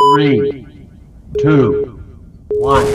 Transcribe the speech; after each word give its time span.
Three, 0.00 0.66
two, 1.40 2.02
one. 2.52 2.86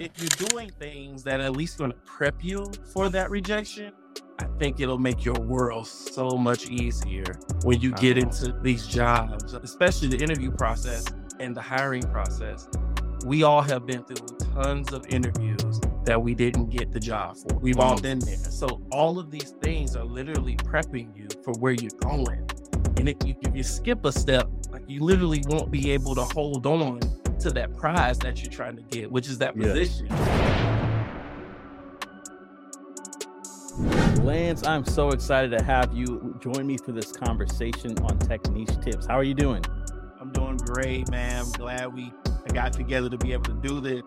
If 0.00 0.12
you're 0.16 0.48
doing 0.48 0.70
things 0.78 1.24
that 1.24 1.40
at 1.40 1.56
least 1.56 1.76
going 1.76 1.90
to 1.90 1.96
prep 2.04 2.44
you 2.44 2.70
for 2.92 3.08
that 3.08 3.30
rejection, 3.30 3.92
I 4.38 4.44
think 4.60 4.78
it'll 4.78 4.98
make 4.98 5.24
your 5.24 5.34
world 5.34 5.88
so 5.88 6.30
much 6.30 6.70
easier 6.70 7.24
when 7.64 7.80
you 7.80 7.90
get 7.92 8.16
into 8.16 8.52
these 8.62 8.86
jobs, 8.86 9.54
especially 9.54 10.06
the 10.06 10.18
interview 10.18 10.52
process 10.52 11.04
and 11.40 11.56
the 11.56 11.62
hiring 11.62 12.04
process. 12.04 12.68
We 13.26 13.42
all 13.42 13.62
have 13.62 13.84
been 13.84 14.04
through 14.04 14.38
tons 14.54 14.92
of 14.92 15.04
interviews 15.08 15.80
that 16.04 16.22
we 16.22 16.34
didn't 16.36 16.70
get 16.70 16.92
the 16.92 17.00
job 17.00 17.36
for. 17.36 17.58
We've 17.58 17.80
all 17.80 17.96
mm. 17.96 18.02
been 18.02 18.18
there. 18.20 18.36
So 18.36 18.80
all 18.92 19.18
of 19.18 19.32
these 19.32 19.50
things 19.62 19.96
are 19.96 20.04
literally 20.04 20.54
prepping 20.56 21.16
you 21.16 21.26
for 21.42 21.52
where 21.54 21.72
you're 21.72 21.90
going. 22.00 22.48
And 22.98 23.08
if 23.08 23.16
you, 23.24 23.34
if 23.42 23.54
you 23.54 23.62
skip 23.62 24.04
a 24.04 24.10
step, 24.12 24.48
like 24.72 24.82
you 24.88 25.04
literally 25.04 25.42
won't 25.46 25.70
be 25.70 25.92
able 25.92 26.16
to 26.16 26.24
hold 26.24 26.66
on 26.66 26.98
to 27.38 27.50
that 27.52 27.76
prize 27.76 28.18
that 28.18 28.42
you're 28.42 28.50
trying 28.50 28.74
to 28.76 28.82
get, 28.82 29.10
which 29.10 29.28
is 29.28 29.38
that 29.38 29.56
Yeah. 29.56 29.68
position. 29.68 30.08
Lance, 34.24 34.66
I'm 34.66 34.84
so 34.84 35.10
excited 35.10 35.56
to 35.56 35.64
have 35.64 35.94
you 35.94 36.36
join 36.40 36.66
me 36.66 36.76
for 36.84 36.90
this 36.90 37.12
conversation 37.12 37.96
on 38.00 38.18
Techniche 38.18 38.82
Tips. 38.82 39.06
How 39.06 39.14
are 39.14 39.22
you 39.22 39.34
doing? 39.34 39.64
I'm 40.20 40.32
doing 40.32 40.56
great, 40.56 41.08
man. 41.10 41.44
I'm 41.44 41.52
glad 41.52 41.94
we 41.94 42.12
got 42.52 42.72
together 42.72 43.08
to 43.08 43.16
be 43.16 43.32
able 43.32 43.44
to 43.44 43.60
do 43.62 43.80
this. 43.80 44.02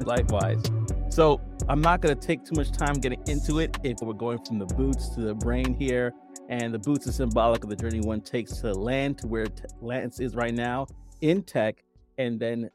Likewise. 0.00 0.62
So, 1.08 1.40
I'm 1.70 1.80
not 1.80 2.02
going 2.02 2.14
to 2.16 2.26
take 2.26 2.44
too 2.44 2.54
much 2.54 2.70
time 2.70 2.94
getting 2.96 3.22
into 3.26 3.60
it. 3.60 3.78
If 3.82 3.96
we're 4.02 4.12
going 4.12 4.38
from 4.44 4.58
the 4.58 4.66
boots 4.66 5.08
to 5.14 5.22
the 5.22 5.34
brain 5.34 5.72
here, 5.74 6.12
and 6.48 6.72
the 6.72 6.78
boots 6.78 7.06
is 7.06 7.16
symbolic 7.16 7.64
of 7.64 7.70
the 7.70 7.76
journey 7.76 8.00
one 8.00 8.20
takes 8.20 8.60
to 8.60 8.72
land 8.72 9.18
to 9.18 9.26
where 9.26 9.46
Lance 9.80 10.20
is 10.20 10.34
right 10.34 10.54
now 10.54 10.86
in 11.20 11.42
tech, 11.42 11.82
and 12.18 12.38
then 12.38 12.70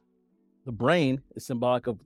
the 0.66 0.72
brain 0.72 1.22
is 1.36 1.46
symbolic 1.46 1.88
of 1.88 2.00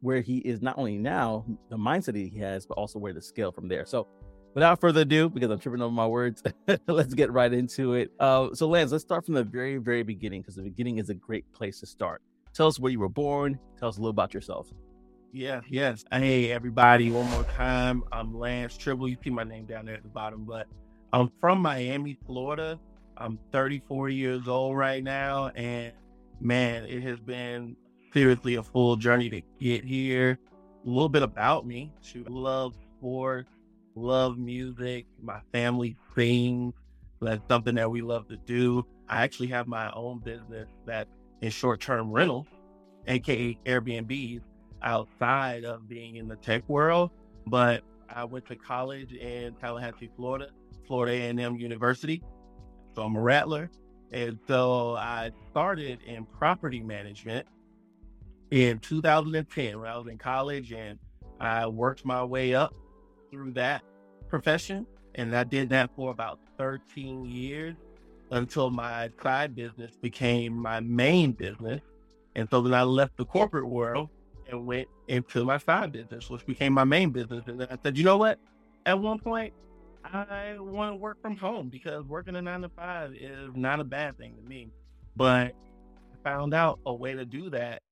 where 0.00 0.20
he 0.20 0.38
is 0.38 0.60
not 0.60 0.76
only 0.78 0.98
now, 0.98 1.44
the 1.70 1.76
mindset 1.76 2.14
he 2.14 2.38
has, 2.38 2.66
but 2.66 2.74
also 2.74 2.98
where 2.98 3.12
to 3.12 3.22
scale 3.22 3.52
from 3.52 3.68
there. 3.68 3.86
So, 3.86 4.06
without 4.54 4.80
further 4.80 5.00
ado, 5.02 5.30
because 5.30 5.50
I'm 5.50 5.58
tripping 5.58 5.80
over 5.80 5.92
my 5.92 6.06
words, 6.06 6.42
let's 6.86 7.14
get 7.14 7.32
right 7.32 7.52
into 7.52 7.94
it. 7.94 8.10
Uh, 8.20 8.54
so, 8.54 8.68
Lance, 8.68 8.92
let's 8.92 9.04
start 9.04 9.24
from 9.24 9.34
the 9.34 9.44
very, 9.44 9.78
very 9.78 10.02
beginning 10.02 10.42
because 10.42 10.56
the 10.56 10.62
beginning 10.62 10.98
is 10.98 11.08
a 11.08 11.14
great 11.14 11.50
place 11.52 11.80
to 11.80 11.86
start. 11.86 12.20
Tell 12.52 12.66
us 12.66 12.78
where 12.78 12.92
you 12.92 13.00
were 13.00 13.08
born. 13.08 13.58
Tell 13.78 13.88
us 13.88 13.96
a 13.96 14.00
little 14.00 14.10
about 14.10 14.34
yourself. 14.34 14.68
Yeah, 15.32 15.62
yes. 15.70 16.04
Hey, 16.12 16.52
everybody, 16.52 17.10
one 17.10 17.30
more 17.30 17.44
time. 17.44 18.04
I'm 18.12 18.38
Lance 18.38 18.76
Tribble. 18.76 19.08
You 19.08 19.16
see 19.24 19.30
my 19.30 19.44
name 19.44 19.64
down 19.64 19.86
there 19.86 19.94
at 19.94 20.02
the 20.02 20.10
bottom, 20.10 20.44
but 20.44 20.66
I'm 21.12 21.30
from 21.40 21.60
Miami, 21.60 22.18
Florida. 22.26 22.80
I'm 23.18 23.38
34 23.52 24.08
years 24.08 24.48
old 24.48 24.76
right 24.76 25.04
now, 25.04 25.48
and 25.48 25.92
man, 26.40 26.84
it 26.86 27.02
has 27.02 27.20
been 27.20 27.76
seriously 28.14 28.54
a 28.54 28.62
full 28.62 28.96
journey 28.96 29.28
to 29.28 29.42
get 29.60 29.84
here. 29.84 30.38
A 30.84 30.88
little 30.88 31.10
bit 31.10 31.22
about 31.22 31.66
me. 31.66 31.92
Shoot, 32.00 32.30
love 32.30 32.74
sports, 32.98 33.50
love 33.94 34.38
music. 34.38 35.04
My 35.22 35.40
family 35.52 35.96
sings. 36.14 36.72
That's 37.20 37.46
something 37.46 37.74
that 37.74 37.90
we 37.90 38.00
love 38.00 38.26
to 38.28 38.36
do. 38.38 38.84
I 39.08 39.22
actually 39.22 39.48
have 39.48 39.68
my 39.68 39.92
own 39.92 40.18
business 40.20 40.66
that's 40.86 41.10
short-term 41.50 42.10
rental, 42.10 42.46
aka 43.06 43.58
Airbnbs 43.66 44.40
outside 44.82 45.64
of 45.64 45.88
being 45.88 46.16
in 46.16 46.26
the 46.26 46.36
tech 46.36 46.66
world, 46.68 47.10
but 47.46 47.82
I 48.08 48.24
went 48.24 48.46
to 48.46 48.56
college 48.56 49.12
in 49.12 49.54
Tallahassee, 49.54 50.10
Florida, 50.16 50.48
Florida 50.92 51.12
A&M 51.14 51.56
University. 51.56 52.22
So 52.94 53.00
I'm 53.00 53.16
a 53.16 53.20
rattler. 53.22 53.70
And 54.12 54.38
so 54.46 54.94
I 54.94 55.30
started 55.50 56.00
in 56.04 56.26
property 56.26 56.80
management 56.80 57.46
in 58.50 58.78
2010 58.78 59.80
when 59.80 59.88
I 59.88 59.96
was 59.96 60.06
in 60.08 60.18
college 60.18 60.70
and 60.70 60.98
I 61.40 61.66
worked 61.66 62.04
my 62.04 62.22
way 62.22 62.54
up 62.54 62.74
through 63.30 63.52
that 63.52 63.80
profession. 64.28 64.86
And 65.14 65.34
I 65.34 65.44
did 65.44 65.70
that 65.70 65.88
for 65.96 66.10
about 66.10 66.40
13 66.58 67.24
years 67.24 67.74
until 68.30 68.68
my 68.68 69.08
side 69.22 69.54
business 69.54 69.92
became 70.02 70.52
my 70.54 70.80
main 70.80 71.32
business. 71.32 71.80
And 72.36 72.46
so 72.50 72.60
then 72.60 72.74
I 72.74 72.82
left 72.82 73.16
the 73.16 73.24
corporate 73.24 73.66
world 73.66 74.10
and 74.46 74.66
went 74.66 74.88
into 75.08 75.42
my 75.42 75.56
side 75.56 75.90
business, 75.90 76.28
which 76.28 76.44
became 76.44 76.74
my 76.74 76.84
main 76.84 77.12
business. 77.12 77.44
And 77.46 77.62
I 77.62 77.78
said, 77.82 77.96
you 77.96 78.04
know 78.04 78.18
what? 78.18 78.38
At 78.84 78.98
one 78.98 79.18
point, 79.18 79.54
I 80.04 80.56
want 80.58 80.92
to 80.92 80.96
work 80.96 81.20
from 81.22 81.36
home 81.36 81.68
because 81.68 82.04
working 82.04 82.36
a 82.36 82.42
nine 82.42 82.62
to 82.62 82.68
five 82.68 83.14
is 83.14 83.50
not 83.54 83.80
a 83.80 83.84
bad 83.84 84.18
thing 84.18 84.34
to 84.36 84.42
me. 84.42 84.70
But 85.16 85.54
I 86.12 86.16
found 86.24 86.54
out 86.54 86.80
a 86.86 86.94
way 86.94 87.14
to 87.14 87.24
do 87.24 87.50
that. 87.50 87.82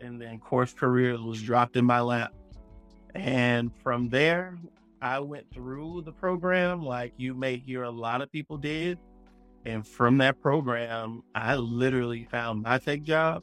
And 0.00 0.20
then 0.20 0.38
course 0.40 0.72
careers 0.72 1.20
was 1.20 1.40
dropped 1.40 1.76
in 1.76 1.84
my 1.84 2.00
lap. 2.00 2.32
And 3.14 3.70
from 3.82 4.08
there, 4.08 4.58
I 5.00 5.20
went 5.20 5.52
through 5.52 6.02
the 6.04 6.12
program 6.12 6.84
like 6.84 7.12
you 7.16 7.34
may 7.34 7.56
hear 7.56 7.82
a 7.84 7.90
lot 7.90 8.22
of 8.22 8.30
people 8.32 8.56
did. 8.56 8.98
And 9.64 9.86
from 9.86 10.18
that 10.18 10.40
program, 10.40 11.22
I 11.34 11.56
literally 11.56 12.26
found 12.30 12.62
my 12.62 12.78
tech 12.78 13.02
job 13.02 13.42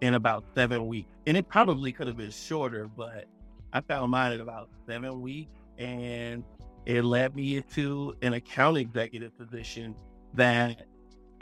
in 0.00 0.14
about 0.14 0.44
seven 0.54 0.86
weeks. 0.88 1.10
And 1.26 1.36
it 1.36 1.48
probably 1.48 1.92
could 1.92 2.06
have 2.06 2.16
been 2.16 2.30
shorter, 2.30 2.88
but 2.88 3.26
I 3.72 3.80
found 3.80 4.10
mine 4.10 4.32
in 4.32 4.40
about 4.40 4.68
seven 4.86 5.20
weeks. 5.20 5.52
And 5.78 6.44
it 6.86 7.04
led 7.04 7.34
me 7.36 7.56
into 7.56 8.14
an 8.22 8.34
account 8.34 8.78
executive 8.78 9.36
position 9.36 9.94
that 10.34 10.86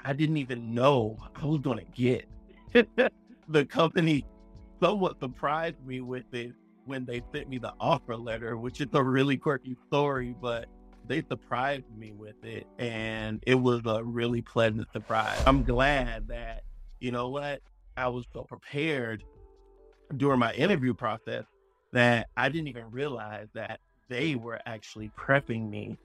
I 0.05 0.13
didn't 0.13 0.39
even 0.39 0.75
know 0.75 1.17
I 1.35 1.45
was 1.47 1.61
going 1.61 1.79
to 1.79 1.93
get. 1.93 2.29
the 3.49 3.65
company 3.65 4.25
somewhat 4.81 5.19
surprised 5.21 5.85
me 5.87 6.01
with 6.01 6.25
it 6.33 6.53
when 6.85 7.05
they 7.05 7.23
sent 7.33 7.49
me 7.49 7.59
the 7.59 7.75
offer 7.81 8.17
letter, 8.17 8.57
which 8.57 8.81
is 8.81 8.89
a 8.95 9.03
really 9.03 9.37
quirky 9.37 9.77
story, 9.87 10.35
but 10.41 10.67
they 11.07 11.23
surprised 11.29 11.85
me 11.97 12.13
with 12.13 12.43
it. 12.45 12.67
And 12.79 13.43
it 13.47 13.55
was 13.55 13.83
a 13.87 14.03
really 14.03 14.43
pleasant 14.43 14.89
surprise. 14.93 15.43
I'm 15.47 15.63
glad 15.63 16.29
that, 16.29 16.63
you 17.01 17.11
know 17.13 17.29
what, 17.29 17.61
I 17.97 18.09
was 18.09 18.25
so 18.33 18.45
prepared 18.45 19.25
during 20.17 20.39
my 20.39 20.53
interview 20.55 20.95
process 20.95 21.45
that 21.93 22.29
I 22.37 22.49
didn't 22.49 22.69
even 22.69 22.91
realize 22.91 23.49
that 23.55 23.81
they 24.09 24.35
were 24.35 24.61
actually 24.67 25.11
prepping 25.19 25.69
me 25.69 25.99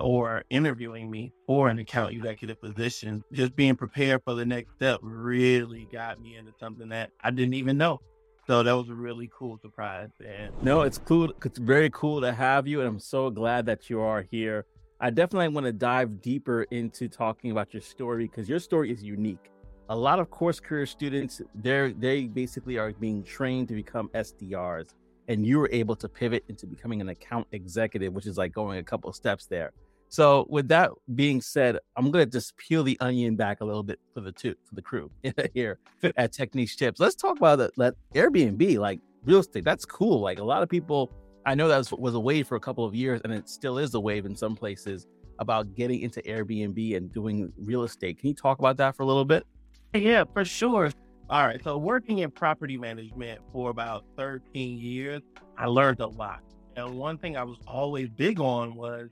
or 0.00 0.44
interviewing 0.50 1.10
me 1.10 1.32
for 1.46 1.68
an 1.68 1.78
account 1.78 2.12
executive 2.12 2.60
position. 2.60 3.22
Just 3.32 3.54
being 3.54 3.76
prepared 3.76 4.22
for 4.24 4.34
the 4.34 4.44
next 4.44 4.74
step 4.74 4.98
really 5.02 5.88
got 5.92 6.20
me 6.20 6.36
into 6.36 6.52
something 6.58 6.88
that 6.88 7.10
I 7.20 7.30
didn't 7.30 7.54
even 7.54 7.78
know. 7.78 8.00
So 8.46 8.62
that 8.62 8.72
was 8.72 8.90
a 8.90 8.94
really 8.94 9.30
cool 9.32 9.58
surprise. 9.62 10.10
And 10.24 10.52
No, 10.62 10.82
it's 10.82 10.98
cool. 10.98 11.32
It's 11.44 11.58
very 11.58 11.90
cool 11.90 12.20
to 12.20 12.32
have 12.32 12.66
you, 12.66 12.80
and 12.80 12.88
I'm 12.88 12.98
so 12.98 13.30
glad 13.30 13.66
that 13.66 13.88
you 13.88 14.00
are 14.00 14.26
here. 14.30 14.66
I 15.00 15.10
definitely 15.10 15.48
want 15.48 15.66
to 15.66 15.72
dive 15.72 16.20
deeper 16.20 16.64
into 16.64 17.08
talking 17.08 17.50
about 17.50 17.72
your 17.72 17.80
story 17.80 18.26
because 18.26 18.48
your 18.48 18.58
story 18.58 18.90
is 18.90 19.02
unique. 19.02 19.50
A 19.88 19.96
lot 19.96 20.18
of 20.18 20.30
course 20.30 20.60
career 20.60 20.86
students, 20.86 21.42
they're 21.54 21.92
they 21.92 22.24
basically 22.24 22.78
are 22.78 22.92
being 22.92 23.22
trained 23.22 23.68
to 23.68 23.74
become 23.74 24.08
SDRs, 24.14 24.94
and 25.28 25.46
you 25.46 25.58
were 25.58 25.68
able 25.72 25.96
to 25.96 26.08
pivot 26.08 26.44
into 26.48 26.66
becoming 26.66 27.00
an 27.00 27.08
account 27.08 27.46
executive, 27.52 28.12
which 28.12 28.26
is 28.26 28.36
like 28.36 28.52
going 28.52 28.78
a 28.78 28.82
couple 28.82 29.08
of 29.08 29.16
steps 29.16 29.46
there. 29.46 29.72
So, 30.08 30.46
with 30.48 30.68
that 30.68 30.90
being 31.14 31.40
said, 31.40 31.78
I'm 31.96 32.10
gonna 32.10 32.26
just 32.26 32.56
peel 32.56 32.84
the 32.84 32.96
onion 33.00 33.36
back 33.36 33.60
a 33.60 33.64
little 33.64 33.82
bit 33.82 33.98
for 34.12 34.20
the 34.20 34.32
two 34.32 34.54
for 34.64 34.74
the 34.74 34.82
crew 34.82 35.10
here 35.54 35.78
at 36.16 36.32
Techniche 36.32 36.76
Tips. 36.76 37.00
Let's 37.00 37.16
talk 37.16 37.36
about 37.36 37.58
that. 37.58 37.76
Let 37.76 37.94
Airbnb, 38.14 38.78
like 38.78 39.00
real 39.24 39.40
estate, 39.40 39.64
that's 39.64 39.84
cool. 39.84 40.20
Like 40.20 40.38
a 40.38 40.44
lot 40.44 40.62
of 40.62 40.68
people, 40.68 41.10
I 41.46 41.54
know 41.54 41.68
that 41.68 41.78
was, 41.78 41.90
was 41.92 42.14
a 42.14 42.20
wave 42.20 42.46
for 42.46 42.56
a 42.56 42.60
couple 42.60 42.84
of 42.84 42.94
years, 42.94 43.20
and 43.24 43.32
it 43.32 43.48
still 43.48 43.78
is 43.78 43.94
a 43.94 44.00
wave 44.00 44.26
in 44.26 44.36
some 44.36 44.54
places 44.54 45.06
about 45.40 45.74
getting 45.74 46.00
into 46.02 46.22
Airbnb 46.22 46.96
and 46.96 47.12
doing 47.12 47.52
real 47.58 47.82
estate. 47.82 48.18
Can 48.18 48.28
you 48.28 48.34
talk 48.34 48.58
about 48.60 48.76
that 48.76 48.94
for 48.94 49.02
a 49.02 49.06
little 49.06 49.24
bit? 49.24 49.44
Yeah, 49.94 50.24
for 50.32 50.44
sure. 50.44 50.90
All 51.30 51.46
right. 51.46 51.62
So 51.64 51.78
working 51.78 52.18
in 52.18 52.30
property 52.30 52.76
management 52.76 53.40
for 53.52 53.70
about 53.70 54.04
13 54.16 54.78
years, 54.78 55.22
I 55.56 55.66
learned 55.66 56.00
a 56.00 56.06
lot. 56.06 56.40
And 56.76 56.98
one 56.98 57.18
thing 57.18 57.36
I 57.36 57.44
was 57.44 57.58
always 57.66 58.10
big 58.10 58.40
on 58.40 58.74
was 58.74 59.08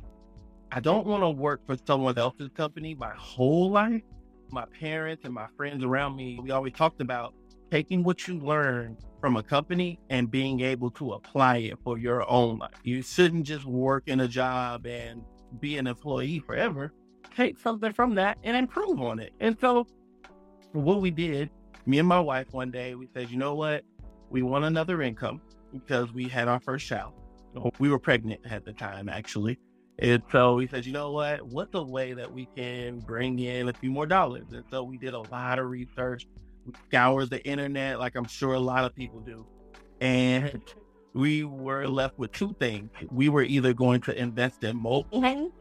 I 0.71 0.81
don't 0.81 1.07
want 1.07 1.23
to 1.23 1.31
work 1.31 1.65
for 1.67 1.77
someone 1.87 2.19
else's 2.19 2.51
company 2.55 2.95
my 2.95 3.13
whole 3.17 3.71
life. 3.71 4.03
My 4.51 4.67
parents 4.79 5.25
and 5.25 5.33
my 5.33 5.47
friends 5.57 5.83
around 5.83 6.17
me, 6.17 6.39
we 6.43 6.51
always 6.51 6.75
talked 6.75 7.01
about 7.01 7.35
taking 7.71 8.03
what 8.03 8.29
you 8.29 8.39
learn 8.39 8.99
from 9.23 9.37
a 9.37 9.43
company 9.43 9.99
and 10.11 10.31
being 10.31 10.61
able 10.61 10.91
to 10.91 11.13
apply 11.13 11.59
it 11.59 11.79
for 11.83 11.97
your 11.97 12.29
own 12.29 12.59
life. 12.59 12.75
You 12.83 13.01
shouldn't 13.01 13.47
just 13.47 13.65
work 13.65 14.05
in 14.07 14.21
a 14.21 14.29
job 14.29 14.87
and 14.87 15.23
be 15.61 15.79
an 15.79 15.87
employee 15.87 16.41
forever. 16.41 16.93
Take 17.35 17.59
something 17.59 17.93
from 17.93 18.15
that 18.17 18.37
and 18.43 18.55
improve 18.57 19.01
on 19.01 19.21
it. 19.21 19.33
And 19.41 19.57
so 19.59 19.87
what 20.73 21.01
we 21.01 21.11
did, 21.11 21.51
me 21.87 21.99
and 21.99 22.09
my 22.09 22.21
wife 22.21 22.53
one 22.53 22.71
day, 22.71 22.95
we 22.95 23.09
said, 23.15 23.31
you 23.31 23.37
know 23.37 23.55
what? 23.55 23.83
We 24.31 24.43
want 24.43 24.65
another 24.65 25.03
income 25.03 25.41
because 25.73 26.13
we 26.13 26.29
had 26.29 26.49
our 26.49 26.61
first 26.61 26.87
child. 26.87 27.15
We 27.79 27.91
were 27.91 27.99
pregnant 27.99 28.41
at 28.49 28.65
the 28.65 28.73
time, 28.73 29.09
actually. 29.09 29.59
And 29.99 30.23
so 30.33 30.55
we 30.55 30.67
said, 30.67 30.87
you 30.87 30.93
know 30.93 31.13
what? 31.13 31.47
What's 31.47 31.75
a 31.75 31.83
way 31.83 32.15
that 32.15 32.33
we 32.33 32.49
can 32.57 33.01
bring 33.01 33.39
in 33.39 33.69
a 33.69 33.73
few 33.73 33.91
more 33.91 34.07
dollars? 34.07 34.47
And 34.53 34.65
so 34.71 34.83
we 34.83 34.97
did 34.97 35.13
a 35.13 35.21
lot 35.21 35.59
of 35.59 35.67
research. 35.69 36.27
We 36.65 36.73
scoured 36.89 37.31
the 37.31 37.45
internet, 37.47 37.99
like 37.99 38.17
I'm 38.17 38.27
sure 38.27 38.55
a 38.55 38.61
lot 38.61 38.85
of 38.85 38.95
people 38.95 39.21
do. 39.21 39.47
And 40.01 40.63
we 41.13 41.45
were 41.45 41.87
left 41.87 42.19
with 42.19 42.33
two 42.33 42.57
things. 42.59 42.91
We 43.11 43.29
were 43.29 43.43
either 43.43 43.75
going 43.75 44.01
to 44.03 44.19
invest 44.19 44.65
in 44.65 44.77
mobile 44.77 45.21
homes 45.21 45.53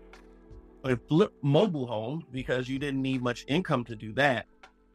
or 0.83 0.95
flip 1.09 1.33
mobile 1.41 1.87
homes 1.87 2.23
because 2.31 2.69
you 2.69 2.79
didn't 2.79 3.01
need 3.01 3.21
much 3.21 3.43
income 3.47 3.83
to 3.85 3.95
do 3.95 4.13
that, 4.13 4.45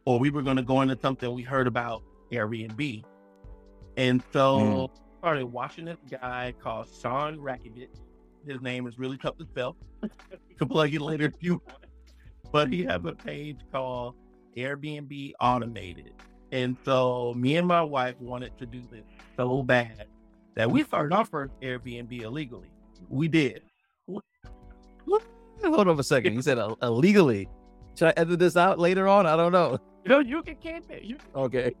or 0.07 0.17
we 0.19 0.29
were 0.29 0.41
going 0.41 0.55
to 0.55 0.63
go 0.63 0.79
into 0.79 0.97
something 1.01 1.33
we 1.33 1.41
heard 1.43 1.67
about 1.67 2.01
Airbnb. 2.31 3.03
And 3.97 4.23
so 4.31 4.57
Mm. 4.57 4.89
started 5.19 5.45
watching 5.47 5.83
this 5.83 5.97
guy 6.09 6.53
called 6.63 6.87
Sean 7.01 7.37
Rakidzich. 7.39 7.89
His 8.47 8.61
name 8.61 8.87
is 8.87 8.97
really 8.97 9.17
tough 9.17 9.37
to 9.37 9.43
spell. 9.45 9.75
you 10.01 10.55
can 10.57 10.69
plug 10.69 10.93
it 10.93 11.01
later 11.01 11.25
if 11.25 11.33
you 11.41 11.61
want. 11.67 11.85
But 12.53 12.71
he 12.71 12.85
has 12.85 13.01
a 13.03 13.11
page 13.11 13.57
called 13.69 14.15
Airbnb 14.55 15.33
Automated. 15.41 16.13
And 16.53 16.77
so 16.85 17.33
me 17.35 17.57
and 17.57 17.67
my 17.67 17.81
wife 17.81 18.15
wanted 18.21 18.57
to 18.59 18.65
do 18.65 18.79
this 18.89 19.03
so 19.35 19.61
bad 19.61 20.05
that 20.55 20.71
we 20.71 20.83
started 20.85 21.13
our 21.13 21.25
first 21.25 21.51
Airbnb 21.61 22.21
illegally. 22.21 22.71
We 23.09 23.27
did. 23.27 23.61
Hold 25.65 25.87
on 25.89 25.99
a 25.99 26.03
second. 26.03 26.33
You 26.33 26.41
said 26.41 26.59
uh, 26.59 26.75
illegally. 26.81 27.49
Should 27.97 28.09
I 28.09 28.13
edit 28.15 28.39
this 28.39 28.55
out 28.55 28.79
later 28.79 29.05
on? 29.07 29.25
I 29.25 29.35
don't 29.35 29.51
know. 29.51 29.79
Know, 30.07 30.19
you 30.19 30.41
can 30.41 30.55
keep 30.55 30.89
it. 30.89 31.03
You, 31.03 31.17
Okay. 31.35 31.73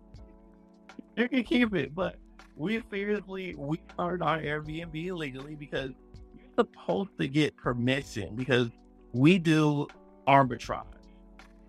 you 1.15 1.29
can 1.29 1.43
keep 1.43 1.73
it. 1.75 1.95
But 1.95 2.17
we 2.55 2.81
seriously, 2.89 3.55
we 3.57 3.79
started 3.93 4.23
our 4.23 4.39
Airbnb 4.39 4.95
illegally 5.05 5.55
because 5.55 5.91
you're 6.35 6.51
supposed 6.57 7.11
to 7.19 7.27
get 7.27 7.55
permission 7.57 8.35
because 8.35 8.69
we 9.13 9.37
do 9.39 9.87
arbitrage. 10.27 10.83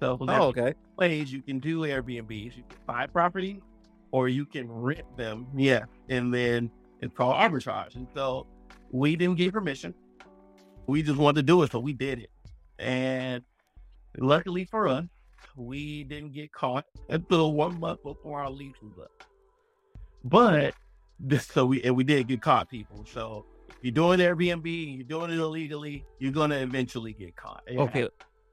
So 0.01 0.17
Oh, 0.21 0.47
okay. 0.49 0.75
ways 0.97 1.33
you 1.33 1.43
can 1.43 1.59
do 1.59 1.81
Airbnbs. 1.81 2.57
You 2.57 2.63
can 2.69 2.79
buy 2.87 3.07
property 3.07 3.61
or 4.11 4.29
you 4.29 4.45
can 4.47 4.71
rent 4.71 5.17
them. 5.17 5.47
Yeah. 5.57 5.85
And 6.09 6.33
then 6.33 6.71
it's 7.01 7.15
called 7.15 7.35
arbitrage. 7.37 7.95
And 7.97 8.07
so 8.15 8.47
we 8.91 9.17
didn't 9.17 9.37
get 9.37 9.53
permission. 9.53 9.95
We 10.87 11.03
just 11.03 11.19
wanted 11.19 11.37
to 11.41 11.43
do 11.43 11.63
it. 11.63 11.73
So 11.73 11.79
we 11.79 11.93
did 11.93 12.21
it. 12.21 12.31
And 12.79 13.43
luckily 14.17 14.65
for 14.65 14.89
us, 14.89 15.05
we 15.57 16.05
didn't 16.05 16.33
get 16.33 16.53
caught 16.53 16.85
until 17.09 17.53
one 17.53 17.79
month 17.81 18.03
before 18.03 18.41
our 18.41 18.51
lease 18.51 18.77
was 18.83 18.99
up. 19.03 19.25
But 20.25 20.75
this, 21.21 21.47
so 21.47 21.67
we, 21.67 21.83
and 21.83 21.97
we 21.97 22.05
did 22.05 22.29
get 22.29 22.43
caught, 22.43 22.69
people. 22.69 23.05
So 23.13 23.45
if 23.69 23.77
you're 23.83 23.93
doing 23.93 24.21
Airbnb, 24.21 24.97
you're 24.97 25.05
doing 25.05 25.31
it 25.31 25.39
illegally, 25.39 26.05
you're 26.19 26.33
going 26.33 26.51
to 26.51 26.61
eventually 26.61 27.13
get 27.13 27.37
caught. 27.37 27.63
It 27.67 27.79
Okay. 27.79 28.09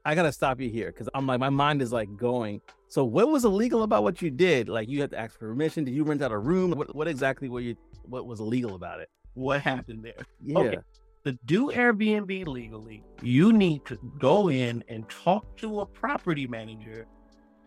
I 0.06 0.14
gotta 0.14 0.30
stop 0.30 0.60
you 0.60 0.70
here 0.70 0.92
because 0.92 1.08
I'm 1.14 1.26
like 1.26 1.40
my 1.40 1.50
mind 1.50 1.82
is 1.82 1.92
like 1.92 2.16
going. 2.16 2.60
So 2.86 3.04
what 3.04 3.28
was 3.28 3.44
illegal 3.44 3.82
about 3.82 4.04
what 4.04 4.22
you 4.22 4.30
did? 4.30 4.68
Like 4.68 4.88
you 4.88 5.00
had 5.00 5.10
to 5.10 5.18
ask 5.18 5.32
for 5.32 5.48
permission. 5.48 5.82
Did 5.82 5.94
you 5.94 6.04
rent 6.04 6.22
out 6.22 6.30
a 6.30 6.38
room? 6.38 6.70
What, 6.70 6.94
what 6.94 7.08
exactly 7.08 7.48
were 7.48 7.58
you? 7.58 7.74
What 8.04 8.24
was 8.24 8.38
illegal 8.38 8.76
about 8.76 9.00
it? 9.00 9.10
What 9.34 9.62
happened 9.62 10.04
there? 10.04 10.24
Yeah. 10.40 10.58
Okay. 10.60 10.78
To 11.26 11.32
do 11.44 11.72
Airbnb 11.72 12.46
legally, 12.46 13.02
you 13.20 13.52
need 13.52 13.84
to 13.86 13.98
go 14.18 14.48
in 14.48 14.84
and 14.88 15.08
talk 15.08 15.56
to 15.56 15.80
a 15.80 15.86
property 15.86 16.46
manager 16.46 17.04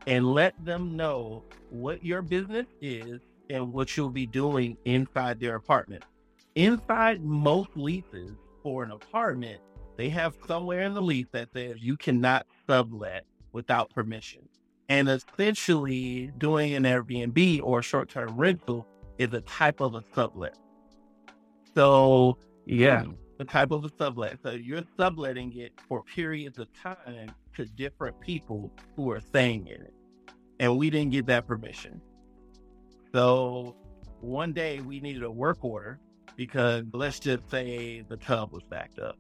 and 0.07 0.33
let 0.33 0.53
them 0.63 0.95
know 0.95 1.44
what 1.69 2.03
your 2.03 2.21
business 2.21 2.67
is 2.81 3.19
and 3.50 3.73
what 3.73 3.97
you'll 3.97 4.09
be 4.09 4.25
doing 4.25 4.77
inside 4.85 5.41
their 5.41 5.56
apartment. 5.56 6.06
Inside 6.56 7.21
most 7.21 7.69
leases 7.75 8.31
for 8.63 8.81
an 8.83 8.91
apartment, 8.91 9.59
they 9.97 10.07
have 10.07 10.38
somewhere 10.47 10.83
in 10.83 10.94
the 10.94 11.01
lease 11.01 11.27
that 11.33 11.50
says 11.53 11.75
you 11.79 11.97
cannot 11.97 12.47
sublet 12.65 13.25
without 13.51 13.89
permission. 13.89 14.47
And 14.88 15.09
essentially, 15.09 16.31
doing 16.38 16.75
an 16.75 16.83
Airbnb 16.83 17.59
or 17.61 17.81
short 17.81 18.09
term 18.09 18.38
rental 18.38 18.88
is 19.17 19.33
a 19.33 19.41
type 19.41 19.81
of 19.81 19.95
a 19.95 20.03
sublet. 20.15 20.57
So, 21.75 22.38
yeah, 22.65 23.03
Hmm. 23.03 23.11
The 23.39 23.45
type 23.45 23.71
of 23.71 23.86
a 23.86 23.89
sublet. 23.97 24.38
So 24.44 24.51
you're 24.51 24.83
subletting 25.00 25.57
it 25.57 25.71
for 25.88 26.03
periods 26.03 26.59
of 26.59 26.68
time 26.74 27.31
to 27.56 27.65
different 27.65 28.19
people 28.19 28.69
who 28.95 29.09
are 29.12 29.21
staying 29.21 29.68
in 29.68 29.81
it. 29.81 29.94
And 30.59 30.77
we 30.77 30.89
didn't 30.89 31.12
get 31.12 31.25
that 31.27 31.47
permission. 31.47 32.01
So 33.13 33.75
one 34.19 34.51
day 34.51 34.81
we 34.81 35.00
needed 35.00 35.24
a 35.24 35.31
work 35.31 35.63
order 35.63 36.00
because 36.36 36.83
let's 36.91 37.18
just 37.18 37.50
say 37.50 38.03
the 38.09 38.18
tub 38.18 38.51
was 38.51 38.63
backed 38.63 39.00
up. 39.00 39.18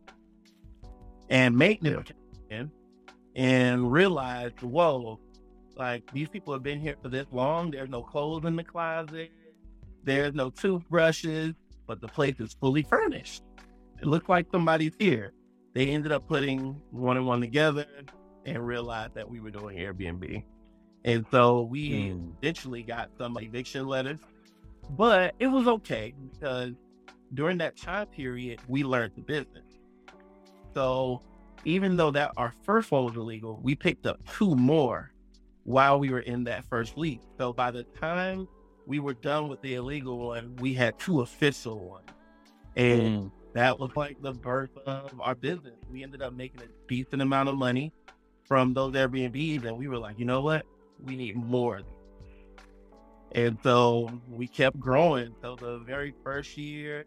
And 1.29 1.57
maintenance 1.57 2.11
came 2.49 2.59
in 2.59 2.71
and 3.35 3.89
realized, 3.89 4.61
whoa, 4.61 5.17
like 5.77 6.11
these 6.11 6.27
people 6.27 6.51
have 6.51 6.61
been 6.61 6.81
here 6.81 6.97
for 7.01 7.07
this 7.07 7.25
long. 7.31 7.71
There's 7.71 7.89
no 7.89 8.03
clothes 8.03 8.43
in 8.43 8.57
the 8.57 8.65
closet. 8.65 9.31
There's 10.03 10.33
no 10.33 10.49
toothbrushes, 10.49 11.53
but 11.87 12.01
the 12.01 12.07
place 12.09 12.37
is 12.41 12.53
fully 12.59 12.83
furnished 12.83 13.43
it 14.01 14.07
looked 14.07 14.29
like 14.29 14.47
somebody's 14.51 14.93
here. 14.99 15.33
They 15.73 15.89
ended 15.89 16.11
up 16.11 16.27
putting 16.27 16.81
one 16.91 17.17
and 17.17 17.27
one 17.27 17.41
together 17.41 17.85
and 18.45 18.65
realized 18.65 19.13
that 19.15 19.29
we 19.29 19.39
were 19.39 19.51
doing 19.51 19.77
Airbnb. 19.77 20.43
And 21.05 21.25
so 21.31 21.63
we 21.63 21.89
Mm. 21.91 22.33
eventually 22.41 22.83
got 22.83 23.09
some 23.17 23.37
eviction 23.37 23.87
letters, 23.87 24.19
but 24.89 25.35
it 25.39 25.47
was 25.47 25.67
okay 25.67 26.13
because 26.31 26.73
during 27.33 27.57
that 27.59 27.77
time 27.77 28.07
period, 28.07 28.59
we 28.67 28.83
learned 28.83 29.13
the 29.15 29.21
business. 29.21 29.63
So 30.73 31.21
even 31.65 31.95
though 31.97 32.11
that 32.11 32.31
our 32.37 32.53
first 32.63 32.91
one 32.91 33.05
was 33.05 33.15
illegal, 33.15 33.59
we 33.61 33.75
picked 33.75 34.05
up 34.05 34.19
two 34.37 34.55
more 34.55 35.11
while 35.63 35.99
we 35.99 36.09
were 36.09 36.19
in 36.21 36.45
that 36.45 36.65
first 36.65 36.97
lease. 36.97 37.21
So 37.37 37.53
by 37.53 37.71
the 37.71 37.83
time 37.83 38.47
we 38.87 38.99
were 38.99 39.13
done 39.13 39.47
with 39.49 39.61
the 39.61 39.75
illegal 39.75 40.17
one, 40.17 40.55
we 40.57 40.73
had 40.73 40.97
two 40.97 41.21
official 41.21 41.79
ones. 41.87 42.09
And 42.75 43.01
Mm. 43.01 43.31
That 43.53 43.79
was 43.79 43.91
like 43.95 44.21
the 44.21 44.33
birth 44.33 44.75
of 44.85 45.19
our 45.19 45.35
business. 45.35 45.75
We 45.91 46.03
ended 46.03 46.21
up 46.21 46.33
making 46.33 46.61
a 46.61 46.67
decent 46.87 47.21
amount 47.21 47.49
of 47.49 47.55
money 47.55 47.91
from 48.45 48.73
those 48.73 48.93
Airbnbs, 48.93 49.65
and 49.65 49.77
we 49.77 49.87
were 49.87 49.97
like, 49.97 50.17
you 50.19 50.25
know 50.25 50.41
what? 50.41 50.65
We 51.05 51.15
need 51.15 51.35
more. 51.35 51.81
And 53.33 53.57
so 53.63 54.09
we 54.27 54.47
kept 54.47 54.79
growing. 54.79 55.35
So 55.41 55.55
the 55.55 55.79
very 55.79 56.13
first 56.23 56.57
year, 56.57 57.05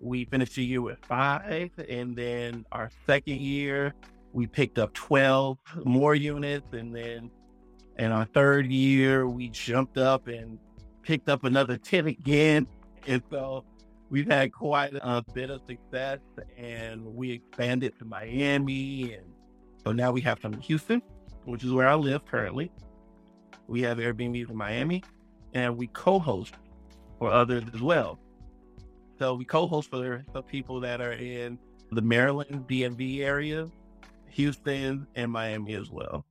we 0.00 0.24
finished 0.24 0.54
the 0.56 0.64
year 0.64 0.82
with 0.82 0.98
five, 1.06 1.70
and 1.88 2.14
then 2.14 2.64
our 2.72 2.90
second 3.06 3.40
year, 3.40 3.94
we 4.32 4.46
picked 4.46 4.78
up 4.78 4.92
twelve 4.94 5.58
more 5.84 6.14
units, 6.14 6.66
and 6.72 6.94
then 6.94 7.30
in 7.98 8.10
our 8.10 8.24
third 8.26 8.66
year, 8.66 9.28
we 9.28 9.48
jumped 9.48 9.98
up 9.98 10.26
and 10.26 10.58
picked 11.02 11.28
up 11.28 11.44
another 11.44 11.76
ten 11.76 12.06
again. 12.06 12.66
And 13.06 13.22
so 13.30 13.64
we've 14.14 14.30
had 14.30 14.52
quite 14.52 14.92
a 14.94 15.24
bit 15.34 15.50
of 15.50 15.60
success 15.66 16.20
and 16.56 17.04
we 17.04 17.32
expanded 17.32 17.92
to 17.98 18.04
Miami 18.04 19.14
and 19.14 19.26
so 19.82 19.90
now 19.90 20.12
we 20.12 20.20
have 20.20 20.38
some 20.40 20.52
Houston, 20.52 21.02
which 21.46 21.64
is 21.64 21.72
where 21.72 21.88
I 21.88 21.96
live 21.96 22.24
currently. 22.24 22.70
We 23.66 23.82
have 23.82 23.98
Airbnbs 23.98 24.50
in 24.50 24.56
Miami 24.56 25.02
and 25.52 25.76
we 25.76 25.88
co-host 25.88 26.54
for 27.18 27.32
others 27.32 27.64
as 27.74 27.82
well. 27.82 28.20
So 29.18 29.34
we 29.34 29.44
co-host 29.44 29.90
for 29.90 30.24
the 30.32 30.42
people 30.42 30.78
that 30.78 31.00
are 31.00 31.14
in 31.14 31.58
the 31.90 32.00
Maryland 32.00 32.68
DMV 32.68 33.18
area, 33.18 33.68
Houston, 34.28 35.08
and 35.16 35.32
Miami 35.32 35.74
as 35.74 35.90
well. 35.90 36.24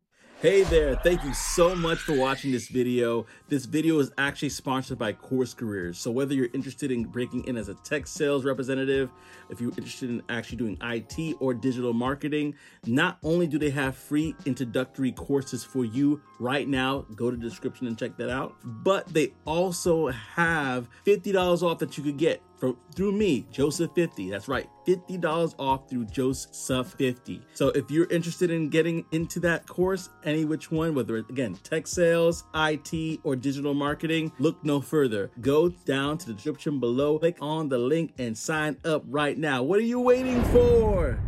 Hey 0.44 0.64
there, 0.64 0.94
thank 0.98 1.24
you 1.24 1.34
so 1.34 1.74
much 1.74 2.00
for 2.00 2.20
watching 2.20 2.52
this 2.52 2.68
video. 2.68 3.26
This 3.48 3.64
video 3.64 3.98
is 4.00 4.12
actually 4.18 4.50
sponsored 4.50 4.98
by 5.00 5.14
Course 5.14 5.54
Careers. 5.54 5.98
So 5.98 6.12
whether 6.12 6.34
you're 6.34 6.50
interested 6.54 6.92
in 6.92 7.06
breaking 7.06 7.48
in 7.48 7.56
as 7.56 7.70
a 7.70 7.76
tech 7.76 8.06
sales 8.06 8.44
representative, 8.44 9.10
if 9.50 9.62
you're 9.62 9.72
interested 9.78 10.10
in 10.10 10.22
actually 10.28 10.58
doing 10.58 10.78
IT 10.82 11.38
or 11.40 11.54
digital 11.54 11.94
marketing, 11.94 12.56
not 12.86 13.20
only 13.24 13.48
do 13.48 13.58
they 13.58 13.70
have 13.70 13.96
free 13.96 14.36
introductory 14.46 15.14
courses 15.14 15.64
for 15.64 15.86
you 15.86 16.22
right 16.42 16.68
now, 16.68 17.06
go 17.16 17.32
to 17.32 17.38
the 17.38 17.44
description 17.48 17.88
and 17.88 17.98
check 17.98 18.18
that 18.18 18.30
out, 18.30 18.58
but 18.66 19.08
they 19.14 19.32
also 19.46 20.10
have 20.10 20.90
$50 21.06 21.64
off 21.64 21.80
that 21.80 21.98
you 21.98 22.04
could 22.04 22.18
get 22.18 22.42
from 22.64 22.78
through 22.96 23.12
me, 23.12 23.46
Joseph 23.52 23.92
50. 23.94 24.30
That's 24.30 24.48
right, 24.48 24.70
$50 24.88 25.56
off 25.60 25.90
through 25.90 26.06
Joseph 26.06 26.94
50. 26.98 27.42
So 27.54 27.68
if 27.70 27.92
you're 27.92 28.10
interested 28.10 28.52
in 28.52 28.70
getting 28.70 29.04
into 29.12 29.42
that 29.42 29.68
course, 29.68 30.08
any 30.24 30.46
which 30.46 30.72
one, 30.72 30.96
whether 30.96 31.18
it's 31.18 31.30
again 31.30 31.56
tech 31.56 31.88
sales, 31.88 32.46
IT, 32.56 33.20
or 33.26 33.36
digital 33.36 33.74
marketing, 33.74 34.32
look 34.40 34.64
no 34.64 34.80
further. 34.80 35.30
Go 35.42 35.68
down 35.68 36.18
to 36.20 36.28
the 36.28 36.34
description 36.34 36.80
below, 36.80 37.20
click 37.20 37.36
on 37.42 37.68
the 37.68 37.78
link, 37.78 38.14
and 38.18 38.38
sign 38.38 38.78
up 38.86 39.04
right 39.08 39.38
now. 39.38 39.62
What 39.62 39.80
are 39.80 39.84
you 39.84 40.00
waiting 40.00 40.42
for? 40.46 41.20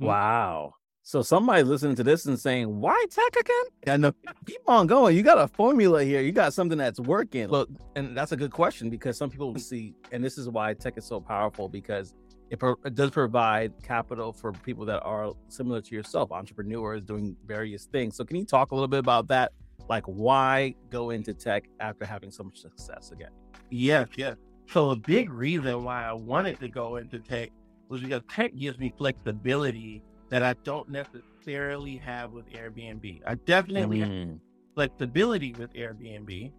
Wow. 0.00 0.74
So 1.04 1.20
somebody's 1.20 1.66
listening 1.66 1.96
to 1.96 2.04
this 2.04 2.26
and 2.26 2.38
saying, 2.38 2.80
"Why 2.80 3.04
tech 3.10 3.36
again?" 3.36 3.92
I 3.94 3.96
know 3.96 4.12
Keep 4.46 4.60
on 4.68 4.86
going. 4.86 5.16
You 5.16 5.22
got 5.22 5.38
a 5.38 5.48
formula 5.48 6.04
here. 6.04 6.20
You 6.20 6.30
got 6.30 6.54
something 6.54 6.78
that's 6.78 7.00
working. 7.00 7.48
Look, 7.48 7.68
and 7.96 8.16
that's 8.16 8.30
a 8.30 8.36
good 8.36 8.52
question 8.52 8.88
because 8.88 9.16
some 9.16 9.28
people 9.28 9.56
see, 9.58 9.94
and 10.12 10.22
this 10.22 10.38
is 10.38 10.48
why 10.48 10.74
tech 10.74 10.96
is 10.96 11.04
so 11.04 11.20
powerful 11.20 11.68
because 11.68 12.14
it, 12.50 12.58
pro- 12.58 12.76
it 12.84 12.94
does 12.94 13.10
provide 13.10 13.72
capital 13.82 14.32
for 14.32 14.52
people 14.52 14.84
that 14.84 15.00
are 15.00 15.32
similar 15.48 15.80
to 15.80 15.94
yourself, 15.94 16.30
entrepreneurs 16.30 17.02
doing 17.02 17.36
various 17.46 17.86
things. 17.86 18.14
So, 18.14 18.24
can 18.24 18.36
you 18.36 18.44
talk 18.44 18.70
a 18.70 18.74
little 18.74 18.88
bit 18.88 19.00
about 19.00 19.26
that? 19.28 19.52
Like, 19.88 20.04
why 20.04 20.76
go 20.90 21.10
into 21.10 21.34
tech 21.34 21.64
after 21.80 22.04
having 22.04 22.30
so 22.30 22.44
much 22.44 22.58
success 22.58 23.10
again? 23.10 23.30
Yes, 23.70 24.08
yes. 24.16 24.36
So, 24.68 24.90
a 24.90 24.96
big 24.96 25.30
reason 25.30 25.82
why 25.82 26.04
I 26.04 26.12
wanted 26.12 26.60
to 26.60 26.68
go 26.68 26.96
into 26.96 27.18
tech 27.18 27.50
was 27.88 28.00
because 28.02 28.22
tech 28.30 28.54
gives 28.54 28.78
me 28.78 28.92
flexibility 28.96 30.02
that 30.32 30.42
I 30.42 30.54
don't 30.64 30.88
necessarily 30.88 31.98
have 31.98 32.32
with 32.32 32.48
Airbnb. 32.52 33.20
I 33.26 33.34
definitely 33.34 33.98
have 33.98 34.08
Mm. 34.08 34.40
flexibility 34.74 35.52
with 35.52 35.70
Airbnb, 35.74 36.50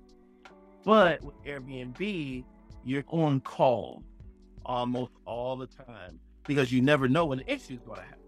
but 0.85 1.23
with 1.23 1.33
Airbnb, 1.43 2.45
you're 2.83 3.03
on 3.07 3.41
call 3.41 4.03
almost 4.63 5.13
all 5.25 5.55
the 5.57 5.65
time 5.65 6.19
because 6.45 6.71
you 6.71 6.83
never 6.83 7.07
know 7.07 7.25
when 7.25 7.39
the 7.39 7.51
issue 7.51 7.73
is 7.73 7.79
going 7.79 7.97
to 7.97 8.03
happen. 8.05 8.19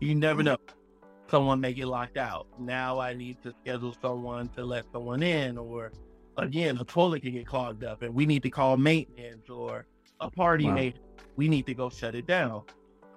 You 0.00 0.14
never 0.14 0.42
know. 0.42 0.56
Someone 1.30 1.60
may 1.60 1.74
get 1.74 1.88
locked 1.88 2.16
out. 2.16 2.46
Now 2.58 2.98
I 2.98 3.12
need 3.12 3.42
to 3.42 3.52
schedule 3.60 3.94
someone 4.00 4.48
to 4.56 4.64
let 4.64 4.90
someone 4.92 5.22
in, 5.22 5.58
or 5.58 5.92
again, 6.38 6.78
a 6.78 6.84
toilet 6.86 7.20
can 7.20 7.32
get 7.32 7.46
clogged 7.46 7.84
up 7.84 8.00
and 8.00 8.14
we 8.14 8.24
need 8.24 8.42
to 8.44 8.50
call 8.50 8.78
maintenance, 8.78 9.50
or 9.50 9.84
a 10.20 10.30
party 10.30 10.64
Wow. 10.64 10.74
may, 10.76 10.94
we 11.36 11.48
need 11.48 11.66
to 11.66 11.74
go 11.74 11.90
shut 11.90 12.14
it 12.14 12.26
down. 12.26 12.62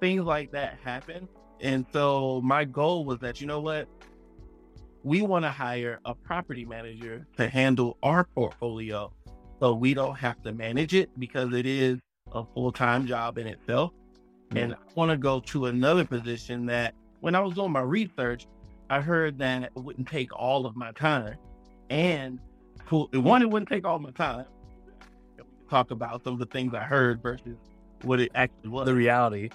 Things 0.01 0.25
like 0.25 0.51
that 0.51 0.77
happen. 0.83 1.29
And 1.61 1.85
so 1.91 2.41
my 2.43 2.65
goal 2.65 3.05
was 3.05 3.19
that, 3.19 3.41
you 3.41 3.47
know 3.47 3.59
what? 3.59 3.87
we 5.03 5.21
want 5.21 5.45
to 5.45 5.49
hire 5.49 5.99
a 6.05 6.13
property 6.13 6.65
manager 6.65 7.25
to 7.37 7.47
handle 7.47 7.97
our 8.03 8.25
portfolio 8.35 9.11
so 9.59 9.73
we 9.73 9.93
don't 9.93 10.15
have 10.15 10.41
to 10.43 10.51
manage 10.51 10.93
it 10.93 11.09
because 11.19 11.53
it 11.53 11.65
is 11.65 11.99
a 12.33 12.43
full-time 12.53 13.07
job 13.07 13.37
in 13.37 13.47
itself 13.47 13.91
hmm. 14.51 14.57
and 14.57 14.73
i 14.73 14.77
want 14.95 15.09
to 15.09 15.17
go 15.17 15.39
to 15.39 15.67
another 15.67 16.05
position 16.05 16.65
that 16.65 16.93
when 17.21 17.33
i 17.35 17.39
was 17.39 17.53
doing 17.55 17.71
my 17.71 17.81
research 17.81 18.45
i 18.89 18.99
heard 18.99 19.37
that 19.37 19.63
it 19.63 19.71
wouldn't 19.75 20.07
take 20.07 20.35
all 20.35 20.65
of 20.65 20.75
my 20.75 20.91
time 20.91 21.35
and 21.89 22.39
one 23.13 23.41
it 23.41 23.49
wouldn't 23.49 23.69
take 23.69 23.85
all 23.85 23.99
my 23.99 24.11
time 24.11 24.45
talk 25.69 25.91
about 25.91 26.23
some 26.23 26.33
of 26.33 26.39
the 26.39 26.45
things 26.47 26.73
i 26.73 26.83
heard 26.83 27.21
versus 27.21 27.57
what 28.03 28.19
it 28.19 28.31
actually 28.33 28.69
was 28.69 28.85
The 28.85 28.93
reality. 28.95 29.49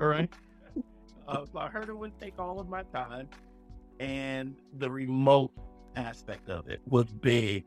all 0.00 0.06
right. 0.06 0.28
Uh, 1.30 1.46
so 1.52 1.60
I 1.60 1.68
heard 1.68 1.88
it 1.88 1.96
would 1.96 2.18
take 2.20 2.34
all 2.38 2.58
of 2.58 2.68
my 2.68 2.82
time, 2.82 3.28
and 4.00 4.56
the 4.78 4.90
remote 4.90 5.52
aspect 5.94 6.50
of 6.50 6.68
it 6.68 6.80
was 6.88 7.06
big. 7.06 7.64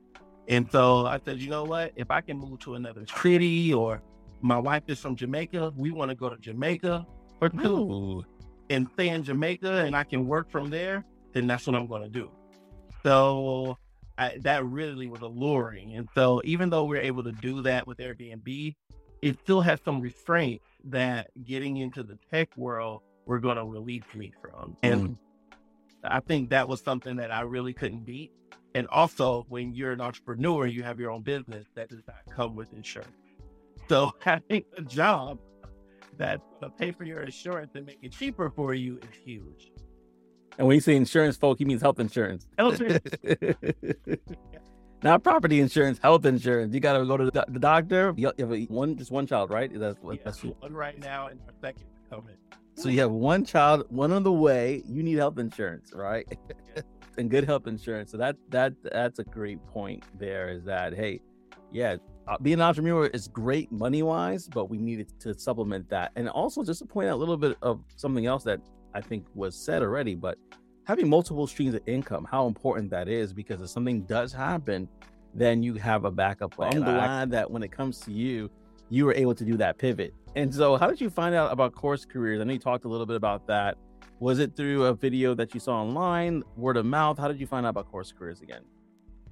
And 0.50 0.70
so 0.70 1.06
I 1.06 1.20
said, 1.24 1.40
you 1.40 1.50
know 1.50 1.64
what? 1.64 1.94
If 1.96 2.12
I 2.12 2.20
can 2.20 2.38
move 2.38 2.60
to 2.60 2.76
another 2.76 3.06
city, 3.22 3.74
or 3.74 4.02
my 4.42 4.58
wife 4.58 4.84
is 4.88 5.00
from 5.00 5.16
Jamaica, 5.16 5.72
we 5.78 5.92
want 5.92 6.10
to 6.10 6.16
go 6.16 6.30
to 6.30 6.36
Jamaica 6.36 7.08
for 7.40 7.48
two 7.48 8.26
and 8.70 8.90
stay 8.96 9.08
in 9.08 9.24
Jamaica, 9.24 9.86
and 9.86 9.96
I 9.96 10.04
can 10.04 10.28
work 10.28 10.50
from 10.52 10.70
there, 10.70 11.06
then 11.32 11.48
that's 11.48 11.66
what 11.66 11.78
I'm 11.78 11.88
going 11.88 12.02
to 12.02 12.10
do. 12.10 12.30
So 13.02 13.78
I, 14.18 14.38
that 14.42 14.66
really 14.66 15.08
was 15.08 15.22
alluring. 15.22 15.96
And 15.96 16.10
so 16.14 16.42
even 16.44 16.70
though 16.70 16.84
we're 16.84 17.02
able 17.02 17.24
to 17.24 17.32
do 17.32 17.62
that 17.62 17.88
with 17.88 18.00
Airbnb, 18.00 18.76
it 19.22 19.40
still 19.40 19.62
has 19.62 19.80
some 19.86 20.02
restraint 20.02 20.62
that 20.84 21.30
getting 21.46 21.78
into 21.78 22.04
the 22.04 22.18
tech 22.30 22.56
world 22.58 23.02
we're 23.26 23.40
going 23.40 23.58
to 23.58 23.66
release 23.66 24.04
me 24.16 24.32
from. 24.42 24.76
And 24.84 25.10
mm. 25.10 25.18
I 26.04 26.20
think 26.20 26.50
that 26.50 26.68
was 26.68 26.82
something 26.82 27.16
that 27.18 27.32
I 27.32 27.42
really 27.42 27.74
couldn't 27.74 28.06
beat. 28.06 28.32
And 28.76 28.88
also, 28.88 29.46
when 29.50 29.74
you're 29.74 29.92
an 29.92 30.02
entrepreneur, 30.02 30.66
you 30.66 30.84
have 30.84 31.00
your 31.00 31.12
own 31.12 31.22
business 31.22 31.66
that 31.76 31.90
does 31.90 32.02
not 32.08 32.18
come 32.36 32.56
with 32.56 32.74
insurance. 32.74 33.12
So 33.88 34.12
having 34.20 34.64
a 34.78 34.82
job 34.82 35.40
that 36.18 36.42
going 36.60 36.72
to 36.72 36.78
pay 36.78 36.92
for 36.92 37.04
your 37.04 37.22
insurance 37.22 37.72
and 37.76 37.86
make 37.86 38.00
it 38.02 38.12
cheaper 38.12 38.50
for 38.50 38.74
you 38.74 38.98
is 38.98 39.18
huge. 39.24 39.72
And 40.58 40.68
when 40.68 40.76
you 40.76 40.82
say 40.82 40.96
insurance, 40.96 41.38
folk, 41.38 41.58
he 41.58 41.66
means 41.66 41.82
health 41.82 42.00
insurance. 42.00 42.48
Health 42.58 42.80
insurance. 42.82 43.58
Not 45.02 45.22
property 45.22 45.60
insurance, 45.60 46.00
health 46.00 46.26
insurance. 46.26 46.74
You 46.74 46.80
got 46.80 46.98
to 46.98 47.06
go 47.06 47.18
to 47.18 47.26
the, 47.30 47.60
doctor. 47.60 48.14
You 48.16 48.32
have 48.40 48.54
a, 48.54 48.64
one, 48.66 48.96
just 48.96 49.12
one 49.12 49.28
child, 49.28 49.50
right? 49.50 49.70
That's. 49.74 49.98
Yeah, 50.02 50.14
That's 50.24 50.42
one 50.44 50.74
right 50.74 50.98
now 50.98 51.28
and 51.28 51.40
our 51.42 51.54
second 51.62 51.86
so 52.76 52.90
you 52.90 53.00
have 53.02 53.12
one 53.12 53.46
child, 53.46 53.86
one 53.90 54.12
on 54.12 54.24
the 54.24 54.32
way. 54.32 54.84
You 54.86 55.04
need 55.04 55.18
health 55.18 55.38
insurance, 55.38 55.92
right? 55.94 56.26
and 57.18 57.30
good 57.30 57.46
health 57.46 57.68
insurance. 57.68 58.12
So 58.12 58.18
that 58.18 58.36
that 58.50 58.74
that's 58.84 59.20
a 59.20 59.24
great 59.24 59.64
point. 59.68 60.04
There 60.20 60.50
is 60.50 60.64
that. 60.66 60.94
Hey, 60.94 61.22
yeah, 61.72 61.98
uh, 62.28 62.38
being 62.42 62.56
an 62.56 62.62
entrepreneur 62.62 63.08
is 63.08 63.28
great 63.28 63.72
money 63.72 64.02
wise, 64.02 64.48
but 64.48 64.70
we 64.70 64.78
needed 64.78 65.20
to 65.20 65.38
supplement 65.38 65.90
that. 65.90 66.12
And 66.16 66.30
also 66.30 66.64
just 66.64 66.80
to 66.80 66.86
point 66.86 67.10
out 67.10 67.16
a 67.16 67.18
little 67.18 67.38
bit 67.38 67.58
of 67.62 67.84
something 67.96 68.26
else 68.26 68.44
that 68.44 68.60
I 68.94 69.02
think 69.02 69.26
was 69.36 69.56
said 69.56 69.82
already, 69.82 70.16
but 70.16 70.38
having 70.86 71.10
multiple 71.10 71.48
streams 71.48 71.76
of 71.76 71.82
income, 71.86 72.28
how 72.30 72.48
important 72.48 72.90
that 72.92 73.08
is 73.08 73.34
because 73.34 73.62
if 73.62 73.70
something 73.70 74.04
does 74.04 74.34
happen, 74.34 74.88
then 75.34 75.64
you 75.64 75.74
have 75.76 76.06
a 76.06 76.12
backup 76.12 76.56
plan. 76.56 76.74
I'm 76.76 76.84
glad 76.84 77.32
that 77.32 77.50
when 77.50 77.64
it 77.64 77.72
comes 77.72 78.00
to 78.02 78.12
you, 78.12 78.50
you 78.94 79.06
were 79.06 79.14
able 79.16 79.34
to 79.34 79.44
do 79.44 79.58
that 79.58 79.80
pivot. 79.80 80.14
And 80.36 80.54
so, 80.54 80.78
how 80.78 80.88
did 80.88 81.02
you 81.02 81.10
find 81.10 81.34
out 81.34 81.52
about 81.52 81.74
course 81.74 82.06
careers? 82.06 82.40
I 82.40 82.44
know 82.44 82.54
you 82.54 82.60
talked 82.60 82.86
a 82.86 82.88
little 82.88 83.08
bit 83.08 83.16
about 83.16 83.48
that. 83.48 83.76
Was 84.20 84.38
it 84.38 84.56
through 84.56 84.86
a 84.86 84.94
video 84.94 85.34
that 85.34 85.54
you 85.56 85.60
saw 85.60 85.82
online, 85.82 86.44
word 86.56 86.78
of 86.78 86.86
mouth? 86.86 87.18
How 87.18 87.28
did 87.28 87.40
you 87.40 87.48
find 87.48 87.66
out 87.66 87.70
about 87.70 87.90
course 87.90 88.14
careers 88.16 88.42
again? 88.42 88.62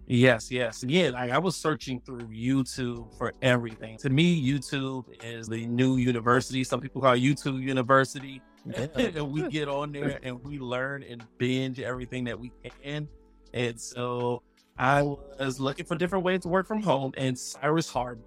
Yes, 0.08 0.50
yes. 0.50 0.84
Yeah, 0.84 1.10
like 1.12 1.30
I 1.30 1.38
was 1.38 1.56
searching 1.56 2.02
through 2.02 2.28
YouTube 2.28 3.16
for 3.20 3.34
everything. 3.44 4.00
To 4.00 4.10
me, 4.10 4.44
YouTube 4.44 5.06
is 5.24 5.48
the 5.48 5.68
new 5.68 5.98
university. 5.98 6.64
Some 6.64 6.82
people 6.82 7.00
call 7.00 7.14
it 7.14 7.22
YouTube 7.22 7.62
University. 7.62 8.42
and 8.76 9.32
we 9.32 9.48
get 9.50 9.68
on 9.68 9.92
there 9.92 10.20
and 10.24 10.44
we 10.44 10.58
learn 10.58 11.04
and 11.04 11.24
binge 11.38 11.80
everything 11.80 12.24
that 12.26 12.40
we 12.40 12.52
can. 12.84 13.08
And 13.54 13.80
so 13.80 14.42
I 14.78 15.04
was 15.04 15.60
looking 15.60 15.86
for 15.86 15.96
different 15.96 16.26
ways 16.26 16.42
to 16.42 16.48
work 16.48 16.68
from 16.68 16.82
home, 16.82 17.14
and 17.16 17.38
Cyrus 17.38 17.90
Hardman 17.90 18.26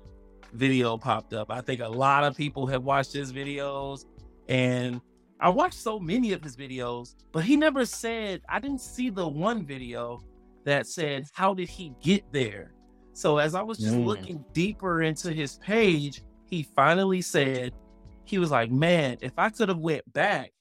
video 0.54 0.96
popped 0.96 1.32
up. 1.34 1.50
I 1.50 1.60
think 1.60 1.80
a 1.80 1.88
lot 1.88 2.24
of 2.24 2.36
people 2.36 2.66
have 2.68 2.82
watched 2.84 3.12
his 3.12 3.32
videos, 3.32 4.04
and 4.48 5.00
I 5.40 5.48
watched 5.48 5.74
so 5.74 5.98
many 5.98 6.32
of 6.32 6.42
his 6.42 6.56
videos, 6.56 7.14
but 7.32 7.44
he 7.44 7.56
never 7.56 7.84
said, 7.84 8.42
I 8.48 8.60
didn't 8.60 8.80
see 8.80 9.10
the 9.10 9.26
one 9.26 9.66
video 9.66 10.22
that 10.64 10.86
said, 10.86 11.26
How 11.32 11.54
did 11.54 11.68
he 11.68 11.92
get 12.02 12.24
there? 12.32 12.72
So 13.12 13.38
as 13.38 13.54
I 13.54 13.62
was 13.62 13.78
just 13.78 13.94
Mm. 13.94 14.06
looking 14.06 14.44
deeper 14.52 15.02
into 15.02 15.32
his 15.32 15.56
page, 15.58 16.22
he 16.46 16.62
finally 16.62 17.20
said, 17.22 17.72
he 18.24 18.38
was 18.38 18.50
like, 18.50 18.70
Man, 18.70 19.18
if 19.20 19.32
I 19.36 19.50
could 19.50 19.68
have 19.68 19.78
went 19.78 20.10
back, 20.12 20.52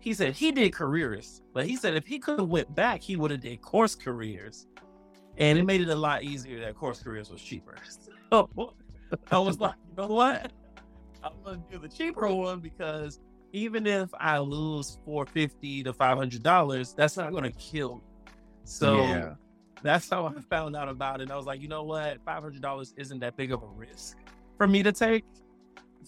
he 0.00 0.14
said 0.14 0.34
he 0.34 0.52
did 0.52 0.72
careers, 0.72 1.42
but 1.54 1.66
he 1.66 1.76
said 1.76 1.94
if 1.94 2.06
he 2.06 2.18
could 2.18 2.38
have 2.38 2.48
went 2.48 2.72
back, 2.74 3.00
he 3.02 3.16
would 3.16 3.30
have 3.30 3.40
did 3.40 3.60
course 3.62 3.94
careers. 3.94 4.66
And 5.38 5.58
it 5.58 5.64
made 5.64 5.80
it 5.80 5.88
a 5.88 5.94
lot 5.94 6.24
easier 6.24 6.60
that 6.60 6.74
course 6.76 7.00
careers 7.02 7.30
was 7.30 7.40
cheaper. 7.40 7.76
So 8.30 8.50
I 9.30 9.38
was 9.38 9.58
like, 9.60 9.74
you 9.88 10.02
know 10.02 10.08
what? 10.08 10.52
I'm 11.22 11.32
gonna 11.44 11.62
do 11.70 11.78
the 11.78 11.88
cheaper 11.88 12.28
one 12.32 12.60
because 12.60 13.18
even 13.52 13.86
if 13.86 14.08
I 14.18 14.38
lose 14.38 14.98
four 15.04 15.26
fifty 15.26 15.82
to 15.82 15.92
five 15.92 16.16
hundred 16.18 16.42
dollars, 16.42 16.94
that's 16.94 17.16
not 17.16 17.32
gonna 17.32 17.52
kill 17.52 17.96
me. 17.96 18.02
So 18.64 18.96
Yeah. 18.96 19.34
that's 19.82 20.08
how 20.10 20.26
I 20.26 20.40
found 20.50 20.76
out 20.76 20.88
about 20.88 21.20
it. 21.20 21.30
I 21.30 21.36
was 21.36 21.46
like, 21.46 21.60
you 21.60 21.68
know 21.68 21.84
what? 21.84 22.18
Five 22.24 22.42
hundred 22.42 22.62
dollars 22.62 22.94
isn't 22.96 23.18
that 23.20 23.36
big 23.36 23.52
of 23.52 23.62
a 23.62 23.66
risk 23.66 24.18
for 24.56 24.66
me 24.66 24.82
to 24.82 24.92
take 24.92 25.24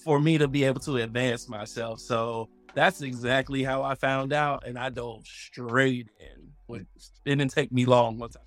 for 0.04 0.20
me 0.20 0.38
to 0.38 0.46
be 0.48 0.64
able 0.64 0.80
to 0.80 0.96
advance 0.98 1.48
myself. 1.48 2.00
So 2.00 2.48
that's 2.74 3.02
exactly 3.02 3.64
how 3.64 3.82
I 3.82 3.94
found 3.96 4.32
out, 4.32 4.66
and 4.66 4.78
I 4.78 4.90
dove 4.90 5.26
straight 5.26 6.08
in. 6.20 6.76
It 6.76 6.86
didn't 7.24 7.50
take 7.50 7.72
me 7.72 7.84
long 7.84 8.18
once 8.18 8.36
I. 8.36 8.40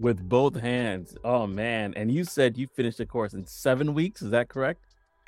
with 0.00 0.28
both 0.28 0.58
hands. 0.58 1.16
Oh 1.24 1.46
man! 1.46 1.94
And 1.94 2.10
you 2.10 2.24
said 2.24 2.56
you 2.56 2.66
finished 2.66 2.98
the 2.98 3.06
course 3.06 3.34
in 3.34 3.46
seven 3.46 3.94
weeks. 3.94 4.22
Is 4.22 4.30
that 4.30 4.48
correct? 4.48 4.80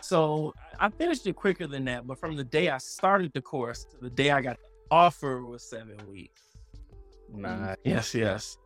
So 0.02 0.54
I 0.78 0.88
finished 0.88 1.26
it 1.26 1.36
quicker 1.36 1.66
than 1.66 1.84
that, 1.86 2.06
but 2.06 2.18
from 2.18 2.36
the 2.36 2.44
day 2.44 2.70
I 2.70 2.78
started 2.78 3.32
the 3.34 3.42
course 3.42 3.84
to 3.84 3.96
the 4.00 4.10
day 4.10 4.30
I 4.30 4.40
got 4.40 4.56
the 4.56 4.94
offer 4.94 5.44
was 5.44 5.62
seven 5.62 5.96
weeks. 6.08 6.42
Nice. 7.32 7.76
Yes, 7.84 8.14
yes. 8.14 8.56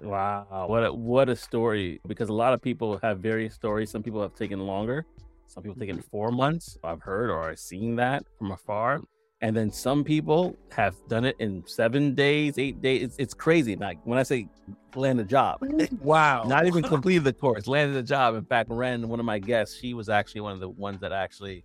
Wow. 0.00 0.66
What 0.68 0.84
a, 0.84 0.92
what 0.92 1.28
a 1.28 1.36
story! 1.36 2.00
Because 2.06 2.28
a 2.28 2.32
lot 2.32 2.52
of 2.52 2.62
people 2.62 2.98
have 3.02 3.18
various 3.18 3.54
stories. 3.54 3.90
Some 3.90 4.02
people 4.02 4.22
have 4.22 4.34
taken 4.34 4.60
longer. 4.60 5.04
Some 5.46 5.62
people 5.62 5.78
taken 5.78 6.00
four 6.00 6.30
months. 6.30 6.78
I've 6.82 7.02
heard 7.02 7.30
or 7.30 7.50
I've 7.50 7.58
seen 7.58 7.96
that 7.96 8.24
from 8.38 8.50
afar. 8.52 9.00
And 9.44 9.54
then 9.54 9.70
some 9.70 10.04
people 10.04 10.56
have 10.72 10.96
done 11.06 11.26
it 11.26 11.36
in 11.38 11.62
seven 11.66 12.14
days, 12.14 12.56
eight 12.56 12.80
days. 12.80 13.02
It's, 13.02 13.16
it's 13.18 13.34
crazy. 13.34 13.76
Like 13.76 13.98
when 14.04 14.18
I 14.18 14.22
say 14.22 14.48
land 14.94 15.20
a 15.20 15.24
job, 15.24 15.58
Wow. 16.00 16.44
not 16.44 16.64
even 16.64 16.82
completed 16.94 17.24
the 17.24 17.34
course, 17.34 17.66
landed 17.66 17.94
a 17.94 18.02
job. 18.02 18.36
In 18.36 18.46
fact, 18.46 18.70
Ren, 18.70 19.06
one 19.06 19.20
of 19.20 19.26
my 19.26 19.38
guests, 19.38 19.78
she 19.78 19.92
was 19.92 20.08
actually 20.08 20.40
one 20.40 20.54
of 20.54 20.60
the 20.60 20.70
ones 20.70 20.98
that 21.02 21.12
actually 21.12 21.62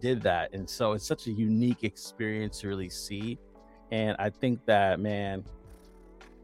did 0.00 0.20
that. 0.22 0.52
And 0.52 0.68
so 0.68 0.94
it's 0.94 1.06
such 1.06 1.28
a 1.28 1.30
unique 1.30 1.84
experience 1.84 2.58
to 2.62 2.66
really 2.66 2.90
see. 2.90 3.38
And 3.92 4.16
I 4.18 4.28
think 4.28 4.58
that, 4.66 4.98
man, 4.98 5.44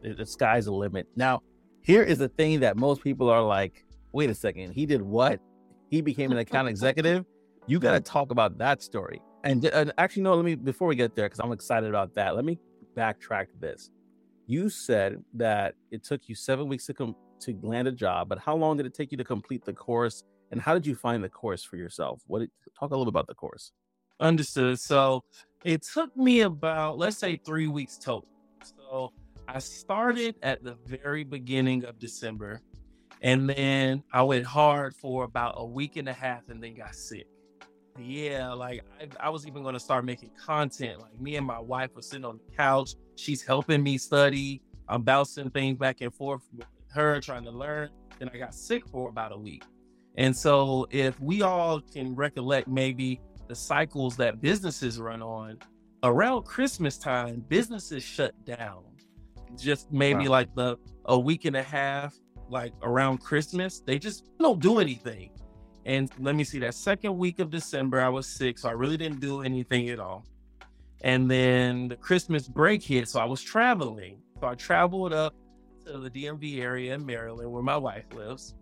the, 0.01 0.13
the 0.13 0.25
sky's 0.25 0.63
the 0.63 0.71
limit. 0.71 1.07
Now, 1.17 1.41
here 1.81 2.03
is 2.03 2.19
the 2.19 2.29
thing 2.29 2.61
that 2.61 2.77
most 2.77 3.03
people 3.03 3.29
are 3.29 3.43
like, 3.43 3.83
wait 4.13 4.29
a 4.29 4.33
second, 4.33 4.71
he 4.71 4.85
did 4.85 5.01
what? 5.01 5.41
He 5.89 5.99
became 5.99 6.31
an 6.31 6.37
account 6.37 6.69
executive. 6.69 7.25
You 7.67 7.79
got 7.79 7.91
to 7.91 7.99
talk 7.99 8.31
about 8.31 8.59
that 8.59 8.81
story. 8.81 9.21
And, 9.43 9.65
uh, 9.65 9.69
and 9.73 9.93
actually, 9.97 10.23
no, 10.23 10.35
let 10.35 10.45
me, 10.45 10.55
before 10.55 10.87
we 10.87 10.95
get 10.95 11.15
there, 11.15 11.25
because 11.25 11.39
I'm 11.39 11.51
excited 11.51 11.89
about 11.89 12.13
that, 12.15 12.35
let 12.35 12.45
me 12.45 12.59
backtrack 12.95 13.47
this. 13.59 13.89
You 14.47 14.69
said 14.69 15.23
that 15.35 15.75
it 15.91 16.03
took 16.03 16.27
you 16.27 16.35
seven 16.35 16.67
weeks 16.67 16.85
to 16.87 16.93
come 16.93 17.15
to 17.41 17.57
land 17.61 17.87
a 17.87 17.91
job, 17.91 18.27
but 18.27 18.39
how 18.39 18.55
long 18.55 18.77
did 18.77 18.85
it 18.85 18.93
take 18.93 19.11
you 19.11 19.17
to 19.17 19.23
complete 19.23 19.63
the 19.63 19.73
course? 19.73 20.23
And 20.51 20.59
how 20.59 20.73
did 20.73 20.85
you 20.85 20.95
find 20.95 21.23
the 21.23 21.29
course 21.29 21.63
for 21.63 21.77
yourself? 21.77 22.21
What 22.27 22.39
did, 22.39 22.51
talk 22.77 22.91
a 22.91 22.95
little 22.95 23.05
bit 23.05 23.11
about 23.11 23.27
the 23.27 23.35
course? 23.35 23.71
Understood. 24.19 24.79
So 24.79 25.23
it 25.63 25.83
took 25.83 26.15
me 26.17 26.41
about, 26.41 26.97
let's 26.97 27.17
say, 27.17 27.39
three 27.45 27.67
weeks 27.67 27.97
total. 27.97 28.27
So 28.63 29.13
I 29.47 29.59
started 29.59 30.35
at 30.43 30.63
the 30.63 30.75
very 30.85 31.23
beginning 31.23 31.85
of 31.85 31.99
December, 31.99 32.61
and 33.21 33.49
then 33.49 34.03
I 34.11 34.23
went 34.23 34.45
hard 34.45 34.95
for 34.95 35.23
about 35.23 35.55
a 35.57 35.65
week 35.65 35.95
and 35.95 36.09
a 36.09 36.13
half 36.13 36.49
and 36.49 36.61
then 36.61 36.75
got 36.75 36.95
sick. 36.95 37.27
Yeah, 37.99 38.53
like 38.53 38.83
I, 38.99 39.27
I 39.27 39.29
was 39.29 39.45
even 39.45 39.63
going 39.63 39.73
to 39.73 39.79
start 39.79 40.05
making 40.05 40.31
content. 40.43 40.99
Like 41.01 41.19
me 41.19 41.35
and 41.35 41.45
my 41.45 41.59
wife 41.59 41.95
were 41.95 42.01
sitting 42.01 42.25
on 42.25 42.37
the 42.37 42.55
couch. 42.55 42.95
She's 43.15 43.41
helping 43.41 43.83
me 43.83 43.97
study. 43.97 44.61
I'm 44.87 45.03
bouncing 45.03 45.49
things 45.49 45.77
back 45.77 46.01
and 46.01 46.13
forth 46.13 46.41
with 46.55 46.65
her, 46.91 47.19
trying 47.21 47.43
to 47.43 47.51
learn. 47.51 47.89
Then 48.17 48.29
I 48.33 48.37
got 48.37 48.55
sick 48.55 48.87
for 48.87 49.09
about 49.09 49.31
a 49.31 49.37
week. 49.37 49.63
And 50.15 50.35
so, 50.35 50.87
if 50.89 51.19
we 51.19 51.41
all 51.43 51.79
can 51.79 52.15
recollect 52.15 52.67
maybe 52.67 53.21
the 53.47 53.55
cycles 53.55 54.17
that 54.17 54.41
businesses 54.41 54.99
run 54.99 55.21
on, 55.21 55.59
around 56.03 56.43
Christmas 56.43 56.97
time, 56.97 57.43
businesses 57.47 58.03
shut 58.03 58.33
down. 58.45 58.83
Just 59.57 59.91
maybe 59.91 60.25
wow. 60.27 60.31
like 60.31 60.55
the 60.55 60.77
a 61.05 61.17
week 61.17 61.45
and 61.45 61.55
a 61.55 61.63
half, 61.63 62.15
like 62.49 62.73
around 62.81 63.19
Christmas, 63.19 63.81
they 63.81 63.99
just 63.99 64.29
don't 64.39 64.59
do 64.59 64.79
anything. 64.79 65.31
And 65.89 66.11
let 66.19 66.35
me 66.35 66.43
see, 66.43 66.59
that 66.59 66.75
second 66.75 67.17
week 67.17 67.39
of 67.39 67.49
December, 67.49 67.99
I 67.99 68.09
was 68.09 68.27
sick, 68.27 68.59
so 68.59 68.69
I 68.69 68.73
really 68.73 68.95
didn't 68.95 69.21
do 69.21 69.41
anything 69.41 69.89
at 69.89 69.99
all. 69.99 70.23
And 71.01 71.29
then 71.31 71.87
the 71.87 71.95
Christmas 71.95 72.47
break 72.47 72.83
hit, 72.83 73.09
so 73.09 73.19
I 73.19 73.25
was 73.25 73.41
traveling. 73.41 74.21
So 74.39 74.45
I 74.49 74.53
traveled 74.53 75.13
up 75.13 75.33
to 75.87 75.97
the 75.97 76.11
DMV 76.11 76.59
area 76.59 76.93
in 76.93 77.03
Maryland, 77.03 77.51
where 77.51 77.63
my 77.63 77.75
wife 77.75 78.05
lives, 78.13 78.53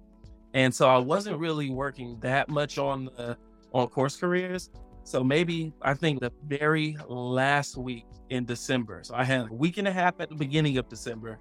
and 0.54 0.74
so 0.74 0.88
I 0.88 1.00
wasn't 1.00 1.38
really 1.38 1.70
working 1.70 2.18
that 2.22 2.48
much 2.48 2.78
on 2.78 3.10
the 3.18 3.38
on 3.74 3.88
course 3.90 4.16
careers. 4.16 4.70
So 5.04 5.22
maybe 5.22 5.74
I 5.82 5.96
think 5.96 6.22
the 6.22 6.32
very 6.46 6.96
last 7.10 7.76
week 7.76 8.06
in 8.30 8.46
December. 8.46 9.02
So 9.04 9.16
I 9.16 9.26
had 9.26 9.50
a 9.50 9.54
week 9.54 9.78
and 9.78 9.88
a 9.88 9.92
half 9.92 10.22
at 10.22 10.30
the 10.30 10.36
beginning 10.36 10.78
of 10.78 10.88
December, 10.88 11.40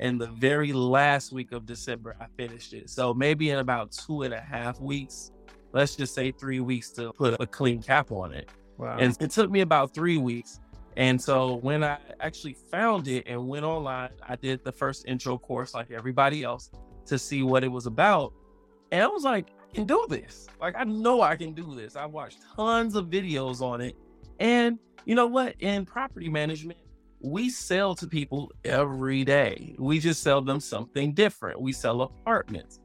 and 0.00 0.20
the 0.20 0.26
very 0.26 0.72
last 0.72 1.32
week 1.32 1.52
of 1.52 1.66
December 1.66 2.16
I 2.20 2.26
finished 2.36 2.72
it. 2.72 2.90
So 2.90 3.14
maybe 3.14 3.50
in 3.50 3.58
about 3.58 3.92
two 3.92 4.22
and 4.22 4.34
a 4.34 4.40
half 4.40 4.80
weeks, 4.80 5.32
let's 5.72 5.96
just 5.96 6.14
say 6.14 6.32
three 6.32 6.60
weeks 6.60 6.90
to 6.92 7.12
put 7.12 7.40
a 7.40 7.46
clean 7.46 7.82
cap 7.82 8.10
on 8.12 8.32
it. 8.32 8.50
Wow. 8.78 8.96
And 8.98 9.16
it 9.20 9.30
took 9.30 9.50
me 9.50 9.60
about 9.60 9.94
three 9.94 10.18
weeks. 10.18 10.60
And 10.96 11.20
so 11.20 11.56
when 11.56 11.84
I 11.84 11.98
actually 12.20 12.54
found 12.70 13.08
it 13.08 13.24
and 13.26 13.48
went 13.48 13.64
online, 13.64 14.10
I 14.26 14.36
did 14.36 14.64
the 14.64 14.72
first 14.72 15.06
intro 15.06 15.38
course 15.38 15.74
like 15.74 15.90
everybody 15.90 16.42
else 16.42 16.70
to 17.06 17.18
see 17.18 17.42
what 17.42 17.64
it 17.64 17.68
was 17.68 17.86
about. 17.86 18.32
And 18.92 19.02
I 19.02 19.06
was 19.06 19.24
like, 19.24 19.48
I 19.70 19.74
can 19.74 19.84
do 19.84 20.06
this. 20.08 20.46
Like, 20.60 20.74
I 20.76 20.84
know 20.84 21.20
I 21.20 21.36
can 21.36 21.52
do 21.52 21.74
this. 21.74 21.96
I 21.96 22.06
watched 22.06 22.38
tons 22.54 22.94
of 22.94 23.06
videos 23.06 23.60
on 23.60 23.80
it. 23.80 23.96
And 24.38 24.78
you 25.04 25.14
know 25.14 25.26
what? 25.26 25.54
In 25.60 25.84
property 25.84 26.28
management, 26.28 26.78
we 27.20 27.50
sell 27.50 27.94
to 27.96 28.06
people 28.06 28.52
every 28.64 29.24
day. 29.24 29.74
We 29.78 29.98
just 29.98 30.22
sell 30.22 30.40
them 30.40 30.60
something 30.60 31.12
different. 31.12 31.60
We 31.60 31.72
sell 31.72 32.02
apartments. 32.02 32.80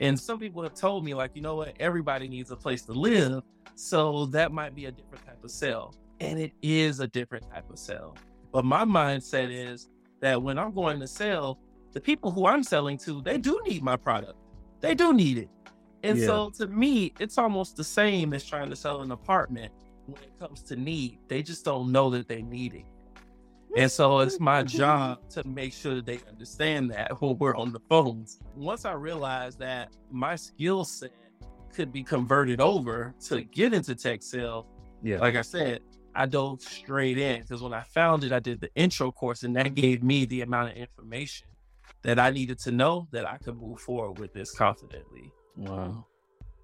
And 0.00 0.18
some 0.18 0.38
people 0.38 0.62
have 0.62 0.74
told 0.74 1.04
me, 1.04 1.14
like, 1.14 1.32
you 1.34 1.42
know 1.42 1.56
what? 1.56 1.74
Everybody 1.78 2.28
needs 2.28 2.50
a 2.50 2.56
place 2.56 2.82
to 2.82 2.92
live. 2.92 3.42
So 3.76 4.26
that 4.26 4.52
might 4.52 4.74
be 4.74 4.86
a 4.86 4.92
different 4.92 5.24
type 5.24 5.42
of 5.42 5.50
sell. 5.50 5.94
And 6.20 6.38
it 6.38 6.52
is 6.62 7.00
a 7.00 7.06
different 7.06 7.48
type 7.50 7.70
of 7.70 7.78
sell. 7.78 8.16
But 8.52 8.64
my 8.64 8.84
mindset 8.84 9.50
is 9.50 9.88
that 10.20 10.40
when 10.40 10.58
I'm 10.58 10.72
going 10.72 11.00
to 11.00 11.08
sell, 11.08 11.58
the 11.92 12.00
people 12.00 12.30
who 12.30 12.46
I'm 12.46 12.62
selling 12.62 12.98
to, 12.98 13.22
they 13.22 13.38
do 13.38 13.60
need 13.66 13.82
my 13.82 13.96
product. 13.96 14.38
They 14.80 14.94
do 14.94 15.12
need 15.12 15.38
it. 15.38 15.48
And 16.02 16.18
yeah. 16.18 16.26
so 16.26 16.50
to 16.58 16.66
me, 16.66 17.12
it's 17.18 17.38
almost 17.38 17.76
the 17.76 17.84
same 17.84 18.34
as 18.34 18.44
trying 18.44 18.70
to 18.70 18.76
sell 18.76 19.02
an 19.02 19.10
apartment 19.10 19.72
when 20.06 20.22
it 20.22 20.38
comes 20.38 20.62
to 20.64 20.76
need. 20.76 21.18
They 21.28 21.42
just 21.42 21.64
don't 21.64 21.90
know 21.90 22.10
that 22.10 22.28
they 22.28 22.42
need 22.42 22.74
it. 22.74 22.84
And 23.76 23.90
so 23.90 24.20
it's 24.20 24.38
my 24.38 24.62
job 24.62 25.28
to 25.30 25.46
make 25.46 25.72
sure 25.72 25.96
that 25.96 26.06
they 26.06 26.20
understand 26.28 26.90
that 26.92 27.20
when 27.20 27.36
we're 27.38 27.56
on 27.56 27.72
the 27.72 27.80
phones. 27.88 28.38
Once 28.54 28.84
I 28.84 28.92
realized 28.92 29.58
that 29.58 29.92
my 30.10 30.36
skill 30.36 30.84
set 30.84 31.12
could 31.72 31.92
be 31.92 32.02
converted 32.02 32.60
over 32.60 33.14
to 33.26 33.42
get 33.42 33.72
into 33.74 33.94
tech 33.94 34.22
sales, 34.22 34.66
yeah. 35.02 35.18
like 35.18 35.34
I 35.34 35.42
said, 35.42 35.80
I 36.14 36.26
dove 36.26 36.62
straight 36.62 37.18
in 37.18 37.40
because 37.40 37.62
when 37.62 37.74
I 37.74 37.82
found 37.82 38.22
it, 38.22 38.32
I 38.32 38.38
did 38.38 38.60
the 38.60 38.72
intro 38.76 39.10
course 39.10 39.42
and 39.42 39.56
that 39.56 39.74
gave 39.74 40.02
me 40.02 40.24
the 40.24 40.42
amount 40.42 40.70
of 40.70 40.76
information 40.76 41.48
that 42.02 42.18
I 42.18 42.30
needed 42.30 42.58
to 42.60 42.70
know 42.70 43.08
that 43.10 43.26
I 43.26 43.38
could 43.38 43.60
move 43.60 43.80
forward 43.80 44.20
with 44.20 44.32
this 44.32 44.54
confidently. 44.54 45.32
Wow. 45.56 46.06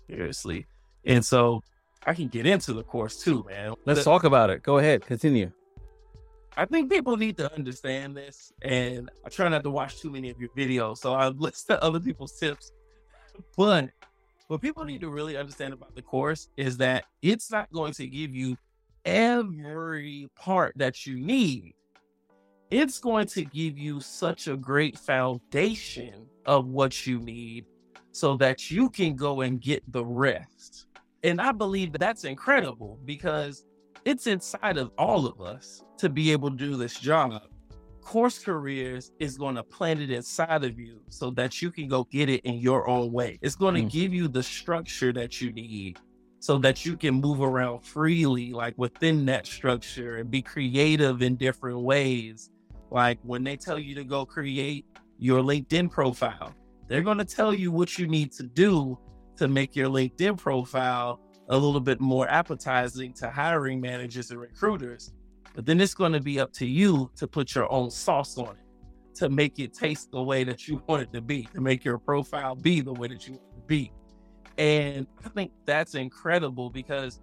Seriously. 0.08 0.66
And 1.04 1.24
so 1.24 1.62
I 2.06 2.14
can 2.14 2.28
get 2.28 2.46
into 2.46 2.72
the 2.72 2.84
course 2.84 3.22
too, 3.22 3.44
man. 3.48 3.74
Let's 3.84 4.00
the, 4.00 4.04
talk 4.04 4.24
about 4.24 4.50
it. 4.50 4.62
Go 4.62 4.78
ahead. 4.78 5.04
Continue. 5.04 5.50
I 6.56 6.64
think 6.64 6.90
people 6.90 7.16
need 7.16 7.36
to 7.38 7.52
understand 7.54 8.16
this, 8.16 8.52
and 8.62 9.10
I 9.24 9.28
try 9.28 9.48
not 9.48 9.62
to 9.62 9.70
watch 9.70 10.00
too 10.00 10.10
many 10.10 10.30
of 10.30 10.40
your 10.40 10.50
videos, 10.50 10.98
so 10.98 11.14
I 11.14 11.28
listen 11.28 11.76
to 11.76 11.82
other 11.82 12.00
people's 12.00 12.38
tips. 12.38 12.72
But 13.56 13.90
what 14.48 14.60
people 14.60 14.84
need 14.84 15.00
to 15.02 15.10
really 15.10 15.36
understand 15.36 15.72
about 15.72 15.94
the 15.94 16.02
course 16.02 16.48
is 16.56 16.76
that 16.78 17.04
it's 17.22 17.50
not 17.50 17.70
going 17.72 17.92
to 17.94 18.06
give 18.06 18.34
you 18.34 18.56
every 19.04 20.28
part 20.36 20.74
that 20.76 21.06
you 21.06 21.18
need 21.18 21.74
it's 22.70 23.00
going 23.00 23.26
to 23.26 23.44
give 23.44 23.76
you 23.76 24.00
such 24.00 24.46
a 24.46 24.56
great 24.56 24.96
foundation 24.96 26.26
of 26.46 26.68
what 26.68 27.06
you 27.06 27.18
need 27.18 27.66
so 28.12 28.36
that 28.36 28.70
you 28.70 28.88
can 28.88 29.16
go 29.16 29.40
and 29.40 29.60
get 29.60 29.82
the 29.92 30.04
rest. 30.04 30.86
And 31.24 31.40
I 31.40 31.52
believe 31.52 31.92
that 31.92 31.98
that's 31.98 32.24
incredible 32.24 32.98
because 33.04 33.64
it's 34.04 34.26
inside 34.26 34.76
of 34.76 34.90
all 34.98 35.26
of 35.26 35.40
us 35.40 35.84
to 35.98 36.08
be 36.08 36.32
able 36.32 36.50
to 36.50 36.56
do 36.56 36.76
this 36.76 36.98
job. 36.98 37.42
Course 38.00 38.38
Careers 38.38 39.12
is 39.20 39.36
going 39.36 39.54
to 39.54 39.62
plant 39.62 40.00
it 40.00 40.10
inside 40.10 40.64
of 40.64 40.78
you 40.78 41.00
so 41.08 41.30
that 41.32 41.62
you 41.62 41.70
can 41.70 41.86
go 41.86 42.04
get 42.04 42.28
it 42.28 42.40
in 42.44 42.54
your 42.54 42.88
own 42.88 43.12
way. 43.12 43.38
It's 43.42 43.54
going 43.54 43.74
to 43.74 43.82
mm. 43.82 43.90
give 43.90 44.12
you 44.12 44.26
the 44.26 44.42
structure 44.42 45.12
that 45.12 45.40
you 45.40 45.52
need 45.52 45.98
so 46.40 46.58
that 46.58 46.86
you 46.86 46.96
can 46.96 47.14
move 47.14 47.40
around 47.40 47.80
freely, 47.80 48.52
like 48.52 48.74
within 48.78 49.26
that 49.26 49.46
structure 49.46 50.16
and 50.16 50.30
be 50.30 50.40
creative 50.40 51.22
in 51.22 51.36
different 51.36 51.80
ways 51.80 52.50
like 52.90 53.18
when 53.22 53.44
they 53.44 53.56
tell 53.56 53.78
you 53.78 53.94
to 53.94 54.04
go 54.04 54.26
create 54.26 54.84
your 55.18 55.42
LinkedIn 55.42 55.90
profile, 55.90 56.54
they're 56.88 57.02
going 57.02 57.18
to 57.18 57.24
tell 57.24 57.54
you 57.54 57.70
what 57.70 57.98
you 57.98 58.06
need 58.06 58.32
to 58.32 58.42
do 58.42 58.98
to 59.36 59.48
make 59.48 59.76
your 59.76 59.88
LinkedIn 59.88 60.36
profile 60.36 61.20
a 61.50 61.56
little 61.56 61.80
bit 61.80 62.00
more 62.00 62.28
appetizing 62.28 63.12
to 63.14 63.28
hiring 63.28 63.80
managers 63.80 64.30
and 64.30 64.40
recruiters. 64.40 65.12
But 65.54 65.66
then 65.66 65.80
it's 65.80 65.94
going 65.94 66.12
to 66.12 66.20
be 66.20 66.40
up 66.40 66.52
to 66.54 66.66
you 66.66 67.10
to 67.16 67.26
put 67.26 67.54
your 67.54 67.70
own 67.70 67.90
sauce 67.90 68.38
on 68.38 68.56
it, 68.56 69.16
to 69.16 69.28
make 69.28 69.58
it 69.58 69.74
taste 69.74 70.10
the 70.12 70.22
way 70.22 70.44
that 70.44 70.66
you 70.66 70.82
want 70.86 71.02
it 71.02 71.12
to 71.12 71.20
be, 71.20 71.48
to 71.54 71.60
make 71.60 71.84
your 71.84 71.98
profile 71.98 72.54
be 72.54 72.80
the 72.80 72.92
way 72.92 73.08
that 73.08 73.26
you 73.26 73.34
want 73.34 73.44
it 73.52 73.60
to 73.60 73.66
be. 73.66 73.92
And 74.58 75.06
I 75.24 75.28
think 75.28 75.50
that's 75.66 75.94
incredible 75.94 76.70
because 76.70 77.20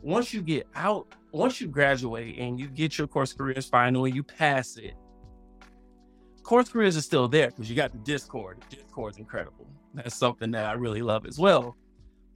once 0.00 0.32
you 0.32 0.42
get 0.42 0.68
out, 0.74 1.08
once 1.32 1.60
you 1.60 1.66
graduate 1.66 2.38
and 2.38 2.60
you 2.60 2.68
get 2.68 2.98
your 2.98 3.08
course 3.08 3.32
careers 3.32 3.66
final 3.66 4.04
and 4.04 4.14
you 4.14 4.22
pass 4.22 4.76
it, 4.76 4.94
course 6.46 6.68
careers 6.68 6.96
are 6.96 7.02
still 7.02 7.26
there 7.26 7.48
because 7.48 7.68
you 7.68 7.74
got 7.74 7.90
the 7.90 7.98
Discord. 7.98 8.58
Discord's 8.70 9.18
incredible. 9.18 9.66
That's 9.94 10.14
something 10.14 10.52
that 10.52 10.64
I 10.64 10.72
really 10.74 11.02
love 11.02 11.26
as 11.26 11.38
well. 11.38 11.76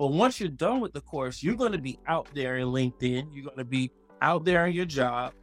But 0.00 0.12
once 0.12 0.40
you're 0.40 0.48
done 0.48 0.80
with 0.80 0.94
the 0.94 1.02
course, 1.02 1.42
you're 1.42 1.56
going 1.56 1.72
to 1.72 1.78
be 1.78 1.98
out 2.06 2.26
there 2.32 2.56
in 2.56 2.68
LinkedIn. 2.68 3.28
You're 3.34 3.44
going 3.44 3.58
to 3.58 3.66
be 3.66 3.90
out 4.22 4.46
there 4.46 4.64
in 4.64 4.72
your 4.72 4.86
job, 4.86 5.34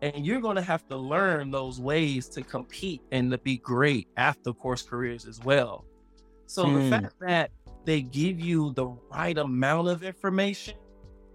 and 0.00 0.24
you're 0.24 0.40
going 0.40 0.56
to 0.56 0.62
have 0.62 0.88
to 0.88 0.96
learn 0.96 1.50
those 1.50 1.82
ways 1.82 2.26
to 2.30 2.40
compete 2.40 3.02
and 3.12 3.30
to 3.30 3.36
be 3.36 3.58
great 3.58 4.08
after 4.16 4.54
course 4.54 4.80
careers 4.80 5.26
as 5.26 5.40
well. 5.40 5.84
So 6.46 6.62
the 6.62 6.80
hmm. 6.80 6.88
fact 6.88 7.14
that 7.20 7.50
they 7.84 8.00
give 8.00 8.40
you 8.40 8.72
the 8.72 8.86
right 9.12 9.36
amount 9.36 9.88
of 9.88 10.02
information 10.02 10.78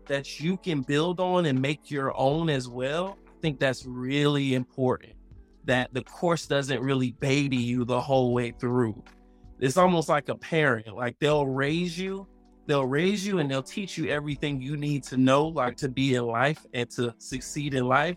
that 0.07 0.39
you 0.39 0.57
can 0.57 0.81
build 0.81 1.19
on 1.19 1.45
and 1.45 1.61
make 1.61 1.91
your 1.91 2.17
own 2.17 2.49
as 2.49 2.67
well, 2.67 3.15
I 3.27 3.41
think 3.43 3.59
that's 3.59 3.85
really 3.85 4.55
important. 4.55 5.13
That 5.65 5.93
the 5.93 6.01
course 6.01 6.47
doesn't 6.47 6.81
really 6.81 7.11
baby 7.11 7.57
you 7.57 7.85
the 7.85 8.01
whole 8.01 8.33
way 8.33 8.55
through. 8.59 9.03
It's 9.59 9.77
almost 9.77 10.09
like 10.09 10.29
a 10.29 10.35
parent, 10.35 10.87
like 10.95 11.19
they'll 11.19 11.45
raise 11.45 11.95
you, 11.95 12.27
they'll 12.71 12.85
raise 12.85 13.27
you 13.27 13.39
and 13.39 13.51
they'll 13.51 13.61
teach 13.61 13.97
you 13.97 14.07
everything 14.07 14.61
you 14.61 14.77
need 14.77 15.03
to 15.03 15.17
know, 15.17 15.45
like 15.47 15.75
to 15.75 15.89
be 15.89 16.15
in 16.15 16.25
life 16.25 16.65
and 16.73 16.89
to 16.91 17.13
succeed 17.17 17.73
in 17.73 17.85
life. 17.85 18.15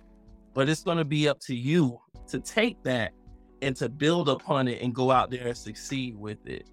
But 0.55 0.69
it's 0.69 0.85
going 0.85 0.99
to 0.99 1.05
be 1.05 1.29
up 1.29 1.41
to 1.41 1.57
you 1.57 2.01
to 2.29 2.39
take 2.39 2.81
that 2.85 3.13
and 3.63 3.75
to 3.75 3.89
build 3.89 4.29
upon 4.29 4.69
it 4.69 4.81
and 4.81 4.95
go 4.95 5.11
out 5.11 5.33
there 5.33 5.49
and 5.49 5.57
succeed 5.57 6.17
with 6.17 6.47
it. 6.47 6.69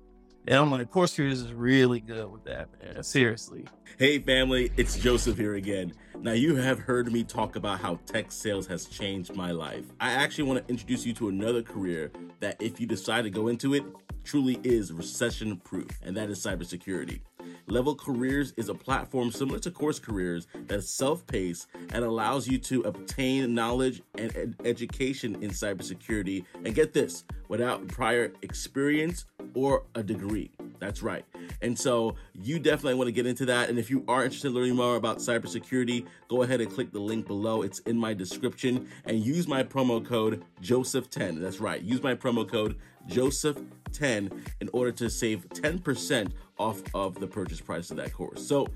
And 0.48 0.58
I'm 0.58 0.70
like, 0.70 0.92
Course 0.92 1.16
Careers 1.16 1.42
is 1.42 1.54
really 1.54 2.00
good 2.00 2.32
with 2.32 2.44
that, 2.44 2.68
man. 2.84 3.02
Seriously. 3.04 3.66
Hey, 3.98 4.20
family, 4.20 4.72
it's 4.78 4.98
Joseph 4.98 5.38
here 5.38 5.56
again. 5.56 5.94
Now, 6.20 6.34
you 6.34 6.56
have 6.56 6.80
heard 6.80 7.12
me 7.12 7.24
talk 7.24 7.56
about 7.56 7.80
how 7.80 8.00
tech 8.06 8.32
sales 8.32 8.68
has 8.68 8.86
changed 8.86 9.36
my 9.36 9.52
life. 9.52 9.86
I 10.00 10.12
actually 10.12 10.44
want 10.44 10.66
to 10.66 10.72
introduce 10.72 11.04
you 11.06 11.14
to 11.14 11.30
another 11.30 11.64
career 11.64 12.12
that, 12.42 12.58
if 12.60 12.80
you 12.80 12.86
decide 12.86 13.24
to 13.24 13.32
go 13.32 13.48
into 13.48 13.74
it, 13.74 13.84
truly 14.24 14.60
is 14.64 14.94
recession 14.94 15.58
proof, 15.58 15.90
and 16.04 16.16
that 16.18 16.30
is 16.30 16.40
cybersecurity. 16.44 17.22
Leveld 17.68 17.98
Careers 17.98 18.54
is 18.58 18.70
a 18.70 18.74
platform 18.74 19.32
similar 19.32 19.60
to 19.60 19.72
Course 19.72 20.00
Careers 20.00 20.48
that 20.68 20.80
is 20.80 20.90
self 20.90 21.26
paced 21.28 21.68
and 21.94 22.04
allows 22.04 22.48
you 22.48 22.58
to 22.60 22.82
obtain 22.82 23.54
knowledge 23.54 24.02
and 24.18 24.36
ed- 24.36 24.56
education 24.66 25.36
in 25.42 25.52
cybersecurity. 25.52 26.46
And 26.66 26.76
get 26.76 26.94
this 26.94 27.24
without 27.48 27.88
prior 27.88 28.32
experience 28.42 29.26
or 29.54 29.84
a 29.96 30.04
degree. 30.04 30.52
That's 30.80 31.04
right. 31.04 31.24
And 31.62 31.78
so 31.78 32.16
you 32.34 32.58
definitely 32.58 32.96
want 32.96 33.08
to 33.08 33.12
get 33.12 33.28
into 33.28 33.46
that. 33.46 33.70
And 33.70 33.78
if 33.78 33.90
you 33.90 34.04
are 34.08 34.24
interested 34.24 34.48
in 34.48 34.54
learning 34.56 34.76
more 34.76 34.96
about 34.96 35.20
cybersecurity, 35.20 36.06
go 36.28 36.42
ahead 36.42 36.60
and 36.60 36.72
click 36.72 36.92
the 36.92 37.00
link 37.00 37.28
below. 37.28 37.62
It's 37.62 37.80
in 37.80 37.98
my 37.98 38.14
description 38.14 38.90
and 39.06 39.20
use 39.20 39.48
my 39.48 39.64
promo 39.64 40.04
code 40.04 40.44
Joseph10. 40.62 41.40
That's 41.40 41.60
right. 41.60 41.82
Use 41.82 42.02
my 42.02 42.16
promo 42.16 42.50
code 42.50 42.78
Joseph10 43.08 44.48
in 44.62 44.70
order 44.74 44.92
to 44.94 45.10
save 45.10 45.48
10% 45.50 46.32
off 46.58 46.82
of 46.94 47.20
the 47.20 47.28
purchase 47.28 47.62
price 47.62 47.92
of 47.92 47.98
that 47.98 48.14
course. 48.14 48.46
So 48.46 48.68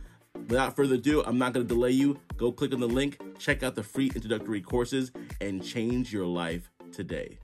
without 0.48 0.76
further 0.76 0.96
ado, 0.96 1.24
I'm 1.24 1.38
not 1.38 1.54
going 1.54 1.68
to 1.68 1.74
delay 1.74 1.92
you. 1.92 2.20
Go 2.38 2.52
click 2.52 2.74
on 2.74 2.80
the 2.80 2.88
link, 2.88 3.20
check 3.40 3.64
out 3.64 3.76
the 3.76 3.84
free 3.84 4.12
introductory 4.14 4.62
courses, 4.62 5.12
and 5.42 5.64
change 5.64 6.12
your 6.12 6.26
life 6.26 6.72
today. 6.92 7.40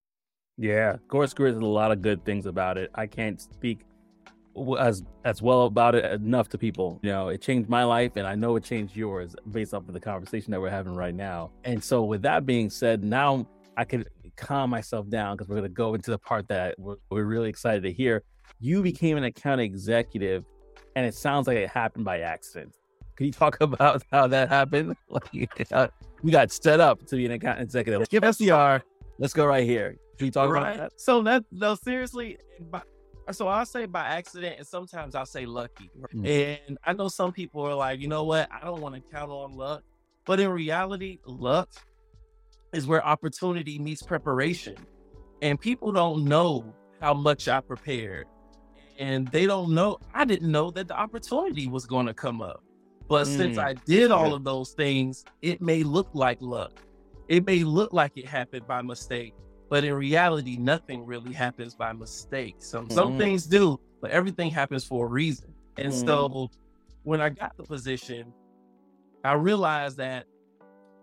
Yeah, 0.58 0.98
Course 1.08 1.34
Careers 1.34 1.56
has 1.56 1.62
a 1.62 1.66
lot 1.66 1.92
of 1.92 2.02
good 2.02 2.24
things 2.26 2.46
about 2.46 2.78
it. 2.78 2.92
I 2.94 3.08
can't 3.08 3.42
speak 3.42 3.86
as 4.78 5.02
as 5.24 5.42
well 5.42 5.66
about 5.66 5.96
it 5.96 6.06
enough 6.22 6.50
to 6.50 6.58
people. 6.58 7.00
You 7.02 7.12
know, 7.12 7.30
it 7.30 7.42
changed 7.42 7.70
my 7.70 7.84
life, 7.84 8.16
and 8.16 8.28
I 8.28 8.36
know 8.36 8.56
it 8.58 8.64
changed 8.64 8.96
yours 8.96 9.36
based 9.50 9.74
off 9.74 9.88
of 9.88 9.94
the 9.94 10.00
conversation 10.00 10.52
that 10.52 10.60
we're 10.60 10.70
having 10.70 10.94
right 10.94 11.16
now. 11.16 11.52
And 11.64 11.84
so, 11.84 12.04
with 12.04 12.22
that 12.24 12.46
being 12.46 12.70
said, 12.70 13.04
now 13.04 13.48
I 13.78 13.86
can 13.86 14.06
calm 14.36 14.70
myself 14.70 15.10
down 15.10 15.36
because 15.36 15.48
we're 15.48 15.58
going 15.58 15.70
to 15.70 15.74
go 15.74 15.94
into 15.94 16.12
the 16.12 16.18
part 16.18 16.48
that 16.48 16.78
we're, 16.78 16.96
we're 17.10 17.26
really 17.26 17.50
excited 17.50 17.84
to 17.84 17.92
hear. 17.92 18.24
You 18.60 18.82
became 18.82 19.18
an 19.18 19.24
account 19.24 19.62
executive, 19.62 20.46
and 20.96 21.06
it 21.06 21.16
sounds 21.16 21.48
like 21.48 21.58
it 21.58 21.70
happened 21.70 22.06
by 22.06 22.20
accident. 22.20 22.76
Can 23.16 23.26
you 23.26 23.32
talk 23.32 23.58
about 23.62 24.04
how 24.12 24.28
that 24.28 24.50
happened? 24.50 24.96
We 26.24 26.32
got 26.32 26.52
set 26.52 26.80
up 26.80 27.04
to 27.08 27.16
be 27.16 27.26
an 27.26 27.32
account 27.32 27.62
executive. 27.62 28.08
Give 28.08 28.22
SDR. 28.22 28.84
Let's 29.18 29.34
go 29.34 29.44
right 29.44 29.66
here. 29.66 29.98
Can 30.20 30.26
you 30.26 30.32
talk 30.32 30.52
right. 30.52 30.76
about 30.76 30.78
that? 30.78 31.02
So 31.02 31.24
that 31.24 31.44
no, 31.52 31.74
seriously, 31.74 32.38
by, 32.70 32.84
so 33.32 33.48
I'll 33.48 33.66
say 33.66 33.88
by 33.88 34.06
accident, 34.06 34.58
and 34.60 34.68
sometimes 34.68 35.16
I'll 35.16 35.26
say 35.26 35.48
lucky. 35.48 35.90
Mm. 36.14 36.60
And 36.68 36.78
I 36.86 36.94
know 36.94 37.08
some 37.08 37.32
people 37.32 37.64
are 37.64 37.74
like, 37.74 38.00
you 38.00 38.08
know 38.08 38.24
what? 38.24 38.50
I 38.52 38.64
don't 38.64 38.82
want 38.82 38.94
to 38.94 39.02
count 39.02 39.32
on 39.32 39.56
luck, 39.56 39.84
but 40.26 40.40
in 40.40 40.50
reality, 40.50 41.18
luck 41.26 41.70
is 42.74 42.88
where 42.88 43.06
opportunity 43.06 43.80
meets 43.80 44.04
preparation, 44.04 44.88
and 45.42 45.60
people 45.60 45.92
don't 45.92 46.28
know 46.28 46.76
how 47.02 47.14
much 47.14 47.48
I 47.48 47.62
prepared, 47.62 48.28
and 49.00 49.32
they 49.32 49.46
don't 49.48 49.74
know. 49.74 49.98
I 50.14 50.26
didn't 50.26 50.52
know 50.52 50.72
that 50.72 50.88
the 50.88 50.98
opportunity 51.00 51.68
was 51.68 51.86
going 51.86 52.08
to 52.08 52.14
come 52.14 52.42
up, 52.42 52.64
but 53.10 53.26
since 53.28 53.58
Mm. 53.58 53.64
I 53.64 53.74
did 53.86 54.12
all 54.12 54.34
of 54.34 54.44
those 54.44 54.72
things, 54.74 55.26
it 55.42 55.62
may 55.62 55.84
look 55.84 56.10
like 56.14 56.40
luck. 56.42 56.74
It 57.30 57.46
may 57.46 57.64
look 57.64 57.94
like 57.94 58.14
it 58.18 58.28
happened 58.28 58.68
by 58.68 58.82
mistake, 58.82 59.34
but 59.70 59.84
in 59.84 59.94
reality, 59.96 60.58
nothing 60.58 61.06
really 61.06 61.34
happens 61.34 61.76
by 61.76 61.94
mistake. 61.94 62.58
Some 62.60 62.90
some 62.90 63.14
Mhm. 63.14 63.18
things 63.18 63.46
do, 63.48 63.80
but 64.02 64.12
everything 64.12 64.52
happens 64.52 64.86
for 64.86 65.08
a 65.08 65.10
reason. 65.10 65.56
And 65.78 65.94
Mhm. 65.94 66.08
so 66.08 66.50
when 67.04 67.22
I 67.22 67.30
got 67.30 67.58
the 67.58 67.64
position, 67.64 68.34
I 69.24 69.34
realized 69.34 69.98
that 69.98 70.26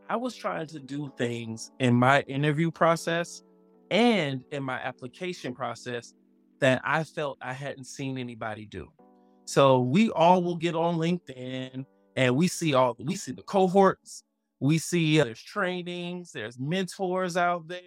I 0.08 0.16
was 0.16 0.34
trying 0.34 0.66
to 0.68 0.80
do 0.80 1.12
things 1.18 1.70
in 1.80 1.94
my 1.94 2.22
interview 2.22 2.70
process 2.70 3.42
and 3.90 4.42
in 4.52 4.62
my 4.62 4.78
application 4.80 5.54
process 5.54 6.14
that 6.60 6.80
I 6.84 7.04
felt 7.04 7.38
I 7.42 7.52
hadn't 7.52 7.84
seen 7.84 8.18
anybody 8.18 8.64
do. 8.64 8.88
So 9.44 9.80
we 9.80 10.10
all 10.10 10.42
will 10.42 10.56
get 10.56 10.74
on 10.74 10.96
LinkedIn 10.96 11.84
and 12.16 12.36
we 12.36 12.48
see 12.48 12.74
all 12.74 12.96
we 12.98 13.16
see 13.16 13.32
the 13.32 13.42
cohorts, 13.42 14.24
we 14.60 14.78
see 14.78 15.20
uh, 15.20 15.24
there's 15.24 15.42
trainings, 15.42 16.32
there's 16.32 16.58
mentors 16.58 17.36
out 17.36 17.68
there, 17.68 17.80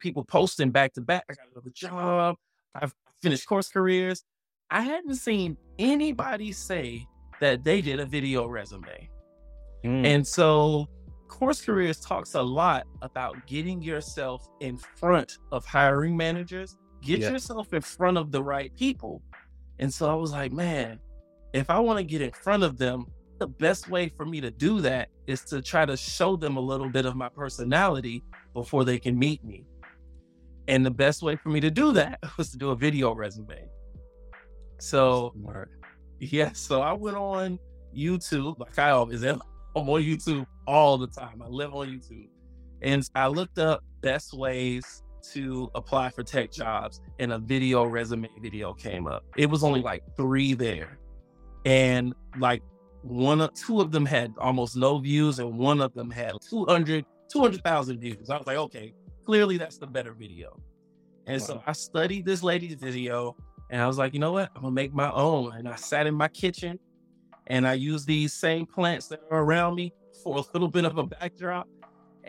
people 0.00 0.24
posting 0.24 0.70
back 0.70 0.94
to 0.94 1.00
back. 1.00 1.24
I 1.28 1.34
got 1.34 1.46
another 1.52 1.70
job, 1.74 2.36
I've 2.74 2.94
finished 3.22 3.46
course 3.46 3.68
careers. 3.68 4.24
I 4.70 4.82
hadn't 4.82 5.16
seen 5.16 5.56
anybody 5.78 6.52
say 6.52 7.06
that 7.40 7.64
they 7.64 7.80
did 7.80 7.98
a 7.98 8.06
video 8.06 8.46
resume. 8.46 9.10
Mm. 9.84 10.06
And 10.06 10.26
so 10.26 10.88
Course 11.30 11.62
Careers 11.62 12.00
talks 12.00 12.34
a 12.34 12.42
lot 12.42 12.86
about 13.02 13.46
getting 13.46 13.80
yourself 13.80 14.46
in 14.58 14.76
front 14.76 15.38
of 15.52 15.64
hiring 15.64 16.16
managers, 16.16 16.76
get 17.02 17.20
Yeah. 17.20 17.30
yourself 17.30 17.72
in 17.72 17.80
front 17.80 18.18
of 18.18 18.32
the 18.32 18.42
right 18.42 18.74
people. 18.76 19.22
And 19.78 19.94
so 19.94 20.10
I 20.10 20.14
was 20.14 20.32
like, 20.32 20.52
man, 20.52 20.98
if 21.54 21.70
I 21.70 21.78
want 21.78 21.98
to 21.98 22.04
get 22.04 22.20
in 22.20 22.32
front 22.32 22.64
of 22.64 22.76
them, 22.78 23.06
the 23.38 23.46
best 23.46 23.88
way 23.88 24.08
for 24.08 24.26
me 24.26 24.40
to 24.42 24.50
do 24.50 24.80
that 24.82 25.08
is 25.26 25.42
to 25.44 25.62
try 25.62 25.86
to 25.86 25.96
show 25.96 26.36
them 26.36 26.56
a 26.58 26.60
little 26.60 26.90
bit 26.90 27.06
of 27.06 27.14
my 27.16 27.28
personality 27.28 28.22
before 28.52 28.84
they 28.84 28.98
can 28.98 29.18
meet 29.18 29.42
me. 29.44 29.64
And 30.68 30.84
the 30.84 30.90
best 30.90 31.22
way 31.22 31.36
for 31.36 31.48
me 31.48 31.60
to 31.60 31.70
do 31.70 31.92
that 31.92 32.18
was 32.38 32.50
to 32.50 32.58
do 32.58 32.70
a 32.70 32.76
video 32.76 33.14
resume. 33.14 33.66
So 34.78 35.32
Smart. 35.40 35.70
Yes. 36.18 36.58
So 36.58 36.82
I 36.82 36.92
went 36.92 37.16
on 37.16 37.58
YouTube, 37.96 38.58
like 38.58 38.78
I 38.78 38.90
always 38.90 39.24
am. 39.24 39.40
I'm 39.76 39.88
on 39.88 40.02
YouTube 40.02 40.46
all 40.66 40.98
the 40.98 41.06
time. 41.06 41.42
I 41.42 41.48
live 41.48 41.74
on 41.74 41.88
YouTube. 41.88 42.28
And 42.82 43.08
I 43.14 43.26
looked 43.28 43.58
up 43.58 43.84
best 44.00 44.32
ways 44.32 45.02
to 45.32 45.70
apply 45.74 46.08
for 46.10 46.22
tech 46.22 46.50
jobs, 46.50 47.00
and 47.18 47.32
a 47.32 47.38
video 47.38 47.84
resume 47.84 48.28
video 48.40 48.72
came 48.72 49.06
up. 49.06 49.22
It 49.36 49.46
was 49.46 49.62
only 49.62 49.82
like 49.82 50.02
three 50.16 50.54
there. 50.54 50.98
And 51.66 52.14
like 52.38 52.62
one 53.02 53.42
of 53.42 53.52
two 53.52 53.80
of 53.80 53.92
them 53.92 54.06
had 54.06 54.32
almost 54.38 54.76
no 54.76 54.98
views, 54.98 55.38
and 55.38 55.58
one 55.58 55.80
of 55.80 55.92
them 55.94 56.10
had 56.10 56.32
200, 56.48 57.04
200,000 57.30 58.00
views. 58.00 58.30
I 58.30 58.38
was 58.38 58.46
like, 58.46 58.56
okay, 58.56 58.94
clearly 59.24 59.58
that's 59.58 59.76
the 59.76 59.86
better 59.86 60.14
video. 60.14 60.58
And 61.26 61.40
so 61.40 61.62
I 61.66 61.72
studied 61.72 62.24
this 62.24 62.42
lady's 62.42 62.74
video 62.74 63.36
and 63.70 63.80
I 63.80 63.86
was 63.86 63.98
like, 63.98 64.14
you 64.14 64.20
know 64.20 64.32
what? 64.32 64.50
I'm 64.56 64.62
gonna 64.62 64.74
make 64.74 64.92
my 64.92 65.10
own. 65.12 65.54
And 65.54 65.68
I 65.68 65.76
sat 65.76 66.06
in 66.06 66.14
my 66.14 66.28
kitchen 66.28 66.78
and 67.50 67.66
I 67.66 67.74
used 67.74 68.06
these 68.06 68.32
same 68.32 68.64
plants 68.64 69.08
that 69.08 69.22
are 69.28 69.42
around 69.42 69.74
me 69.74 69.92
for 70.22 70.38
a 70.38 70.42
little 70.54 70.68
bit 70.68 70.84
of 70.84 70.96
a 70.98 71.02
backdrop. 71.02 71.68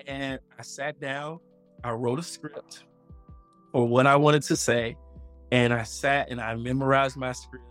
And 0.08 0.40
I 0.58 0.64
sat 0.64 1.00
down, 1.00 1.40
I 1.84 1.92
wrote 1.92 2.18
a 2.18 2.24
script 2.24 2.86
for 3.72 3.88
what 3.88 4.08
I 4.08 4.16
wanted 4.16 4.42
to 4.44 4.56
say. 4.56 4.98
And 5.52 5.74
I 5.74 5.84
sat 5.84 6.32
and 6.32 6.42
I 6.42 6.56
memorized 6.56 7.18
my 7.18 7.34
script 7.34 7.66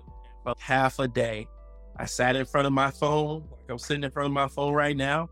for 0.44 0.54
half 0.60 1.00
a 1.00 1.08
day. 1.08 1.48
I 1.96 2.04
sat 2.04 2.36
in 2.36 2.46
front 2.46 2.68
of 2.68 2.72
my 2.72 2.92
phone, 2.92 3.44
like 3.50 3.68
I'm 3.68 3.78
sitting 3.78 4.04
in 4.04 4.10
front 4.12 4.26
of 4.26 4.32
my 4.32 4.46
phone 4.46 4.72
right 4.72 4.96
now, 4.96 5.28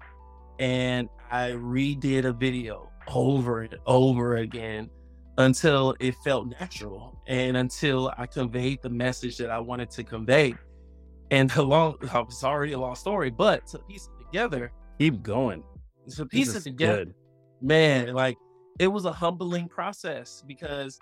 and 0.58 1.08
I 1.30 1.52
redid 1.52 2.24
a 2.24 2.32
video 2.32 2.90
over 3.06 3.62
and 3.62 3.76
over 3.86 4.38
again 4.38 4.90
until 5.38 5.94
it 6.00 6.16
felt 6.24 6.48
natural 6.48 7.22
and 7.28 7.56
until 7.56 8.12
I 8.18 8.26
conveyed 8.26 8.82
the 8.82 8.90
message 8.90 9.36
that 9.38 9.50
I 9.50 9.60
wanted 9.60 9.88
to 9.92 10.02
convey. 10.02 10.56
And 11.30 11.50
the 11.54 11.62
long, 11.62 11.96
it's 12.00 12.44
already 12.44 12.72
a 12.72 12.78
long 12.78 12.94
story, 12.94 13.30
but 13.30 13.66
to 13.68 13.78
piece 13.80 14.06
it 14.08 14.24
together, 14.24 14.72
Keep 14.98 15.22
going. 15.22 15.62
to 16.16 16.26
piece 16.26 16.54
it 16.54 16.62
together, 16.62 17.04
good. 17.06 17.14
man, 17.60 18.14
like 18.14 18.36
it 18.78 18.88
was 18.88 19.04
a 19.04 19.12
humbling 19.12 19.68
process 19.68 20.42
because 20.46 20.98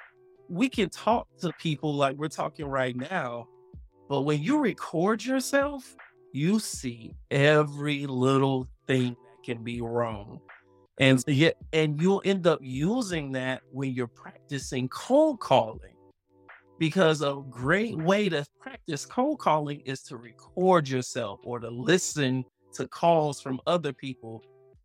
we 0.48 0.68
can 0.68 0.88
talk 0.90 1.28
to 1.38 1.52
people 1.58 1.94
like 1.94 2.16
we're 2.16 2.28
talking 2.28 2.66
right 2.66 2.96
now, 2.96 3.48
but 4.08 4.22
when 4.22 4.42
you 4.42 4.58
record 4.58 5.24
yourself, 5.24 5.96
you 6.32 6.58
see 6.58 7.14
every 7.30 8.06
little 8.06 8.68
thing 8.86 9.10
that 9.14 9.44
can 9.44 9.64
be 9.64 9.80
wrong. 9.80 10.40
And 10.98 11.22
yet, 11.26 11.56
and 11.72 12.00
you'll 12.00 12.22
end 12.24 12.46
up 12.46 12.58
using 12.62 13.32
that 13.32 13.62
when 13.70 13.92
you're 13.92 14.06
practicing 14.06 14.88
cold 14.88 15.40
calling. 15.40 15.94
Because 16.78 17.22
a 17.22 17.42
great 17.48 17.96
way 17.96 18.28
to 18.28 18.44
practice 18.60 18.75
cold 19.08 19.38
calling 19.38 19.80
is 19.80 20.02
to 20.04 20.16
record 20.16 20.88
yourself 20.88 21.40
or 21.44 21.58
to 21.58 21.68
listen 21.68 22.44
to 22.74 22.86
calls 22.86 23.40
from 23.40 23.60
other 23.66 23.92
people 23.92 24.42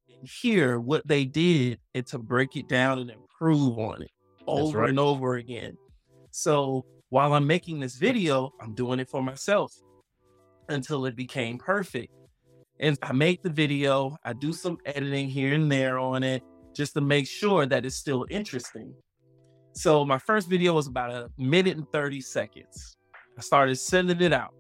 and 0.09 0.27
hear 0.27 0.79
what 0.79 1.05
they 1.07 1.25
did 1.25 1.79
and 1.93 2.05
to 2.07 2.17
break 2.17 2.55
it 2.55 2.67
down 2.67 2.99
and 2.99 3.11
improve 3.11 3.77
on 3.77 4.01
it 4.01 4.11
over 4.47 4.79
right. 4.79 4.89
and 4.89 4.99
over 4.99 5.35
again. 5.35 5.77
So 6.31 6.85
while 7.09 7.33
I'm 7.33 7.45
making 7.45 7.79
this 7.79 7.95
video, 7.95 8.51
I'm 8.61 8.73
doing 8.73 8.99
it 8.99 9.09
for 9.09 9.21
myself 9.21 9.73
until 10.69 11.05
it 11.05 11.15
became 11.15 11.57
perfect. 11.57 12.13
And 12.79 12.97
I 13.03 13.13
make 13.13 13.43
the 13.43 13.49
video, 13.49 14.17
I 14.23 14.33
do 14.33 14.53
some 14.53 14.77
editing 14.85 15.29
here 15.29 15.53
and 15.53 15.71
there 15.71 15.99
on 15.99 16.23
it 16.23 16.41
just 16.73 16.93
to 16.93 17.01
make 17.01 17.27
sure 17.27 17.65
that 17.65 17.85
it's 17.85 17.95
still 17.95 18.25
interesting. 18.29 18.93
So 19.73 20.03
my 20.05 20.17
first 20.17 20.49
video 20.49 20.73
was 20.73 20.87
about 20.87 21.11
a 21.11 21.29
minute 21.37 21.77
and 21.77 21.87
30 21.91 22.21
seconds. 22.21 22.97
I 23.38 23.41
started 23.41 23.76
sending 23.78 24.22
it 24.22 24.34
out. 24.34 24.54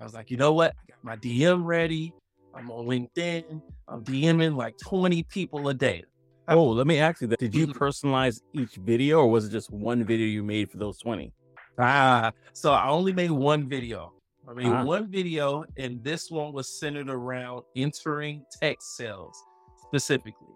I 0.00 0.04
was 0.04 0.14
like, 0.14 0.30
you 0.30 0.36
know 0.36 0.52
what? 0.52 0.72
I 0.72 0.92
got 0.92 1.04
my 1.04 1.16
DM 1.16 1.64
ready. 1.64 2.12
I'm 2.54 2.70
on 2.70 2.86
LinkedIn. 2.86 3.60
I'm 3.88 4.04
DMing 4.04 4.56
like 4.56 4.76
20 4.78 5.22
people 5.24 5.68
a 5.68 5.74
day. 5.74 6.04
Oh, 6.48 6.64
let 6.70 6.86
me 6.86 6.98
ask 6.98 7.20
you 7.20 7.26
that. 7.28 7.38
Did 7.38 7.54
you 7.54 7.66
Mhm. 7.66 7.74
personalize 7.74 8.40
each 8.52 8.76
video 8.76 9.20
or 9.20 9.30
was 9.30 9.46
it 9.46 9.50
just 9.50 9.70
one 9.70 10.04
video 10.04 10.26
you 10.26 10.42
made 10.42 10.70
for 10.70 10.78
those 10.78 10.98
20? 10.98 11.32
Ah, 11.78 12.32
so 12.52 12.72
I 12.72 12.88
only 12.88 13.12
made 13.12 13.30
one 13.30 13.68
video. 13.68 14.12
I 14.48 14.52
made 14.52 14.66
Ah. 14.66 14.84
one 14.84 15.10
video, 15.10 15.64
and 15.78 16.04
this 16.04 16.30
one 16.30 16.52
was 16.52 16.68
centered 16.78 17.08
around 17.08 17.62
entering 17.76 18.44
tech 18.60 18.76
sales 18.80 19.42
specifically. 19.88 20.54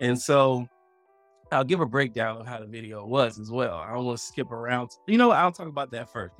And 0.00 0.20
so 0.20 0.66
I'll 1.52 1.62
give 1.64 1.80
a 1.80 1.86
breakdown 1.86 2.40
of 2.40 2.46
how 2.48 2.58
the 2.58 2.66
video 2.66 3.06
was 3.06 3.38
as 3.38 3.50
well. 3.50 3.76
I 3.76 3.94
don't 3.94 4.04
want 4.04 4.18
to 4.18 4.24
skip 4.24 4.50
around. 4.50 4.90
You 5.06 5.18
know 5.18 5.28
what? 5.28 5.36
I'll 5.36 5.52
talk 5.52 5.68
about 5.68 5.92
that 5.92 6.10
first. 6.12 6.34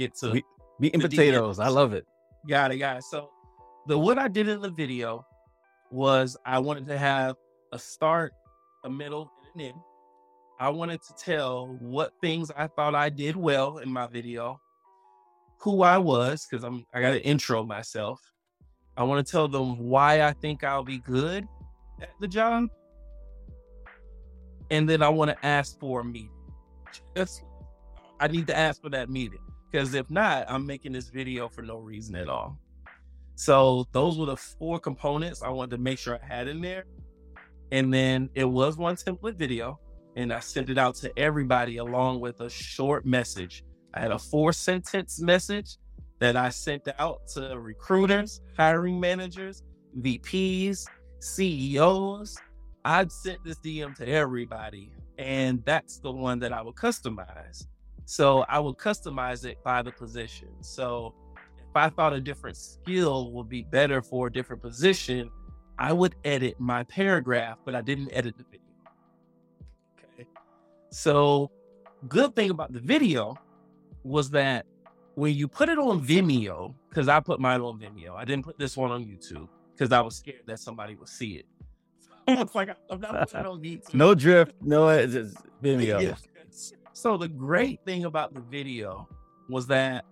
Get 0.00 0.14
to 0.16 0.30
We- 0.30 0.44
Meat 0.78 0.94
and 0.94 1.02
potatoes. 1.02 1.58
I 1.58 1.68
love 1.68 1.92
it. 1.92 2.06
Got 2.48 2.72
it, 2.72 2.78
got 2.78 2.96
it. 2.96 3.04
So 3.04 3.28
the 3.86 3.98
what 3.98 4.18
I 4.18 4.28
did 4.28 4.48
in 4.48 4.62
the 4.62 4.70
video 4.70 5.26
was 5.90 6.38
I 6.46 6.58
wanted 6.58 6.86
to 6.86 6.96
have 6.96 7.36
a 7.72 7.78
start, 7.78 8.32
a 8.82 8.88
middle, 8.88 9.30
and 9.52 9.60
an 9.60 9.68
end. 9.68 9.80
I 10.58 10.70
wanted 10.70 11.02
to 11.02 11.14
tell 11.22 11.76
what 11.80 12.14
things 12.22 12.50
I 12.56 12.66
thought 12.68 12.94
I 12.94 13.10
did 13.10 13.36
well 13.36 13.76
in 13.76 13.92
my 13.92 14.06
video, 14.06 14.58
who 15.58 15.82
I 15.82 15.98
was, 15.98 16.46
because 16.50 16.64
I'm 16.64 16.86
I 16.94 17.02
gotta 17.02 17.22
intro 17.22 17.62
myself. 17.62 18.22
I 18.96 19.02
want 19.02 19.26
to 19.26 19.30
tell 19.30 19.48
them 19.48 19.78
why 19.78 20.22
I 20.22 20.32
think 20.32 20.64
I'll 20.64 20.82
be 20.82 21.00
good 21.00 21.46
at 22.00 22.08
the 22.20 22.28
job. 22.28 22.68
And 24.70 24.88
then 24.88 25.02
I 25.02 25.10
want 25.10 25.30
to 25.30 25.46
ask 25.46 25.78
for 25.78 26.00
a 26.00 26.04
meeting. 26.04 26.30
I 28.18 28.28
need 28.28 28.46
to 28.46 28.56
ask 28.56 28.80
for 28.80 28.88
that 28.88 29.10
meeting. 29.10 29.40
Because 29.70 29.94
if 29.94 30.10
not, 30.10 30.50
I'm 30.50 30.66
making 30.66 30.92
this 30.92 31.08
video 31.08 31.48
for 31.48 31.62
no 31.62 31.78
reason 31.78 32.16
at 32.16 32.28
all. 32.28 32.58
So 33.36 33.86
those 33.92 34.18
were 34.18 34.26
the 34.26 34.36
four 34.36 34.78
components 34.78 35.42
I 35.42 35.48
wanted 35.48 35.76
to 35.76 35.78
make 35.78 35.98
sure 35.98 36.18
I 36.22 36.26
had 36.26 36.48
in 36.48 36.60
there. 36.60 36.84
And 37.72 37.94
then 37.94 38.28
it 38.34 38.44
was 38.44 38.76
one 38.76 38.96
template 38.96 39.36
video, 39.36 39.78
and 40.16 40.32
I 40.32 40.40
sent 40.40 40.70
it 40.70 40.78
out 40.78 40.96
to 40.96 41.18
everybody 41.18 41.76
along 41.76 42.20
with 42.20 42.40
a 42.40 42.50
short 42.50 43.06
message. 43.06 43.64
I 43.94 44.00
had 44.00 44.10
a 44.10 44.18
four 44.18 44.52
sentence 44.52 45.20
message 45.20 45.76
that 46.18 46.36
I 46.36 46.50
sent 46.50 46.88
out 46.98 47.26
to 47.34 47.58
recruiters, 47.58 48.40
hiring 48.56 48.98
managers, 48.98 49.62
VPs, 50.00 50.84
CEOs. 51.20 52.36
I'd 52.84 53.12
sent 53.12 53.44
this 53.44 53.58
DM 53.58 53.94
to 53.96 54.08
everybody, 54.08 54.90
and 55.18 55.64
that's 55.64 55.98
the 55.98 56.10
one 56.10 56.40
that 56.40 56.52
I 56.52 56.60
would 56.60 56.74
customize. 56.74 57.66
So 58.10 58.44
I 58.48 58.58
would 58.58 58.76
customize 58.76 59.44
it 59.44 59.62
by 59.62 59.82
the 59.82 59.92
position. 59.92 60.48
So 60.62 61.14
if 61.58 61.76
I 61.76 61.90
thought 61.90 62.12
a 62.12 62.20
different 62.20 62.56
skill 62.56 63.30
would 63.30 63.48
be 63.48 63.62
better 63.62 64.02
for 64.02 64.26
a 64.26 64.32
different 64.32 64.60
position, 64.60 65.30
I 65.78 65.92
would 65.92 66.16
edit 66.24 66.58
my 66.58 66.82
paragraph, 66.82 67.58
but 67.64 67.76
I 67.76 67.82
didn't 67.82 68.10
edit 68.12 68.36
the 68.36 68.42
video. 68.50 68.66
Okay. 70.12 70.26
So, 70.90 71.52
good 72.08 72.34
thing 72.34 72.50
about 72.50 72.72
the 72.72 72.80
video 72.80 73.36
was 74.02 74.28
that 74.30 74.66
when 75.14 75.36
you 75.36 75.46
put 75.46 75.68
it 75.68 75.78
on 75.78 76.04
Vimeo, 76.04 76.74
because 76.88 77.06
I 77.06 77.20
put 77.20 77.38
mine 77.38 77.60
on 77.60 77.78
Vimeo, 77.78 78.16
I 78.16 78.24
didn't 78.24 78.44
put 78.44 78.58
this 78.58 78.76
one 78.76 78.90
on 78.90 79.04
YouTube 79.04 79.46
because 79.76 79.92
I 79.92 80.00
was 80.00 80.16
scared 80.16 80.42
that 80.46 80.58
somebody 80.58 80.96
would 80.96 81.08
see 81.08 81.34
it. 81.34 81.46
it's 82.26 82.56
like 82.56 82.70
I'm 82.90 83.00
not 83.00 83.30
putting 83.30 83.40
it 83.40 83.46
on 83.46 83.60
YouTube. 83.62 83.94
No 83.94 84.16
drift. 84.16 84.54
No, 84.60 84.88
it's 84.88 85.12
just 85.12 85.36
Vimeo. 85.62 86.18
So 86.92 87.16
the 87.16 87.28
great 87.28 87.80
thing 87.84 88.04
about 88.04 88.34
the 88.34 88.40
video 88.40 89.08
was 89.48 89.66
that 89.68 90.04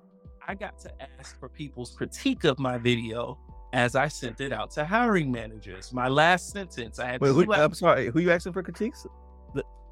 I 0.47 0.55
got 0.55 0.79
to 0.81 0.93
ask 1.19 1.39
for 1.39 1.49
people's 1.49 1.95
critique 1.95 2.45
of 2.45 2.59
my 2.59 2.79
video 2.79 3.39
as 3.73 3.95
I 3.95 4.09
sent 4.09 4.41
it 4.41 4.53
out 4.53 4.71
to 4.73 4.85
hiring 4.85 5.31
managers. 5.31 5.93
My 5.93 6.09
last 6.09 6.51
sentence, 6.51 6.99
I 6.99 7.07
had. 7.07 7.21
Wait, 7.21 7.33
who, 7.33 7.53
I'm 7.53 7.75
sorry. 7.75 8.09
Who 8.09 8.21
you 8.21 8.31
asking 8.31 8.53
for 8.53 8.63
critiques? 8.63 9.07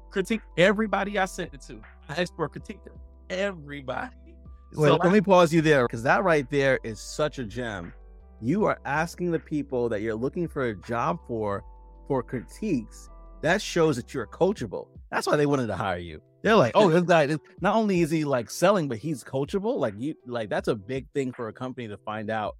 critique 0.09 0.41
everybody 0.57 1.19
I 1.19 1.25
sent 1.25 1.53
it 1.53 1.61
to. 1.61 1.81
I 2.09 2.21
asked 2.21 2.35
for 2.35 2.45
a 2.45 2.49
critique 2.49 2.79
everybody. 3.29 4.15
Wait, 4.73 4.87
So 4.87 4.95
let 4.95 5.11
me 5.11 5.21
pause 5.21 5.53
you 5.53 5.61
there 5.61 5.85
because 5.85 6.03
that 6.03 6.23
right 6.23 6.49
there 6.49 6.79
is 6.83 6.99
such 6.99 7.39
a 7.39 7.43
gem. 7.43 7.93
You 8.41 8.65
are 8.65 8.79
asking 8.85 9.31
the 9.31 9.39
people 9.39 9.89
that 9.89 10.01
you're 10.01 10.15
looking 10.15 10.47
for 10.47 10.65
a 10.65 10.75
job 10.75 11.19
for 11.27 11.63
for 12.07 12.23
critiques. 12.23 13.09
That 13.41 13.61
shows 13.61 13.95
that 13.97 14.13
you're 14.13 14.27
coachable. 14.27 14.87
That's 15.11 15.27
why 15.27 15.35
they 15.35 15.45
wanted 15.45 15.67
to 15.67 15.75
hire 15.75 15.97
you. 15.97 16.21
They're 16.41 16.55
like, 16.55 16.73
oh, 16.75 16.89
this 16.89 17.03
guy. 17.07 17.25
This, 17.25 17.39
not 17.61 17.75
only 17.75 18.01
is 18.01 18.11
he 18.11 18.25
like 18.25 18.49
selling, 18.49 18.87
but 18.87 18.97
he's 18.97 19.23
coachable. 19.23 19.77
Like 19.77 19.93
you, 19.97 20.15
like 20.25 20.49
that's 20.49 20.67
a 20.67 20.75
big 20.75 21.07
thing 21.13 21.31
for 21.31 21.47
a 21.47 21.53
company 21.53 21.87
to 21.87 21.97
find 21.97 22.29
out 22.29 22.57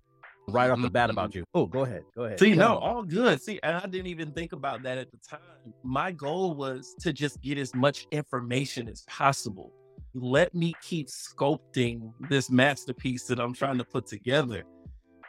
right 0.50 0.70
off 0.70 0.82
the 0.82 0.90
bat 0.90 1.10
about 1.10 1.32
mm-hmm. 1.32 1.40
you. 1.40 1.46
Oh, 1.54 1.66
go 1.66 1.82
ahead, 1.82 2.04
go 2.16 2.24
ahead. 2.24 2.40
See, 2.40 2.56
Tell 2.56 2.76
no, 2.76 2.80
me. 2.80 2.86
all 2.88 3.04
good. 3.04 3.42
See, 3.42 3.60
and 3.64 3.76
I 3.76 3.86
didn't 3.86 4.08
even 4.08 4.32
think 4.32 4.54
about 4.54 4.84
that 4.84 4.98
at 4.98 5.12
the 5.12 5.18
time. 5.18 5.40
My 5.84 6.12
goal 6.12 6.56
was 6.56 6.96
to 7.02 7.12
just 7.14 7.42
get 7.42 7.58
as 7.58 7.76
much 7.76 8.08
information 8.12 8.88
as 8.88 9.02
possible. 9.04 9.74
Let 10.14 10.56
me 10.56 10.74
keep 10.82 11.08
sculpting 11.08 12.14
this 12.30 12.50
masterpiece 12.50 13.26
that 13.26 13.40
I'm 13.40 13.54
trying 13.54 13.78
to 13.78 13.84
put 13.84 14.08
together. 14.08 14.64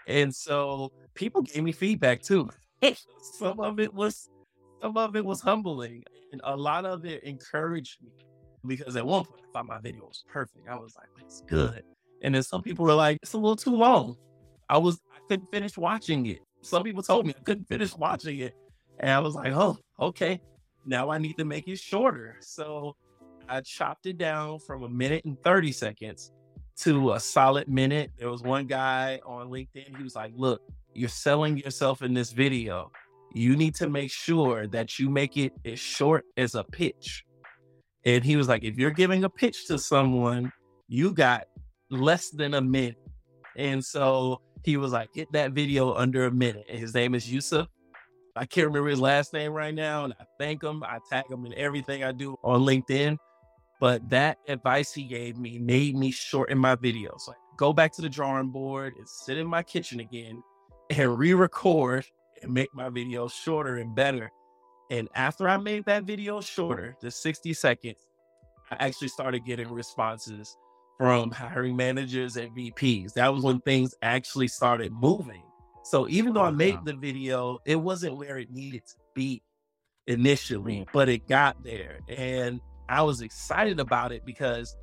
And 0.07 0.35
so 0.35 0.92
people 1.14 1.42
gave 1.42 1.62
me 1.62 1.72
feedback 1.72 2.22
too. 2.22 2.48
some 3.38 3.61
of 3.61 3.81
it 3.81 3.92
was 3.92 4.31
some 4.81 4.96
of 4.96 5.16
it 5.16 5.24
was 5.24 5.40
humbling 5.40 6.04
and 6.32 6.40
a 6.44 6.56
lot 6.56 6.84
of 6.84 7.04
it 7.04 7.22
encouraged 7.24 8.02
me 8.02 8.10
because 8.66 8.96
at 8.96 9.06
one 9.06 9.24
point 9.24 9.40
I 9.48 9.52
thought 9.52 9.66
my 9.66 9.78
video 9.78 10.04
was 10.04 10.24
perfect. 10.28 10.68
I 10.68 10.76
was 10.76 10.94
like, 10.96 11.08
it's 11.20 11.42
good. 11.42 11.82
And 12.22 12.34
then 12.34 12.42
some 12.42 12.62
people 12.62 12.84
were 12.84 12.94
like, 12.94 13.18
it's 13.22 13.32
a 13.32 13.38
little 13.38 13.56
too 13.56 13.74
long. 13.74 14.16
I 14.68 14.78
was 14.78 15.00
I 15.14 15.18
couldn't 15.28 15.50
finish 15.50 15.76
watching 15.76 16.26
it. 16.26 16.40
Some 16.62 16.82
people 16.82 17.02
told 17.02 17.26
me 17.26 17.34
I 17.38 17.42
couldn't 17.42 17.68
finish 17.68 17.94
watching 17.96 18.38
it. 18.40 18.54
And 19.00 19.10
I 19.10 19.20
was 19.20 19.34
like, 19.34 19.52
oh, 19.52 19.78
okay. 20.00 20.40
Now 20.84 21.10
I 21.10 21.18
need 21.18 21.36
to 21.38 21.44
make 21.44 21.68
it 21.68 21.78
shorter. 21.78 22.36
So 22.40 22.96
I 23.48 23.60
chopped 23.60 24.06
it 24.06 24.18
down 24.18 24.58
from 24.58 24.82
a 24.82 24.88
minute 24.88 25.24
and 25.24 25.42
30 25.42 25.72
seconds 25.72 26.32
to 26.78 27.12
a 27.12 27.20
solid 27.20 27.68
minute. 27.68 28.10
There 28.18 28.30
was 28.30 28.42
one 28.42 28.66
guy 28.66 29.20
on 29.24 29.48
LinkedIn, 29.48 29.96
he 29.96 30.02
was 30.02 30.14
like, 30.14 30.32
look, 30.34 30.62
you're 30.94 31.08
selling 31.08 31.56
yourself 31.56 32.02
in 32.02 32.14
this 32.14 32.32
video. 32.32 32.90
You 33.34 33.56
need 33.56 33.74
to 33.76 33.88
make 33.88 34.10
sure 34.10 34.66
that 34.68 34.98
you 34.98 35.10
make 35.10 35.36
it 35.36 35.52
as 35.64 35.78
short 35.78 36.24
as 36.36 36.54
a 36.54 36.64
pitch. 36.64 37.24
And 38.04 38.24
he 38.24 38.36
was 38.36 38.48
like, 38.48 38.64
if 38.64 38.78
you're 38.78 38.90
giving 38.90 39.24
a 39.24 39.30
pitch 39.30 39.66
to 39.66 39.78
someone, 39.78 40.52
you 40.88 41.12
got 41.12 41.44
less 41.90 42.30
than 42.30 42.54
a 42.54 42.60
minute. 42.60 42.96
And 43.56 43.84
so 43.84 44.40
he 44.64 44.76
was 44.76 44.92
like, 44.92 45.12
get 45.12 45.30
that 45.32 45.52
video 45.52 45.94
under 45.94 46.24
a 46.26 46.30
minute. 46.30 46.64
And 46.68 46.78
his 46.78 46.94
name 46.94 47.14
is 47.14 47.30
Yusuf. 47.30 47.68
I 48.36 48.46
can't 48.46 48.68
remember 48.68 48.88
his 48.88 49.00
last 49.00 49.32
name 49.32 49.52
right 49.52 49.74
now. 49.74 50.04
And 50.04 50.14
I 50.18 50.24
thank 50.38 50.62
him. 50.62 50.82
I 50.84 50.98
tag 51.10 51.30
him 51.30 51.44
in 51.44 51.52
everything 51.54 52.04
I 52.04 52.12
do 52.12 52.36
on 52.42 52.60
LinkedIn. 52.60 53.18
But 53.80 54.08
that 54.10 54.38
advice 54.48 54.92
he 54.92 55.04
gave 55.04 55.36
me 55.36 55.58
made 55.58 55.96
me 55.96 56.10
shorten 56.10 56.58
my 56.58 56.76
videos. 56.76 57.28
Like, 57.28 57.36
go 57.56 57.72
back 57.72 57.92
to 57.92 58.02
the 58.02 58.08
drawing 58.08 58.48
board 58.48 58.94
and 58.96 59.08
sit 59.08 59.38
in 59.38 59.46
my 59.46 59.62
kitchen 59.62 60.00
again 60.00 60.42
and 60.90 61.18
re-record 61.18 62.06
and 62.42 62.53
make 62.53 62.72
my 62.74 62.88
video 62.88 63.29
shorter 63.29 63.77
and 63.77 63.94
better. 63.94 64.31
And 64.90 65.09
after 65.14 65.48
I 65.48 65.57
made 65.57 65.85
that 65.87 66.05
video 66.05 66.40
shorter, 66.40 66.96
the 67.01 67.11
60 67.11 67.53
seconds, 67.53 68.07
I 68.70 68.77
actually 68.87 69.09
started 69.09 69.44
getting 69.44 69.70
responses 69.70 70.57
from 70.98 71.31
hiring 71.31 71.77
managers 71.77 72.37
and 72.37 72.51
VPs. 72.57 73.14
That 73.14 73.33
was 73.33 73.44
when 73.44 73.61
things 73.61 73.94
actually 74.03 74.48
started 74.48 74.92
moving. 74.92 75.42
So 75.85 76.09
even 76.09 76.35
though 76.35 76.42
I 76.42 76.51
made 76.51 76.85
the 76.85 76.94
video, 76.94 77.59
it 77.64 77.77
wasn't 77.77 78.16
where 78.16 78.38
it 78.38 78.51
needed 78.51 78.87
to 78.88 78.94
be 79.14 79.42
initially, 80.07 80.79
hmm. 80.79 80.90
but 80.92 81.09
it 81.09 81.29
got 81.29 81.62
there. 81.62 82.01
And 82.09 82.61
I 82.88 83.03
was 83.03 83.20
excited 83.20 83.81
about 83.81 84.12
it 84.12 84.24
because 84.24 84.77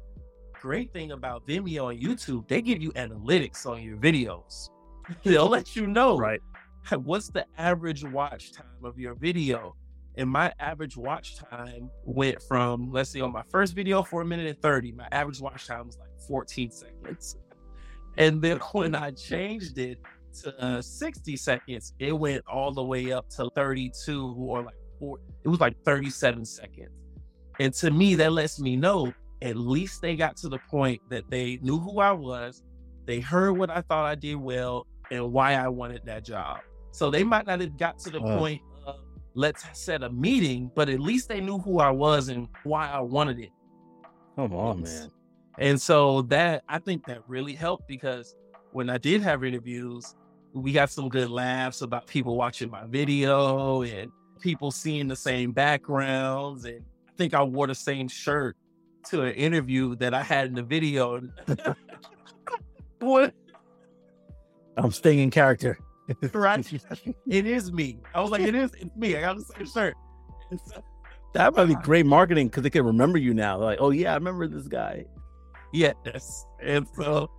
great 0.54 0.92
thing 0.94 1.12
about 1.12 1.46
Vimeo 1.48 1.94
and 1.94 2.02
YouTube, 2.02 2.48
they 2.48 2.62
give 2.62 2.82
you 2.82 2.92
analytics 2.94 3.66
on 3.66 3.84
your 3.84 3.98
videos. 3.98 4.70
They'll 5.24 5.50
let 5.50 5.76
you 5.76 5.86
know 5.86 6.18
right. 6.18 6.42
what's 7.04 7.30
the 7.30 7.46
average 7.58 8.04
watch 8.04 8.52
time 8.52 8.84
of 8.84 9.00
your 9.00 9.16
video? 9.16 9.76
And 10.18 10.30
my 10.30 10.54
average 10.60 10.96
watch 10.96 11.36
time 11.36 11.90
went 12.06 12.42
from, 12.44 12.92
let's 12.92 13.10
see, 13.10 13.22
on 13.22 13.34
my 13.34 13.44
first 13.50 13.76
video, 13.76 14.02
four 14.02 14.24
minute 14.24 14.48
and 14.48 14.62
30, 14.62 14.94
my 14.94 15.08
average 15.12 15.42
watch 15.42 15.68
time 15.68 15.88
was 15.88 15.98
like 15.98 16.10
14 16.28 16.72
seconds. 16.72 17.38
And 18.18 18.42
then 18.42 18.58
when 18.72 18.96
I 18.96 19.12
changed 19.12 19.78
it 19.78 20.00
to 20.42 20.64
uh, 20.64 20.82
60 20.82 21.36
seconds, 21.38 21.94
it 22.00 22.18
went 22.18 22.44
all 22.48 22.72
the 22.72 22.84
way 22.84 23.12
up 23.12 23.30
to 23.32 23.50
32 23.56 24.36
or 24.38 24.64
like 24.64 24.76
four, 25.00 25.20
it 25.44 25.50
was 25.50 25.60
like 25.60 25.76
37 25.84 26.46
seconds. 26.46 26.90
And 27.60 27.74
to 27.76 27.92
me, 27.92 28.16
that 28.16 28.32
lets 28.32 28.60
me 28.60 28.76
know 28.76 29.14
at 29.42 29.56
least 29.56 30.02
they 30.02 30.16
got 30.16 30.38
to 30.38 30.50
the 30.50 30.60
point 30.70 31.02
that 31.10 31.30
they 31.30 31.60
knew 31.62 31.80
who 31.80 32.00
I 32.00 32.12
was, 32.12 32.64
they 33.06 33.20
heard 33.20 33.54
what 33.54 33.70
I 33.70 33.82
thought 33.82 34.06
I 34.06 34.16
did 34.16 34.36
well, 34.36 34.88
and 35.12 35.32
why 35.32 35.54
I 35.54 35.68
wanted 35.68 36.02
that 36.06 36.26
job. 36.26 36.60
So 36.96 37.12
they 37.12 37.26
might 37.26 37.46
not 37.46 37.60
have 37.60 37.76
got 37.76 38.00
to 38.00 38.10
the 38.10 38.22
Wow. 38.22 38.38
point 38.38 38.62
of 38.86 38.96
let's 39.34 39.66
set 39.78 40.02
a 40.02 40.10
meeting, 40.10 40.72
but 40.76 40.88
at 40.88 41.02
least 41.02 41.28
they 41.28 41.42
knew 41.42 41.60
who 41.60 41.80
I 41.80 41.92
was 41.92 42.30
and 42.30 42.48
why 42.64 42.90
I 42.90 43.02
wanted 43.02 43.38
it. 43.38 43.50
Come 44.38 44.54
on, 44.54 44.82
man. 44.82 45.12
And 45.58 45.82
so 45.82 46.22
that 46.24 46.64
I 46.70 46.80
think 46.80 47.06
that 47.08 47.28
really 47.28 47.54
helped 47.54 47.86
because 47.90 48.34
when 48.72 48.90
I 48.90 48.98
did 48.98 49.22
have 49.24 49.44
interviews, 49.44 50.16
we 50.54 50.72
got 50.72 50.90
some 50.90 51.10
good 51.10 51.30
laughs 51.30 51.82
about 51.82 52.08
people 52.08 52.38
watching 52.38 52.72
my 52.72 52.86
video 52.86 53.82
and 53.82 54.10
people 54.40 54.72
seeing 54.72 55.10
the 55.10 55.18
same 55.18 55.52
backgrounds. 55.52 56.64
And 56.64 56.82
I 57.10 57.12
think 57.18 57.34
I 57.34 57.44
wore 57.44 57.68
the 57.68 57.76
same 57.76 58.08
shirt 58.08 58.56
to 59.08 59.24
an 59.24 59.34
interview 59.34 59.98
that 59.98 60.14
I 60.14 60.24
had 60.24 60.48
in 60.48 60.56
the 60.56 60.64
video. 60.64 61.22
what? 63.00 63.34
I'm 64.78 64.92
staying 64.92 65.20
in 65.20 65.30
character. 65.30 65.78
Right? 66.34 66.74
it 67.30 67.46
is 67.46 67.72
me. 67.72 68.00
I 68.14 68.22
was 68.22 68.32
like, 68.32 68.42
it 68.42 68.56
is 68.56 68.72
it's 68.74 68.96
me. 68.96 69.16
I 69.18 69.22
got 69.22 69.38
the 69.38 69.44
same 69.44 69.68
shirt. 69.68 69.96
So, 70.66 70.84
that 71.34 71.56
might 71.56 71.66
be 71.66 71.76
great 71.84 72.06
marketing 72.06 72.48
because 72.48 72.64
they 72.64 72.70
can 72.70 72.86
remember 72.86 73.18
you 73.18 73.34
now. 73.34 73.58
Like, 73.58 73.80
oh 73.82 73.90
yeah, 73.90 74.12
I 74.12 74.16
remember 74.16 74.48
this 74.48 74.68
guy. 74.68 75.06
Yes. 75.74 76.46
And 76.64 76.88
so 76.96 77.30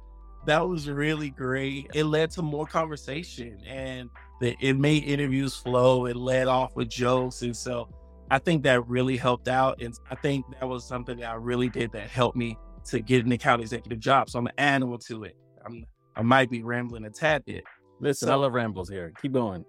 that 0.47 0.67
was 0.67 0.89
really 0.89 1.31
great. 1.31 1.91
It 1.95 2.05
led 2.05 2.31
to 2.33 2.43
more 2.43 2.67
conversation 2.67 3.59
and 3.67 4.11
the, 4.41 4.57
it 4.61 4.75
made 4.75 5.05
interviews 5.05 5.57
flow. 5.57 6.07
It 6.07 6.17
led 6.17 6.47
off 6.47 6.77
with 6.77 6.91
jokes. 6.91 7.43
And 7.43 7.57
so 7.57 7.89
I 8.31 8.39
think 8.39 8.63
that 8.65 8.87
really 8.87 9.17
helped 9.17 9.49
out. 9.49 9.81
And 9.81 9.95
I 10.11 10.15
think 10.15 10.45
that 10.61 10.69
was 10.69 10.87
something 10.87 11.19
that 11.19 11.31
I 11.31 11.35
really 11.35 11.69
did 11.69 11.93
that 11.93 12.09
helped 12.09 12.37
me 12.37 12.59
to 12.87 13.01
get 13.01 13.25
an 13.25 13.33
account 13.33 13.63
executive 13.63 13.99
job. 13.99 14.29
So 14.31 14.39
I'm 14.39 14.47
an 14.47 14.53
animal 14.59 14.99
to 14.99 15.25
it. 15.25 15.37
I'm, 15.65 15.85
I 16.15 16.23
might 16.23 16.51
be 16.51 16.63
rambling 16.63 17.05
a 17.05 17.11
tad 17.11 17.45
bit. 17.45 17.65
Listen, 18.01 18.29
so, 18.29 18.33
I 18.33 18.37
love 18.37 18.53
rambles 18.53 18.89
here. 18.89 19.13
Keep 19.23 19.33
going. 19.33 19.65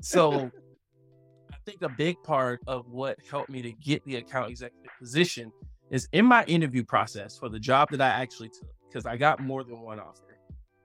So 0.00 0.32
I 1.52 1.56
think 1.64 1.82
a 1.82 1.88
big 1.88 2.16
part 2.22 2.60
of 2.66 2.88
what 2.88 3.18
helped 3.30 3.50
me 3.50 3.62
to 3.62 3.72
get 3.72 4.04
the 4.04 4.16
account 4.16 4.50
executive 4.50 4.90
position 4.98 5.52
is 5.90 6.08
in 6.12 6.24
my 6.24 6.44
interview 6.44 6.84
process 6.84 7.38
for 7.38 7.48
the 7.48 7.58
job 7.58 7.90
that 7.90 8.00
I 8.00 8.08
actually 8.08 8.48
took, 8.48 8.68
because 8.88 9.06
I 9.06 9.16
got 9.16 9.40
more 9.40 9.64
than 9.64 9.80
one 9.80 10.00
offer 10.00 10.38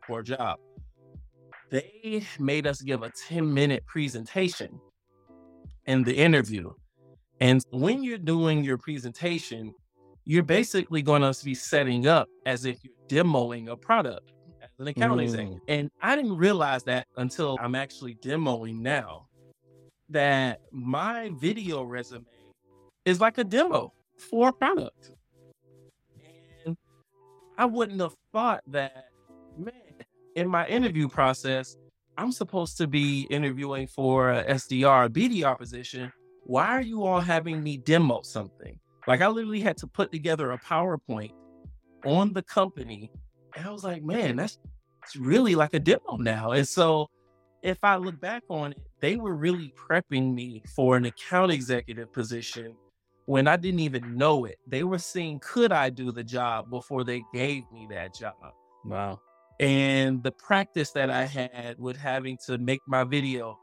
for 0.05 0.19
a 0.19 0.23
job. 0.23 0.59
They 1.69 2.23
made 2.39 2.67
us 2.67 2.81
give 2.81 3.01
a 3.01 3.11
10 3.27 3.51
minute 3.51 3.85
presentation 3.85 4.79
in 5.85 6.03
the 6.03 6.13
interview. 6.15 6.71
And 7.39 7.63
when 7.71 8.03
you're 8.03 8.17
doing 8.17 8.63
your 8.63 8.77
presentation, 8.77 9.73
you're 10.25 10.43
basically 10.43 11.01
going 11.01 11.21
to 11.21 11.43
be 11.43 11.55
setting 11.55 12.07
up 12.07 12.29
as 12.45 12.65
if 12.65 12.79
you're 12.83 13.23
demoing 13.23 13.69
a 13.69 13.75
product 13.75 14.32
an 14.79 14.87
account 14.87 15.19
mm. 15.19 15.23
executive. 15.23 15.59
And 15.67 15.91
I 16.01 16.15
didn't 16.15 16.37
realize 16.37 16.83
that 16.83 17.07
until 17.17 17.57
I'm 17.61 17.75
actually 17.75 18.15
demoing 18.15 18.79
now 18.79 19.27
that 20.09 20.61
my 20.71 21.31
video 21.33 21.83
resume 21.83 22.25
is 23.05 23.19
like 23.19 23.37
a 23.37 23.43
demo 23.43 23.93
for 24.17 24.49
a 24.49 24.53
product. 24.53 25.11
And 26.65 26.77
I 27.57 27.65
wouldn't 27.65 27.99
have 27.99 28.15
thought 28.31 28.63
that, 28.67 29.09
man, 29.57 29.73
in 30.35 30.47
my 30.47 30.67
interview 30.67 31.07
process, 31.07 31.77
I'm 32.17 32.31
supposed 32.31 32.77
to 32.77 32.87
be 32.87 33.27
interviewing 33.29 33.87
for 33.87 34.31
a 34.31 34.43
SDR, 34.45 35.05
a 35.05 35.09
BDR 35.09 35.57
position. 35.57 36.11
Why 36.43 36.67
are 36.67 36.81
you 36.81 37.03
all 37.03 37.21
having 37.21 37.63
me 37.63 37.77
demo 37.77 38.21
something? 38.21 38.79
Like 39.07 39.21
I 39.21 39.27
literally 39.27 39.61
had 39.61 39.77
to 39.77 39.87
put 39.87 40.11
together 40.11 40.51
a 40.51 40.59
PowerPoint 40.59 41.33
on 42.05 42.33
the 42.33 42.43
company. 42.43 43.11
And 43.55 43.67
I 43.67 43.71
was 43.71 43.83
like, 43.83 44.03
man, 44.03 44.35
that's 44.35 44.57
it's 45.03 45.15
really 45.15 45.55
like 45.55 45.73
a 45.73 45.79
demo 45.79 46.17
now. 46.17 46.51
And 46.51 46.67
so 46.67 47.09
if 47.61 47.77
I 47.83 47.95
look 47.97 48.19
back 48.19 48.43
on 48.49 48.71
it, 48.71 48.81
they 48.99 49.15
were 49.15 49.35
really 49.35 49.73
prepping 49.77 50.33
me 50.33 50.63
for 50.75 50.95
an 50.97 51.05
account 51.05 51.51
executive 51.51 52.11
position 52.11 52.75
when 53.25 53.47
I 53.47 53.57
didn't 53.57 53.81
even 53.81 54.17
know 54.17 54.45
it. 54.45 54.57
They 54.67 54.83
were 54.83 54.97
seeing, 54.97 55.39
could 55.39 55.71
I 55.71 55.89
do 55.89 56.11
the 56.11 56.23
job 56.23 56.69
before 56.69 57.03
they 57.03 57.23
gave 57.33 57.63
me 57.71 57.87
that 57.89 58.13
job? 58.13 58.33
Wow. 58.85 59.19
And 59.59 60.23
the 60.23 60.31
practice 60.31 60.91
that 60.91 61.09
I 61.09 61.25
had 61.25 61.75
with 61.79 61.97
having 61.97 62.37
to 62.47 62.57
make 62.57 62.81
my 62.87 63.03
video, 63.03 63.59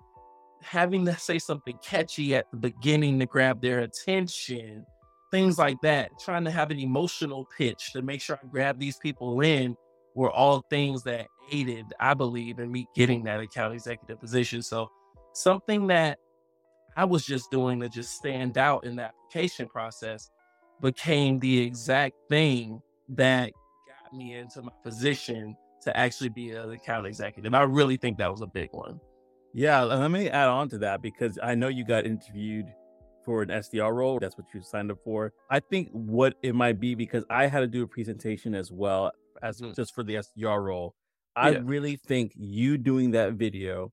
having 0.62 1.04
to 1.06 1.16
say 1.16 1.38
something 1.38 1.78
catchy 1.82 2.34
at 2.34 2.50
the 2.50 2.56
beginning 2.56 3.18
to 3.18 3.26
grab 3.26 3.60
their 3.60 3.80
attention, 3.80 4.86
things 5.30 5.58
like 5.58 5.80
that, 5.82 6.10
trying 6.18 6.44
to 6.44 6.50
have 6.50 6.70
an 6.70 6.78
emotional 6.78 7.46
pitch 7.56 7.92
to 7.92 8.02
make 8.02 8.20
sure 8.20 8.38
I 8.42 8.46
grab 8.46 8.78
these 8.78 8.96
people 8.98 9.40
in 9.40 9.76
were 10.14 10.30
all 10.30 10.64
things 10.70 11.02
that 11.04 11.28
aided, 11.52 11.86
I 12.00 12.14
believe, 12.14 12.58
in 12.58 12.70
me 12.70 12.86
getting 12.94 13.24
that 13.24 13.40
account 13.40 13.74
executive 13.74 14.20
position. 14.20 14.62
So 14.62 14.90
something 15.32 15.86
that 15.88 16.18
I 16.96 17.04
was 17.04 17.24
just 17.24 17.50
doing 17.50 17.80
to 17.80 17.88
just 17.88 18.14
stand 18.14 18.58
out 18.58 18.84
in 18.84 18.96
the 18.96 19.04
application 19.04 19.68
process 19.68 20.30
became 20.80 21.38
the 21.38 21.60
exact 21.60 22.16
thing 22.28 22.80
that 23.10 23.52
got 23.86 24.16
me 24.16 24.34
into 24.34 24.62
my 24.62 24.72
position 24.82 25.56
to 25.82 25.96
actually 25.96 26.28
be 26.28 26.50
an 26.50 26.70
account 26.70 27.06
executive. 27.06 27.54
I 27.54 27.62
really 27.62 27.96
think 27.96 28.18
that 28.18 28.30
was 28.30 28.40
a 28.40 28.46
big 28.46 28.70
one. 28.72 29.00
Yeah, 29.52 29.82
let 29.82 30.10
me 30.10 30.28
add 30.28 30.48
on 30.48 30.68
to 30.70 30.78
that 30.78 31.02
because 31.02 31.38
I 31.42 31.54
know 31.54 31.68
you 31.68 31.84
got 31.84 32.06
interviewed 32.06 32.66
for 33.24 33.42
an 33.42 33.48
SDR 33.48 33.92
role. 33.92 34.18
That's 34.18 34.36
what 34.36 34.46
you 34.54 34.62
signed 34.62 34.90
up 34.90 34.98
for. 35.04 35.32
I 35.50 35.60
think 35.60 35.90
what 35.92 36.34
it 36.42 36.54
might 36.54 36.80
be 36.80 36.94
because 36.94 37.24
I 37.30 37.46
had 37.46 37.60
to 37.60 37.66
do 37.66 37.82
a 37.82 37.86
presentation 37.86 38.54
as 38.54 38.70
well 38.72 39.12
as 39.42 39.60
mm. 39.60 39.74
just 39.74 39.94
for 39.94 40.02
the 40.02 40.16
SDR 40.16 40.62
role. 40.62 40.94
I 41.36 41.50
yeah. 41.50 41.60
really 41.62 41.96
think 41.96 42.32
you 42.36 42.76
doing 42.76 43.12
that 43.12 43.34
video 43.34 43.92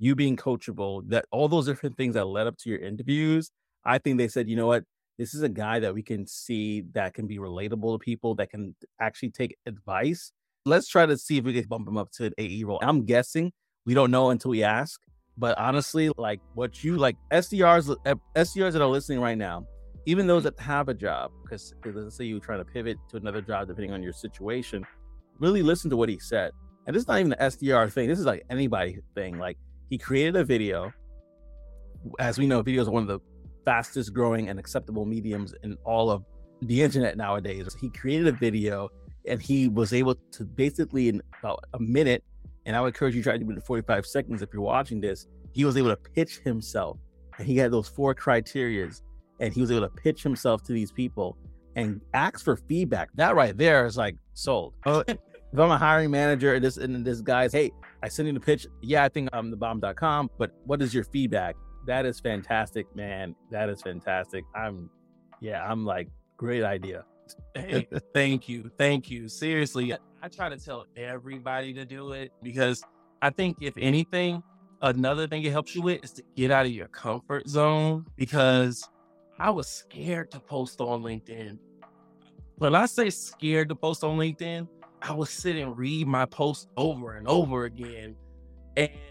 you 0.00 0.16
being 0.16 0.36
coachable, 0.36 1.06
that 1.10 1.26
all 1.30 1.46
those 1.46 1.66
different 1.66 1.96
things 1.96 2.14
that 2.14 2.24
led 2.24 2.46
up 2.46 2.56
to 2.56 2.70
your 2.70 2.80
interviews, 2.80 3.50
I 3.84 3.98
think 3.98 4.16
they 4.16 4.28
said, 4.28 4.48
you 4.48 4.56
know 4.56 4.66
what, 4.66 4.84
this 5.18 5.34
is 5.34 5.42
a 5.42 5.48
guy 5.48 5.78
that 5.78 5.94
we 5.94 6.02
can 6.02 6.26
see 6.26 6.82
that 6.94 7.12
can 7.12 7.26
be 7.26 7.36
relatable 7.36 7.94
to 7.94 7.98
people, 7.98 8.34
that 8.36 8.50
can 8.50 8.74
actually 8.98 9.30
take 9.30 9.56
advice. 9.66 10.32
Let's 10.64 10.88
try 10.88 11.04
to 11.04 11.18
see 11.18 11.36
if 11.36 11.44
we 11.44 11.52
can 11.52 11.68
bump 11.68 11.86
him 11.86 11.98
up 11.98 12.10
to 12.12 12.24
an 12.24 12.32
AE 12.38 12.64
role. 12.64 12.80
I'm 12.82 13.04
guessing 13.04 13.52
we 13.84 13.92
don't 13.92 14.10
know 14.10 14.30
until 14.30 14.52
we 14.52 14.62
ask, 14.62 14.98
but 15.38 15.56
honestly, 15.58 16.10
like 16.16 16.40
what 16.54 16.84
you 16.84 16.96
like 16.96 17.16
SDRs, 17.30 17.96
eh, 18.06 18.14
SDRs 18.36 18.72
that 18.72 18.82
are 18.82 18.88
listening 18.88 19.20
right 19.20 19.38
now, 19.38 19.66
even 20.06 20.26
those 20.26 20.44
that 20.44 20.58
have 20.58 20.88
a 20.88 20.94
job, 20.94 21.30
because 21.42 21.74
let's 21.84 22.16
say 22.16 22.24
you're 22.24 22.40
trying 22.40 22.58
to 22.58 22.64
pivot 22.64 22.98
to 23.10 23.16
another 23.16 23.40
job 23.40 23.68
depending 23.68 23.92
on 23.92 24.02
your 24.02 24.12
situation, 24.12 24.84
really 25.38 25.62
listen 25.62 25.90
to 25.90 25.96
what 25.96 26.08
he 26.08 26.18
said. 26.18 26.52
And 26.86 26.94
this 26.94 27.02
is 27.02 27.08
not 27.08 27.18
even 27.20 27.30
the 27.30 27.36
SDR 27.36 27.92
thing. 27.92 28.08
This 28.08 28.18
is 28.18 28.26
like 28.26 28.44
anybody 28.50 28.98
thing. 29.14 29.38
Like 29.38 29.58
he 29.88 29.98
created 29.98 30.36
a 30.36 30.44
video. 30.44 30.92
As 32.18 32.38
we 32.38 32.46
know, 32.46 32.62
videos 32.62 32.88
are 32.88 32.90
one 32.90 33.02
of 33.02 33.08
the 33.08 33.20
fastest 33.64 34.14
growing 34.14 34.48
and 34.48 34.58
acceptable 34.58 35.04
mediums 35.04 35.54
in 35.62 35.76
all 35.84 36.10
of 36.10 36.24
the 36.62 36.82
internet 36.82 37.16
nowadays. 37.16 37.74
He 37.80 37.90
created 37.90 38.26
a 38.26 38.32
video 38.32 38.88
and 39.26 39.40
he 39.40 39.68
was 39.68 39.92
able 39.92 40.14
to 40.32 40.44
basically 40.44 41.08
in 41.08 41.22
about 41.38 41.64
a 41.74 41.78
minute, 41.78 42.24
and 42.66 42.76
I 42.76 42.80
would 42.80 42.88
encourage 42.88 43.14
you 43.14 43.22
to 43.22 43.24
try 43.24 43.32
to 43.34 43.44
do 43.44 43.50
it 43.50 43.54
in 43.54 43.60
45 43.60 44.06
seconds 44.06 44.42
if 44.42 44.50
you're 44.52 44.62
watching 44.62 45.00
this, 45.00 45.26
he 45.52 45.64
was 45.64 45.76
able 45.76 45.90
to 45.90 45.96
pitch 45.96 46.38
himself. 46.44 46.98
And 47.38 47.46
he 47.46 47.56
had 47.56 47.70
those 47.70 47.88
four 47.88 48.14
criterias 48.14 49.02
and 49.40 49.52
he 49.52 49.60
was 49.60 49.70
able 49.70 49.88
to 49.88 49.94
pitch 49.94 50.22
himself 50.22 50.62
to 50.64 50.72
these 50.72 50.92
people 50.92 51.36
and 51.76 52.00
ask 52.14 52.44
for 52.44 52.56
feedback. 52.56 53.08
That 53.14 53.34
right 53.34 53.56
there 53.56 53.86
is 53.86 53.96
like 53.96 54.16
sold. 54.34 54.74
Oh, 54.86 55.02
if 55.08 55.18
I'm 55.58 55.70
a 55.70 55.78
hiring 55.78 56.10
manager 56.10 56.54
and 56.54 56.64
this 56.64 56.76
and 56.76 57.04
this 57.04 57.20
guy's, 57.20 57.52
hey, 57.52 57.72
I 58.02 58.08
send 58.08 58.28
you 58.28 58.34
the 58.34 58.40
pitch. 58.40 58.66
Yeah, 58.82 59.04
I 59.04 59.08
think 59.08 59.30
I'm 59.32 59.50
the 59.50 59.56
bomb.com, 59.56 60.30
but 60.38 60.52
what 60.64 60.82
is 60.82 60.94
your 60.94 61.04
feedback? 61.04 61.56
That 61.86 62.06
is 62.06 62.20
fantastic, 62.20 62.94
man. 62.94 63.34
That 63.50 63.68
is 63.68 63.82
fantastic. 63.82 64.44
I'm, 64.54 64.90
yeah, 65.40 65.64
I'm 65.64 65.84
like, 65.84 66.08
great 66.36 66.62
idea. 66.62 67.04
hey, 67.54 67.88
thank 68.12 68.48
you. 68.48 68.70
Thank 68.76 69.10
you. 69.10 69.28
Seriously, 69.28 69.94
I 70.22 70.28
try 70.28 70.50
to 70.50 70.58
tell 70.58 70.86
everybody 70.96 71.72
to 71.72 71.86
do 71.86 72.12
it 72.12 72.30
because 72.42 72.84
I 73.22 73.30
think, 73.30 73.56
if 73.62 73.74
anything, 73.78 74.42
another 74.82 75.26
thing 75.26 75.42
it 75.44 75.52
helps 75.52 75.74
you 75.74 75.80
with 75.80 76.04
is 76.04 76.12
to 76.12 76.22
get 76.36 76.50
out 76.50 76.66
of 76.66 76.72
your 76.72 76.88
comfort 76.88 77.48
zone 77.48 78.04
because 78.16 78.86
I 79.38 79.50
was 79.50 79.66
scared 79.66 80.30
to 80.32 80.40
post 80.40 80.80
on 80.82 81.02
LinkedIn. 81.02 81.58
When 82.56 82.74
I 82.74 82.84
say 82.84 83.08
scared 83.08 83.70
to 83.70 83.74
post 83.74 84.04
on 84.04 84.18
LinkedIn, 84.18 84.68
I 85.00 85.12
would 85.12 85.28
sit 85.28 85.56
and 85.56 85.76
read 85.76 86.06
my 86.06 86.26
post 86.26 86.68
over 86.76 87.14
and 87.16 87.26
over 87.26 87.64
again. 87.64 88.14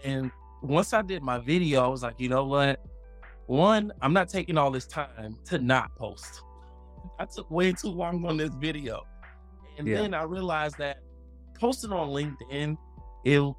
And 0.04 0.30
once 0.62 0.92
I 0.92 1.02
did 1.02 1.24
my 1.24 1.38
video, 1.38 1.84
I 1.84 1.88
was 1.88 2.04
like, 2.04 2.14
you 2.18 2.28
know 2.28 2.44
what? 2.44 2.80
One, 3.46 3.92
I'm 4.00 4.12
not 4.12 4.28
taking 4.28 4.56
all 4.56 4.70
this 4.70 4.86
time 4.86 5.36
to 5.46 5.58
not 5.58 5.96
post. 5.96 6.42
I 7.18 7.24
took 7.24 7.50
way 7.50 7.72
too 7.72 7.88
long 7.88 8.24
on 8.24 8.36
this 8.36 8.54
video. 8.54 9.04
And 9.80 9.88
yeah. 9.88 10.02
then 10.02 10.12
I 10.12 10.24
realized 10.24 10.76
that 10.76 10.98
posting 11.58 11.90
on 11.90 12.10
LinkedIn, 12.10 12.76
it 13.24 13.54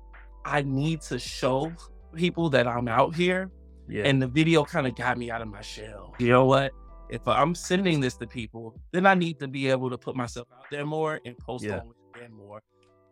I 0.46 0.62
need 0.62 1.02
to 1.02 1.18
show 1.18 1.74
people 2.14 2.48
that 2.52 2.68
I'm 2.68 2.88
out 2.88 3.16
here. 3.16 3.50
Yeah. 3.90 4.04
And 4.04 4.22
the 4.22 4.28
video 4.28 4.64
kind 4.64 4.86
of 4.86 4.96
got 4.96 5.18
me 5.18 5.32
out 5.32 5.42
of 5.42 5.48
my 5.48 5.62
shell. 5.62 6.14
You 6.20 6.30
know 6.30 6.46
what? 6.46 6.74
If 7.10 7.28
I'm 7.28 7.56
sending 7.56 8.00
this 8.00 8.16
to 8.18 8.28
people, 8.28 8.80
then 8.92 9.08
I 9.08 9.16
need 9.16 9.40
to 9.40 9.48
be 9.48 9.68
able 9.68 9.90
to 9.90 9.98
put 9.98 10.16
myself 10.16 10.48
out 10.54 10.66
there 10.70 10.86
more 10.86 11.20
and 11.26 11.36
post 11.40 11.64
yeah. 11.64 11.80
on 11.80 11.92
and 12.24 12.34
more. 12.36 12.62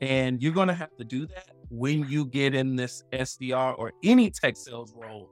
And 0.01 0.41
you're 0.41 0.53
going 0.53 0.68
to 0.68 0.74
have 0.76 0.95
to 0.97 1.03
do 1.03 1.26
that 1.26 1.49
when 1.72 2.07
you 2.07 2.26
get 2.26 2.53
in 2.53 2.76
this 2.76 3.03
SDR 3.12 3.74
or 3.78 3.91
any 4.03 4.30
tech 4.30 4.55
sales 4.55 4.93
role. 4.95 5.30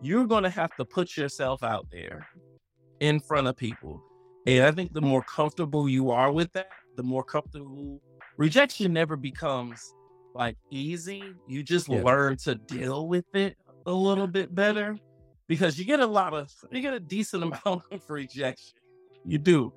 You're 0.00 0.24
going 0.24 0.44
to 0.44 0.50
have 0.50 0.74
to 0.76 0.84
put 0.86 1.14
yourself 1.14 1.62
out 1.62 1.86
there 1.92 2.26
in 3.00 3.20
front 3.20 3.48
of 3.48 3.56
people. 3.56 4.02
And 4.46 4.64
I 4.64 4.70
think 4.72 4.94
the 4.94 5.02
more 5.02 5.22
comfortable 5.22 5.90
you 5.90 6.10
are 6.10 6.32
with 6.32 6.50
that, 6.54 6.70
the 6.98 7.02
more 7.04 7.22
comfortable 7.22 8.02
rejection 8.38 8.92
never 8.92 9.16
becomes 9.16 9.94
like 10.34 10.56
easy. 10.70 11.22
You 11.46 11.62
just 11.62 11.88
Yeah. 11.88 12.02
learn 12.02 12.36
to 12.38 12.56
deal 12.56 13.06
with 13.06 13.24
it 13.34 13.56
a 13.86 13.92
little 13.92 14.26
bit 14.26 14.52
better 14.52 14.98
because 15.46 15.78
you 15.78 15.84
get 15.84 16.00
a 16.00 16.06
lot 16.06 16.34
of 16.34 16.50
you 16.72 16.80
get 16.80 16.94
a 16.94 17.00
decent 17.00 17.42
amount 17.64 17.84
of 17.92 18.02
rejection. 18.10 18.74
You 19.24 19.38
do. 19.38 19.72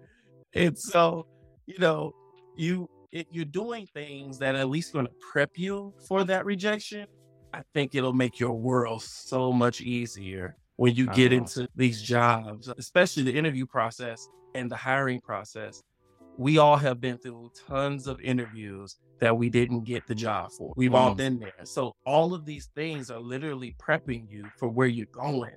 And 0.56 0.78
so, 0.78 1.28
you 1.68 1.78
know, 1.78 2.12
you 2.58 2.90
if 3.12 3.28
you're 3.30 3.46
doing 3.46 3.86
things 3.94 4.40
that 4.40 4.56
at 4.56 4.68
least 4.68 4.94
going 4.94 5.06
to 5.06 5.14
prep 5.32 5.52
you 5.58 5.94
for 6.08 6.24
that 6.24 6.44
rejection, 6.46 7.06
I 7.54 7.62
think 7.76 7.94
it'll 7.94 8.14
make 8.14 8.40
your 8.40 8.54
world 8.54 9.04
so 9.04 9.52
much 9.52 9.80
easier 9.82 10.56
when 10.78 10.96
you 10.96 11.06
get 11.08 11.32
into 11.32 11.70
these 11.76 12.02
jobs, 12.02 12.68
especially 12.80 13.22
the 13.24 13.38
interview 13.38 13.68
process 13.68 14.28
and 14.56 14.72
the 14.72 14.76
hiring 14.76 15.22
process. 15.22 15.84
We 16.38 16.58
all 16.58 16.78
have 16.78 17.00
been 17.02 17.18
through 17.18 17.52
tons 17.68 18.08
of 18.08 18.20
interviews 18.22 18.98
that 19.20 19.38
we 19.38 19.50
didn't 19.50 19.84
get 19.84 20.08
the 20.08 20.16
job 20.16 20.52
for. 20.58 20.74
We've 20.76 20.96
all 20.96 21.12
Mm. 21.12 21.18
been 21.18 21.40
there. 21.40 21.66
So 21.66 21.94
all 22.06 22.34
of 22.34 22.46
these 22.46 22.68
things 22.76 23.12
are 23.12 23.20
literally 23.20 23.76
prepping 23.80 24.30
you 24.30 24.50
for 24.58 24.68
where 24.70 24.88
you're 24.88 25.06
going. 25.12 25.56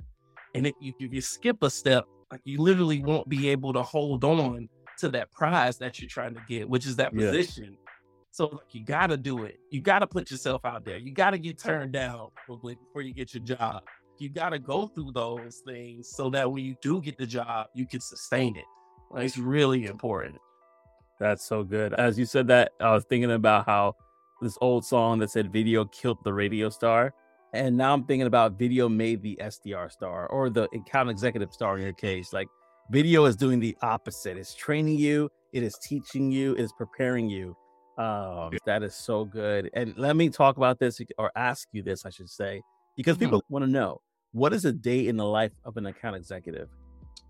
And 0.55 0.66
if 0.66 0.75
you, 0.81 0.93
if 0.99 1.12
you 1.12 1.20
skip 1.20 1.62
a 1.62 1.70
step, 1.70 2.05
like 2.31 2.43
you 2.45 2.61
literally 2.61 3.03
won't 3.03 3.29
be 3.29 3.49
able 3.49 3.72
to 3.72 3.83
hold 3.83 4.25
on 4.25 4.68
to 4.99 5.09
that 5.11 5.31
prize 5.33 5.79
that 5.79 5.99
you're 6.01 6.09
trying 6.09 6.35
to 6.35 6.41
get, 6.47 6.68
which 6.68 6.87
is 6.87 6.97
that 6.97 7.12
Yeah. 7.14 7.27
position. 7.27 7.77
So 8.31 8.47
like 8.49 8.75
you 8.75 8.85
gotta 8.85 9.16
do 9.16 9.45
it. 9.45 9.59
You 9.70 9.81
gotta 9.81 10.07
put 10.07 10.31
yourself 10.31 10.64
out 10.64 10.85
there. 10.85 10.99
You 10.99 11.12
gotta 11.12 11.39
get 11.39 11.59
turned 11.59 11.93
down 11.93 12.29
probably 12.47 12.75
before 12.75 13.03
you 13.03 13.14
get 13.14 13.33
your 13.33 13.45
job. 13.45 13.83
You 14.18 14.29
gotta 14.29 14.59
go 14.59 14.89
through 14.89 15.12
those 15.12 15.62
things 15.66 16.09
so 16.11 16.31
that 16.31 16.51
when 16.51 16.64
you 16.64 16.77
do 16.83 17.01
get 17.01 17.16
the 17.16 17.27
job, 17.27 17.68
you 17.75 17.87
can 17.87 18.01
sustain 18.01 18.57
it. 18.57 18.64
Like, 19.11 19.25
it's 19.25 19.39
really 19.39 19.87
important. 19.87 20.37
That's 21.19 21.45
so 21.45 21.62
good. 21.62 21.95
As 21.95 22.19
you 22.19 22.27
said 22.27 22.49
that, 22.49 22.73
I 22.81 22.93
was 22.93 23.05
thinking 23.05 23.31
about 23.31 23.67
how 23.67 23.95
this 24.43 24.59
old 24.61 24.85
song 24.85 25.19
that 25.21 25.31
said 25.31 25.53
video 25.53 25.85
killed 25.87 26.19
the 26.25 26.33
radio 26.33 26.69
star. 26.69 27.15
And 27.53 27.77
now 27.77 27.93
I'm 27.93 28.05
thinking 28.05 28.27
about 28.27 28.59
video 28.59 28.89
made 28.89 29.23
the 29.23 29.39
SDR 29.41 29.91
star 29.91 30.27
or 30.27 30.51
the 30.51 30.65
account 30.75 31.09
executive 31.09 31.53
star 31.53 31.77
in 31.77 31.85
your 31.85 31.93
case. 31.93 32.33
Like 32.33 32.49
video 32.91 33.27
is 33.27 33.37
doing 33.37 33.61
the 33.61 33.77
opposite. 33.81 34.37
It's 34.37 34.55
training 34.55 34.99
you, 34.99 35.31
it 35.53 35.62
is 35.62 35.77
teaching 35.81 36.33
you, 36.33 36.55
it 36.55 36.61
is 36.61 36.73
preparing 36.73 37.31
you. 37.31 37.57
Um, 37.97 38.51
that 38.67 38.83
is 38.83 38.97
so 38.97 39.25
good. 39.25 39.71
And 39.75 39.97
let 39.97 40.17
me 40.17 40.29
talk 40.31 40.57
about 40.57 40.81
this 40.81 41.01
or 41.17 41.31
ask 41.37 41.69
you 41.73 41.83
this, 41.83 42.05
I 42.05 42.11
should 42.11 42.29
say, 42.29 42.61
because 42.97 43.17
Mhm. 43.17 43.21
people 43.21 43.45
want 43.49 43.65
to 43.65 43.71
know 43.71 44.01
what 44.33 44.53
is 44.53 44.65
a 44.65 44.73
day 44.73 45.07
in 45.07 45.17
the 45.17 45.25
life 45.25 45.53
of 45.65 45.77
an 45.77 45.87
account 45.87 46.17
executive 46.17 46.69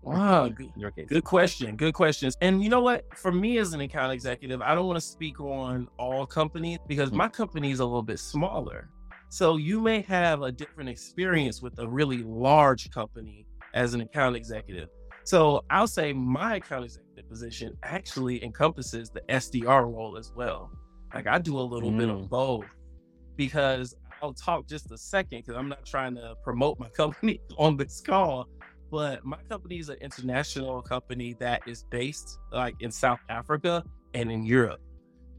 Wow, 0.05 0.49
good, 0.49 0.71
your 0.77 0.91
case? 0.91 1.07
good 1.09 1.23
question. 1.23 1.75
Good 1.75 1.93
questions. 1.93 2.37
And 2.41 2.63
you 2.63 2.69
know 2.69 2.81
what? 2.81 3.05
For 3.17 3.31
me 3.31 3.57
as 3.57 3.73
an 3.73 3.81
account 3.81 4.13
executive, 4.13 4.61
I 4.61 4.75
don't 4.75 4.85
want 4.87 4.97
to 4.97 5.05
speak 5.05 5.39
on 5.39 5.87
all 5.97 6.25
companies 6.25 6.77
because 6.87 7.11
my 7.11 7.27
company 7.27 7.71
is 7.71 7.79
a 7.79 7.85
little 7.85 8.03
bit 8.03 8.19
smaller. 8.19 8.89
So 9.29 9.57
you 9.57 9.81
may 9.81 10.01
have 10.01 10.43
a 10.43 10.51
different 10.51 10.89
experience 10.89 11.61
with 11.61 11.77
a 11.79 11.87
really 11.87 12.19
large 12.23 12.89
company 12.91 13.47
as 13.73 13.93
an 13.95 14.01
account 14.01 14.35
executive. 14.35 14.89
So 15.23 15.65
I'll 15.71 15.87
say 15.87 16.13
my 16.13 16.57
account 16.57 16.85
executive 16.85 17.27
position 17.27 17.75
actually 17.81 18.43
encompasses 18.43 19.09
the 19.09 19.21
SDR 19.27 19.91
role 19.91 20.17
as 20.17 20.31
well. 20.35 20.69
Like 21.15 21.25
I 21.27 21.39
do 21.39 21.57
a 21.57 21.61
little 21.61 21.91
bit 21.91 22.09
of 22.09 22.17
Mm. 22.19 22.29
both 22.29 22.65
because 23.35 23.95
I'll 24.21 24.33
talk 24.33 24.67
just 24.67 24.91
a 24.91 24.97
second 24.97 25.39
because 25.39 25.55
I'm 25.55 25.67
not 25.67 25.85
trying 25.85 26.15
to 26.15 26.35
promote 26.43 26.79
my 26.79 26.89
company 27.01 27.39
on 27.57 27.75
this 27.75 28.01
call, 28.01 28.47
but 28.91 29.25
my 29.25 29.37
company 29.49 29.79
is 29.79 29.89
an 29.89 29.97
international 30.01 30.81
company 30.81 31.35
that 31.39 31.61
is 31.67 31.83
based 31.89 32.39
like 32.51 32.75
in 32.79 32.91
South 32.91 33.19
Africa 33.29 33.83
and 34.13 34.31
in 34.31 34.45
Europe. 34.45 34.79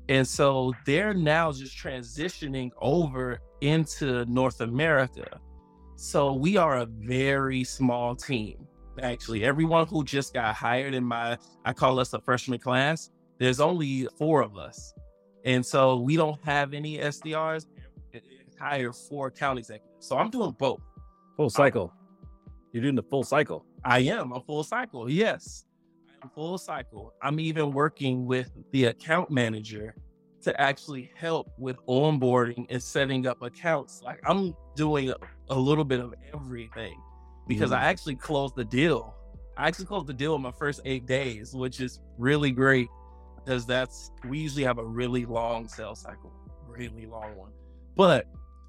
And 0.08 0.26
so 0.26 0.72
they're 0.84 1.14
now 1.14 1.52
just 1.52 1.76
transitioning 1.76 2.70
over 2.80 3.40
into 3.60 4.24
North 4.26 4.60
America. 4.60 5.40
So 5.96 6.32
we 6.32 6.56
are 6.56 6.78
a 6.78 6.86
very 6.86 7.64
small 7.64 8.14
team. 8.14 8.66
Actually, 9.02 9.44
everyone 9.44 9.86
who 9.86 10.04
just 10.04 10.32
got 10.32 10.54
hired 10.54 10.94
in 10.94 11.04
my, 11.04 11.38
I 11.64 11.72
call 11.72 11.98
us 11.98 12.12
a 12.12 12.20
freshman 12.20 12.58
class, 12.58 13.10
there's 13.38 13.60
only 13.60 14.08
four 14.16 14.42
of 14.42 14.56
us. 14.56 14.94
And 15.44 15.64
so 15.64 15.96
we 15.96 16.16
don't 16.16 16.42
have 16.44 16.74
any 16.74 16.98
SDRs, 16.98 17.66
hire 18.58 18.92
four 18.92 19.28
account 19.28 19.58
executives. 19.58 20.06
So 20.06 20.16
I'm 20.16 20.30
doing 20.30 20.54
both. 20.58 20.80
Full 21.36 21.50
cycle. 21.50 21.92
You're 22.76 22.82
doing 22.82 22.94
the 22.94 23.02
full 23.04 23.24
cycle. 23.24 23.64
I 23.86 24.00
am 24.00 24.32
a 24.32 24.40
full 24.42 24.62
cycle. 24.62 25.10
Yes, 25.10 25.64
I'm 26.22 26.28
full 26.28 26.58
cycle. 26.58 27.14
I'm 27.22 27.40
even 27.40 27.72
working 27.72 28.26
with 28.26 28.50
the 28.70 28.84
account 28.84 29.30
manager 29.30 29.96
to 30.42 30.60
actually 30.60 31.10
help 31.16 31.48
with 31.56 31.78
onboarding 31.86 32.66
and 32.68 32.82
setting 32.82 33.26
up 33.26 33.40
accounts. 33.40 34.02
Like 34.02 34.20
I'm 34.26 34.54
doing 34.74 35.10
a, 35.48 35.54
little 35.58 35.84
bit 35.84 36.00
of 36.00 36.12
everything 36.34 37.00
because 37.48 37.70
Mhm. 37.70 37.78
I 37.78 37.84
actually 37.84 38.16
closed 38.16 38.56
the 38.56 38.64
deal. 38.66 39.14
I 39.56 39.68
actually 39.68 39.86
closed 39.86 40.06
the 40.06 40.12
deal 40.12 40.34
in 40.34 40.42
my 40.42 40.52
first 40.52 40.82
eight 40.84 41.06
days, 41.06 41.54
which 41.54 41.80
is 41.80 42.00
really 42.18 42.50
great 42.50 42.88
because 43.36 43.64
that's 43.64 44.12
we 44.28 44.38
usually 44.38 44.64
have 44.64 44.76
a 44.76 44.84
really 44.84 45.24
long 45.24 45.66
sales 45.66 46.00
cycle, 46.02 46.30
really 46.68 47.06
long 47.06 47.34
one. 47.38 47.52
But 47.96 48.26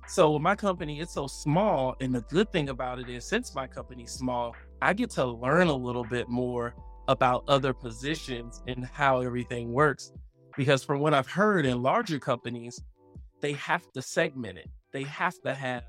so 0.07 0.39
my 0.39 0.55
company, 0.55 0.99
is 0.99 1.11
so 1.11 1.27
small, 1.27 1.95
and 1.99 2.13
the 2.15 2.21
good 2.21 2.51
thing 2.51 2.69
about 2.69 2.99
it 2.99 3.09
is, 3.09 3.25
since 3.25 3.53
my 3.53 3.67
company's 3.67 4.11
small, 4.11 4.55
I 4.81 4.93
get 4.93 5.09
to 5.11 5.25
learn 5.25 5.67
a 5.67 5.75
little 5.75 6.03
bit 6.03 6.29
more 6.29 6.75
about 7.07 7.43
other 7.47 7.73
positions 7.73 8.61
and 8.67 8.85
how 8.85 9.21
everything 9.21 9.71
works. 9.71 10.11
Because 10.55 10.83
from 10.83 10.99
what 10.99 11.13
I've 11.13 11.27
heard 11.27 11.65
in 11.65 11.81
larger 11.81 12.19
companies, 12.19 12.81
they 13.41 13.53
have 13.53 13.83
to 13.93 14.01
segment 14.01 14.57
it. 14.57 14.69
They 14.91 15.03
have 15.03 15.35
to 15.41 15.53
have 15.53 15.83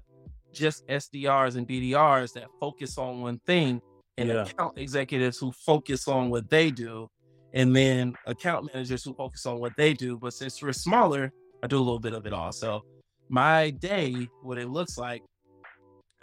just 0.53 0.87
SDRs 0.89 1.57
and 1.57 1.67
BDRs 1.67 2.33
that 2.35 2.49
focus 2.61 2.99
on 2.99 3.21
one 3.21 3.39
thing, 3.47 3.81
and 4.17 4.29
Yeah. 4.29 4.43
account 4.43 4.77
executives 4.79 5.39
who 5.39 5.53
focus 5.53 6.09
on 6.09 6.31
what 6.31 6.51
they 6.51 6.71
do, 6.71 7.09
and 7.55 7.75
then 7.75 8.15
account 8.27 8.67
managers 8.73 9.05
who 9.05 9.15
focus 9.15 9.47
on 9.47 9.59
what 9.61 9.77
they 9.77 9.95
do. 9.95 10.19
But 10.19 10.35
since 10.35 10.61
we're 10.63 10.73
smaller, 10.73 11.33
I 11.63 11.67
do 11.67 11.79
a 11.79 11.81
little 11.81 12.01
bit 12.01 12.13
of 12.13 12.27
it 12.27 12.33
all. 12.33 12.53
So 12.53 12.83
my 13.31 13.71
day, 13.71 14.29
what 14.43 14.59
it 14.59 14.69
looks 14.69 14.99
like, 14.99 15.23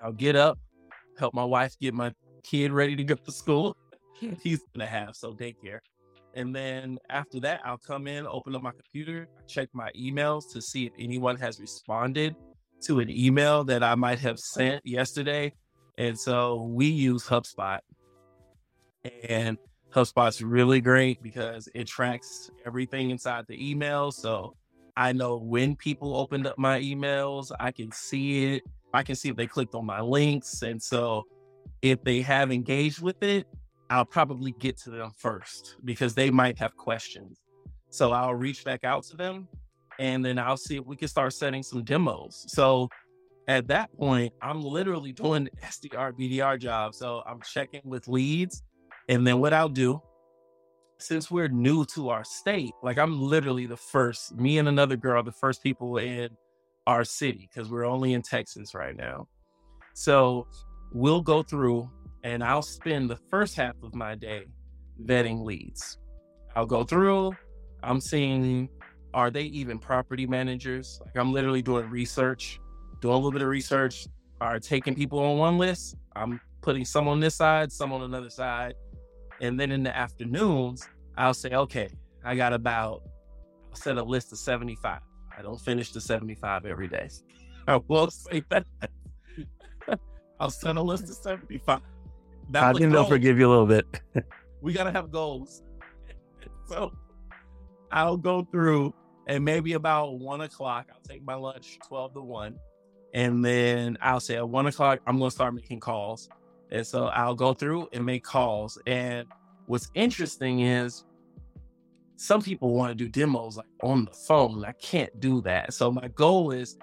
I'll 0.02 0.12
get 0.12 0.36
up, 0.36 0.60
help 1.18 1.34
my 1.34 1.44
wife 1.44 1.76
get 1.80 1.94
my 1.94 2.14
kid 2.44 2.72
ready 2.72 2.96
to 2.96 3.04
go 3.04 3.16
to 3.16 3.32
school. 3.32 3.76
He's 4.42 4.62
gonna 4.74 4.86
have 4.86 5.16
so 5.16 5.34
daycare. 5.34 5.80
And 6.36 6.54
then 6.54 7.00
after 7.10 7.40
that, 7.42 7.62
I'll 7.64 7.78
come 7.78 8.08
in, 8.08 8.28
open 8.28 8.56
up 8.56 8.62
my 8.62 8.72
computer, 8.72 9.30
check 9.48 9.70
my 9.74 9.90
emails 9.98 10.52
to 10.52 10.62
see 10.62 10.86
if 10.86 10.92
anyone 11.00 11.38
has 11.38 11.62
responded 11.62 12.36
to 12.84 13.00
an 13.00 13.10
email 13.10 13.64
that 13.64 13.84
I 13.84 13.96
might 13.96 14.20
have 14.20 14.38
sent 14.38 14.86
yesterday. 14.86 15.54
And 15.98 16.20
so 16.20 16.64
we 16.64 16.88
use 16.88 17.26
HubSpot. 17.26 17.80
And 19.30 19.58
HubSpot's 19.94 20.42
really 20.42 20.82
great 20.82 21.24
because 21.24 21.70
it 21.74 21.88
tracks 21.88 22.52
everything 22.66 23.12
inside 23.12 23.46
the 23.48 23.70
email. 23.72 24.12
So 24.12 24.58
I 24.98 25.12
know 25.12 25.38
when 25.38 25.76
people 25.76 26.16
opened 26.16 26.48
up 26.48 26.58
my 26.58 26.80
emails, 26.80 27.52
I 27.60 27.72
can 27.72 27.92
see 27.92 28.56
it. 28.56 28.64
I 28.94 29.04
can 29.04 29.16
see 29.16 29.30
if 29.30 29.36
they 29.36 29.48
clicked 29.48 29.76
on 29.76 29.86
my 29.86 30.00
links. 30.00 30.62
And 30.62 30.82
so 30.82 31.26
if 31.82 32.04
they 32.04 32.22
have 32.22 32.52
engaged 32.52 33.02
with 33.02 33.22
it, 33.22 33.46
I'll 33.90 34.06
probably 34.06 34.54
get 34.54 34.78
to 34.80 34.90
them 34.90 35.12
first 35.18 35.76
because 35.84 36.16
they 36.16 36.32
might 36.32 36.58
have 36.60 36.76
questions. 36.78 37.38
So 37.90 38.12
I'll 38.12 38.36
reach 38.36 38.64
back 38.64 38.84
out 38.84 39.04
to 39.06 39.18
them 39.18 39.48
and 40.00 40.24
then 40.24 40.40
I'll 40.40 40.58
see 40.58 40.78
if 40.78 40.86
we 40.86 40.96
can 40.96 41.08
start 41.08 41.34
setting 41.34 41.62
some 41.62 41.84
demos. 41.84 42.46
So 42.48 42.90
at 43.48 43.68
that 43.68 43.96
point, 43.98 44.34
I'm 44.42 44.62
literally 44.64 45.12
doing 45.12 45.50
SDR, 45.64 46.14
BDR 46.14 46.60
job. 46.60 46.96
So 46.96 47.22
I'm 47.28 47.42
checking 47.42 47.82
with 47.84 48.08
leads. 48.08 48.64
And 49.08 49.26
then 49.26 49.40
what 49.40 49.54
I'll 49.54 49.70
do, 49.70 50.02
since 51.00 51.30
we're 51.30 51.48
new 51.48 51.86
to 51.86 52.10
our 52.10 52.24
state, 52.24 52.72
like 52.82 52.98
I'm 52.98 53.22
literally 53.22 53.66
the 53.66 53.78
first, 53.78 54.36
me 54.36 54.58
and 54.58 54.68
another 54.68 54.96
girl, 54.96 55.24
the 55.24 55.32
first 55.32 55.62
people 55.62 55.98
in 55.98 56.30
our 56.88 57.04
city 57.04 57.50
because 57.52 57.70
we're 57.70 57.86
only 57.86 58.14
in 58.14 58.22
Texas 58.22 58.74
right 58.74 58.96
now. 58.96 59.28
So 59.94 60.48
we'll 60.94 61.22
go 61.22 61.44
through 61.44 61.90
and 62.24 62.44
I'll 62.44 62.62
spend 62.62 63.10
the 63.10 63.20
first 63.30 63.56
half 63.56 63.76
of 63.84 63.94
my 63.94 64.16
day 64.16 64.46
vetting 65.04 65.44
leads. 65.44 65.98
I'll 66.56 66.66
go 66.66 66.84
through, 66.84 67.36
I'm 67.84 68.00
seeing 68.00 68.70
are 69.14 69.32
they 69.32 69.44
even 69.44 69.80
property 69.80 70.28
managers? 70.28 71.00
Like 71.06 71.16
I'm 71.16 71.32
literally 71.32 71.62
doing 71.62 71.90
research, 71.90 72.60
doing 73.02 73.14
a 73.14 73.18
little 73.18 73.32
bit 73.32 73.42
of 73.42 73.48
research, 73.48 74.08
are 74.42 74.60
taking 74.60 74.94
people 74.94 75.20
on 75.20 75.38
one 75.38 75.58
list. 75.58 75.96
I'm 76.16 76.42
putting 76.62 76.84
some 76.84 77.08
on 77.08 77.20
this 77.20 77.36
side, 77.36 77.72
some 77.72 77.94
on 77.94 78.02
another 78.02 78.30
side. 78.30 78.74
And 79.42 79.60
then 79.60 79.72
in 79.72 79.84
the 79.84 79.96
afternoons, 79.96 80.88
I'll 81.18 81.34
say, 81.34 81.52
okay, 81.52 81.90
I 82.24 82.36
got 82.36 82.54
about, 82.54 83.04
I'll 83.70 83.76
set 83.76 83.98
a 83.98 84.04
list 84.04 84.32
of 84.32 84.38
75. 84.38 85.02
I 85.38 85.42
don't 85.42 85.60
finish 85.60 85.92
the 85.92 86.02
75 86.02 86.66
every 86.66 86.88
day. 86.88 87.10
I 87.68 87.78
will 87.88 88.10
say 88.10 88.44
that. 88.50 88.66
I'll 90.40 90.50
set 90.50 90.76
a 90.76 90.82
list 90.82 91.04
of 91.04 91.16
75. 91.16 91.82
Now, 92.50 92.70
I 92.70 92.74
think 92.74 92.92
they'll 92.92 93.06
forgive 93.06 93.40
you 93.40 93.48
a 93.48 93.50
little 93.50 93.66
bit. 93.66 93.86
we 94.62 94.74
gotta 94.74 94.92
have 94.92 95.12
goals. 95.12 95.64
so 96.68 96.92
I'll 97.92 98.18
go 98.18 98.44
through 98.52 98.94
and 99.28 99.44
maybe 99.44 99.74
about 99.74 100.20
one 100.20 100.42
o'clock, 100.42 100.88
I'll 100.94 101.02
take 101.02 101.24
my 101.24 101.34
lunch 101.34 101.80
12 101.88 102.14
to 102.14 102.22
1. 102.22 102.56
And 103.14 103.44
then 103.44 103.98
I'll 104.02 104.20
say 104.20 104.36
at 104.36 104.48
one 104.48 104.68
o'clock, 104.68 105.00
I'm 105.08 105.18
gonna 105.18 105.32
start 105.32 105.54
making 105.54 105.80
calls. 105.80 106.30
And 106.72 106.86
so 106.86 107.08
I'll 107.08 107.36
go 107.36 107.54
through 107.54 107.90
and 107.94 108.06
make 108.06 108.24
calls. 108.24 108.78
And 108.86 109.28
what's 109.68 109.90
interesting 109.94 110.62
is 110.62 111.04
some 112.18 112.42
people 112.42 112.74
want 112.74 112.92
to 112.92 112.96
do 112.96 113.10
demos 113.10 113.58
like 113.58 113.66
on 113.82 114.06
the 114.06 114.12
phone. 114.12 114.64
I 114.66 114.72
can't 114.74 115.20
do 115.20 115.42
that. 115.42 115.74
So 115.74 115.92
my 115.92 116.08
goal 116.10 116.52
is 116.52 116.78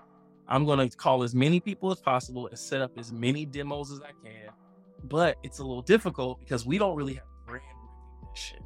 I'm 0.48 0.64
going 0.66 0.88
to 0.88 0.96
call 0.96 1.22
as 1.22 1.34
many 1.34 1.60
people 1.60 1.90
as 1.90 2.00
possible 2.00 2.46
and 2.48 2.58
set 2.58 2.80
up 2.80 2.92
as 2.98 3.12
many 3.12 3.46
demos 3.46 3.90
as 3.90 4.00
I 4.00 4.10
can. 4.22 4.50
But 5.04 5.36
it's 5.42 5.58
a 5.58 5.64
little 5.64 5.82
difficult 5.82 6.38
because 6.40 6.66
we 6.66 6.78
don't 6.78 6.96
really 6.96 7.14
have 7.14 7.24
brand 7.46 7.64
recognition 8.22 8.64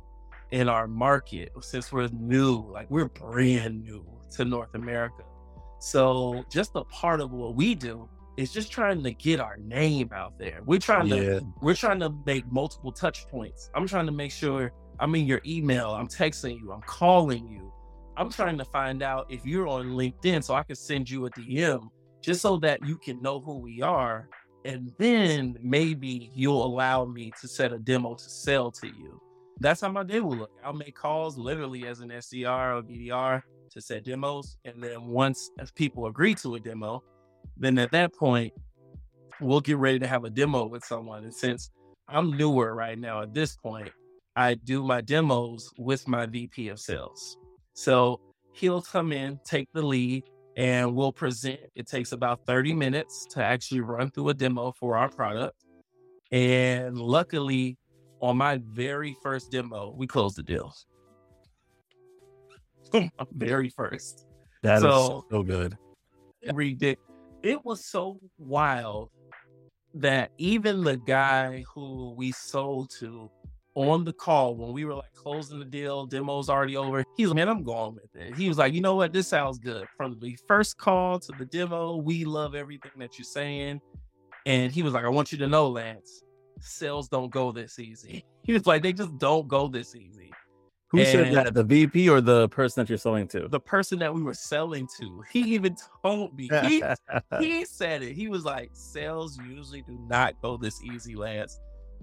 in 0.51 0.69
our 0.69 0.87
market 0.87 1.53
since 1.61 1.93
we're 1.93 2.09
new. 2.09 2.71
Like 2.71 2.91
we're 2.91 3.09
brand 3.09 3.85
new 3.85 4.05
to 4.33 4.45
North 4.45 4.75
America. 4.75 5.23
So 5.79 6.45
just 6.51 6.73
a 6.75 6.85
part 6.85 7.21
of 7.21 7.33
what 7.33 7.55
we 7.55 7.75
do 7.75 8.09
is 8.37 8.53
just 8.53 8.71
trying 8.71 9.03
to 9.03 9.13
get 9.13 9.41
our 9.41 9.57
name 9.59 10.11
out 10.15 10.39
there. 10.39 10.61
We're 10.65 10.79
trying 10.79 11.07
Yeah. 11.09 11.39
to 11.41 11.47
we're 11.63 11.75
trying 11.75 12.01
to 12.01 12.11
make 12.27 12.51
multiple 12.51 12.93
touch 12.93 13.27
points. 13.29 13.71
I'm 13.75 13.87
trying 13.87 14.07
to 14.07 14.13
make 14.13 14.31
sure 14.33 14.73
I'm 15.01 15.15
in 15.15 15.27
your 15.27 15.41
email, 15.47 15.91
I'm 15.91 16.09
texting 16.09 16.59
you, 16.61 16.73
I'm 16.73 16.83
calling 16.83 17.49
you. 17.49 17.73
I'm 18.17 18.31
trying 18.31 18.57
to 18.59 18.65
find 18.65 19.03
out 19.03 19.27
if 19.31 19.45
you're 19.45 19.69
on 19.69 19.89
LinkedIn 19.91 20.43
so 20.43 20.55
I 20.55 20.63
can 20.63 20.77
send 20.77 21.11
you 21.11 21.27
a 21.27 21.31
DM 21.31 21.89
just 22.23 22.41
so 22.41 22.57
that 22.59 22.85
you 22.87 22.97
can 22.97 23.21
know 23.21 23.41
who 23.41 23.59
we 23.59 23.83
are. 23.83 24.29
And 24.65 24.91
then 24.99 25.57
maybe 25.63 26.31
you'll 26.35 26.65
allow 26.65 27.05
me 27.05 27.31
to 27.41 27.47
set 27.47 27.73
a 27.73 27.79
demo 27.79 28.15
to 28.15 28.25
sell 28.31 28.71
to 28.73 28.87
you. 28.87 29.21
That's 29.61 29.81
how 29.83 29.91
my 29.91 30.03
day 30.03 30.21
will 30.21 30.37
look. 30.37 30.51
I'll 30.65 30.73
make 30.73 30.95
calls 30.97 31.37
literally 31.39 31.87
as 31.87 32.01
an 32.01 32.09
SDR 32.11 32.79
or 32.79 32.83
BDR 32.83 33.43
to 33.71 33.81
set 33.81 34.05
demos. 34.05 34.57
And 34.65 34.83
then 34.83 35.07
once 35.07 35.51
if 35.59 35.75
people 35.75 36.07
agree 36.07 36.35
to 36.37 36.55
a 36.57 36.61
demo, 36.61 37.03
then 37.57 37.79
at 37.79 37.91
that 37.93 38.15
point, 38.15 38.53
we'll 39.41 39.61
get 39.61 39.77
ready 39.79 39.99
to 39.99 40.07
have 40.07 40.25
a 40.25 40.31
demo 40.31 40.67
with 40.67 40.85
someone. 40.85 41.25
And 41.25 41.35
since 41.35 41.71
I'm 42.09 42.37
newer 42.37 42.75
right 42.75 42.99
now 42.99 43.23
at 43.23 43.35
this 43.35 43.57
point, 43.57 43.91
I 44.37 44.55
do 44.55 44.83
my 44.83 45.01
demos 45.01 45.71
with 45.79 46.07
my 46.07 46.27
VP 46.27 46.69
of 46.69 46.79
sales. 46.79 47.39
So 47.75 48.21
he'll 48.53 48.83
come 48.83 49.13
in, 49.13 49.41
take 49.45 49.69
the 49.73 49.83
lead, 49.83 50.25
and 50.57 50.95
we'll 50.95 51.13
present. 51.13 51.61
It 51.75 51.87
takes 51.87 52.13
about 52.13 52.47
30 52.47 52.75
minutes 52.75 53.27
to 53.31 53.43
actually 53.43 53.81
run 53.81 54.11
through 54.11 54.31
a 54.31 54.35
demo 54.35 54.73
for 54.73 54.97
our 54.97 55.09
product. 55.09 55.57
And 56.33 56.99
luckily, 56.99 57.79
on 58.21 58.37
my 58.39 58.61
very 58.65 59.17
first 59.23 59.51
demo, 59.51 59.95
we 59.97 60.07
closed 60.07 60.37
the 60.37 60.43
deal. 60.43 60.75
very 63.33 63.69
first. 63.69 64.27
That 64.63 64.77
is 64.77 64.83
So- 64.83 65.25
so 65.31 65.43
good. 65.43 65.77
Read 66.53 66.79
it. 67.47 67.65
Was 67.65 67.85
so 67.85 68.19
wild 68.39 69.11
that 69.95 70.31
even 70.39 70.85
the 70.85 70.97
guy 70.97 71.65
who 71.73 72.15
we 72.17 72.33
sold 72.33 72.91
to 73.01 73.31
on 73.75 74.05
the 74.05 74.13
call 74.13 74.57
when 74.57 74.73
we 74.73 74.85
were 74.87 74.95
like 74.95 75.13
closing 75.15 75.59
the 75.59 75.65
deal, 75.65 76.07
demo's 76.07 76.49
already 76.49 76.77
over. 76.77 77.05
He's 77.17 77.29
like, 77.29 77.37
man, 77.37 77.49
I'm 77.49 77.63
going 77.63 77.95
with 77.95 78.15
it. 78.15 78.35
He 78.35 78.49
was 78.49 78.57
like, 78.57 78.73
you 78.73 78.81
know 78.81 78.95
what? 78.95 79.13
This 79.13 79.29
sounds 79.29 79.59
good. 79.59 79.87
From 79.97 80.19
the 80.19 80.37
first 80.49 80.79
call 80.79 81.19
to 81.21 81.33
the 81.39 81.45
demo, 81.45 81.97
we 81.97 82.25
love 82.25 82.55
everything 82.55 82.93
that 82.99 83.19
you're 83.19 83.25
saying. 83.25 83.81
And 84.47 84.73
he 84.73 84.83
was 84.83 84.95
like, 84.95 85.05
I 85.05 85.09
want 85.09 85.31
you 85.31 85.39
to 85.39 85.47
know, 85.47 85.69
Lance, 85.69 86.23
sales 86.61 87.09
don't 87.09 87.31
go 87.31 87.53
this 87.53 87.79
easy. 87.79 88.25
He 88.47 88.53
was 88.53 88.65
like, 88.65 88.85
they 88.85 88.93
just 88.93 89.19
don't 89.19 89.49
go 89.49 89.67
this 89.67 89.97
easy. 89.97 90.31
Who 90.91 91.05
said 91.05 91.33
that? 91.33 91.55
The 91.55 91.65
VP 91.65 92.09
or 92.09 92.21
the 92.21 92.49
person 92.49 92.81
that 92.83 92.89
you're 92.89 92.99
selling 92.99 93.27
to? 93.29 93.49
The 93.49 93.61
person 93.61 93.99
that 93.99 94.15
we 94.15 94.23
were 94.23 94.35
selling 94.35 94.89
to, 94.99 95.23
he 95.31 95.41
even 95.55 95.77
told 96.03 96.37
me, 96.37 96.49
he 96.49 96.83
he 97.41 97.65
said 97.67 98.03
it. 98.03 98.15
He 98.15 98.29
was 98.29 98.45
like, 98.45 98.71
sales 98.73 99.39
usually 99.39 99.83
do 99.83 99.99
not 100.09 100.41
go 100.43 100.57
this 100.57 100.83
easy, 100.83 101.17
Lance. 101.17 101.61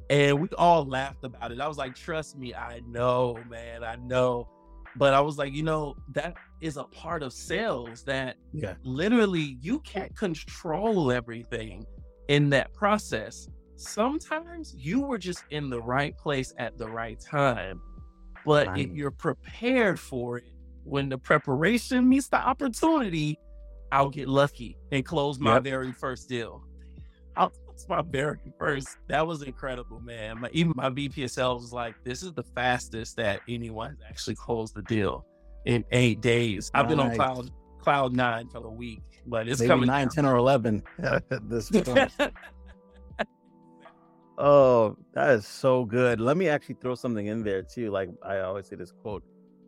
And 0.09 0.39
we 0.39 0.49
all 0.57 0.85
laughed 0.85 1.23
about 1.23 1.51
it. 1.51 1.61
I 1.61 1.67
was 1.67 1.77
like, 1.77 1.95
trust 1.95 2.37
me, 2.37 2.53
I 2.53 2.81
know, 2.85 3.45
man, 3.49 3.83
I 3.83 3.95
know. 3.95 4.49
But 4.95 5.13
I 5.13 5.21
was 5.21 5.37
like, 5.37 5.53
you 5.53 5.63
know, 5.63 5.95
that 6.11 6.35
is 6.61 6.77
a 6.77 6.83
part 6.83 7.23
of 7.23 7.33
sales 7.33 8.03
that 8.03 8.35
Yeah. 8.51 8.75
literally 8.83 9.57
you 9.61 9.79
can't 9.79 10.15
control 10.15 11.11
everything 11.11 11.85
in 12.27 12.49
that 12.49 12.73
process. 12.73 13.47
Sometimes 13.75 14.75
you 14.77 15.01
were 15.01 15.17
just 15.17 15.45
in 15.49 15.69
the 15.69 15.81
right 15.81 16.17
place 16.17 16.53
at 16.57 16.77
the 16.77 16.87
right 16.87 17.19
time. 17.19 17.81
But 18.45 18.63
if 18.63 18.67
Right. 18.69 18.91
you're 18.93 19.11
prepared 19.11 19.99
for 19.99 20.37
it, 20.37 20.43
when 20.83 21.09
the 21.09 21.17
preparation 21.17 22.07
meets 22.09 22.27
the 22.27 22.37
opportunity, 22.37 23.39
I'll 23.91 24.09
get 24.09 24.27
lucky 24.27 24.77
and 24.91 25.05
close 25.05 25.39
my 25.39 25.53
Yep. 25.55 25.63
very 25.63 25.91
first 25.91 26.27
deal. 26.27 26.63
I'll 27.35 27.49
close 27.49 27.85
my 27.87 28.01
very 28.01 28.39
first. 28.59 28.97
That 29.07 29.25
was 29.25 29.43
incredible, 29.43 29.99
man. 30.01 30.41
My, 30.41 30.49
even 30.51 30.73
my 30.75 30.93
sales 31.27 31.61
was 31.63 31.73
like, 31.73 31.95
"This 32.03 32.21
is 32.23 32.33
the 32.33 32.43
fastest 32.43 33.15
that 33.17 33.41
anyone 33.47 33.97
actually 34.09 34.35
closed 34.35 34.75
the 34.75 34.81
deal 34.81 35.25
in 35.65 35.85
eight 35.91 36.21
days." 36.21 36.69
I've 36.73 36.87
been 36.87 36.99
on 36.99 37.15
cloud 37.15 37.49
cloud 37.79 38.15
nine 38.15 38.47
for 38.49 38.65
a 38.65 38.69
week, 38.71 39.01
but 39.25 39.47
it's 39.47 39.59
Maybe 39.59 39.67
coming 39.69 39.87
nine, 39.87 40.07
down. 40.07 40.15
ten, 40.15 40.25
or 40.25 40.35
11 40.37 40.83
at 40.99 41.49
this. 41.49 41.69
Oh, 44.45 44.97
that 45.13 45.29
is 45.29 45.47
so 45.47 45.85
good. 45.85 46.19
Let 46.19 46.35
me 46.35 46.49
actually 46.49 46.75
throw 46.81 46.95
something 46.95 47.27
in 47.27 47.43
there 47.43 47.63
too. 47.63 47.91
Like 47.91 48.09
I 48.21 48.39
always 48.39 48.67
say 48.67 48.75
this 48.75 48.91
quote, 48.91 49.23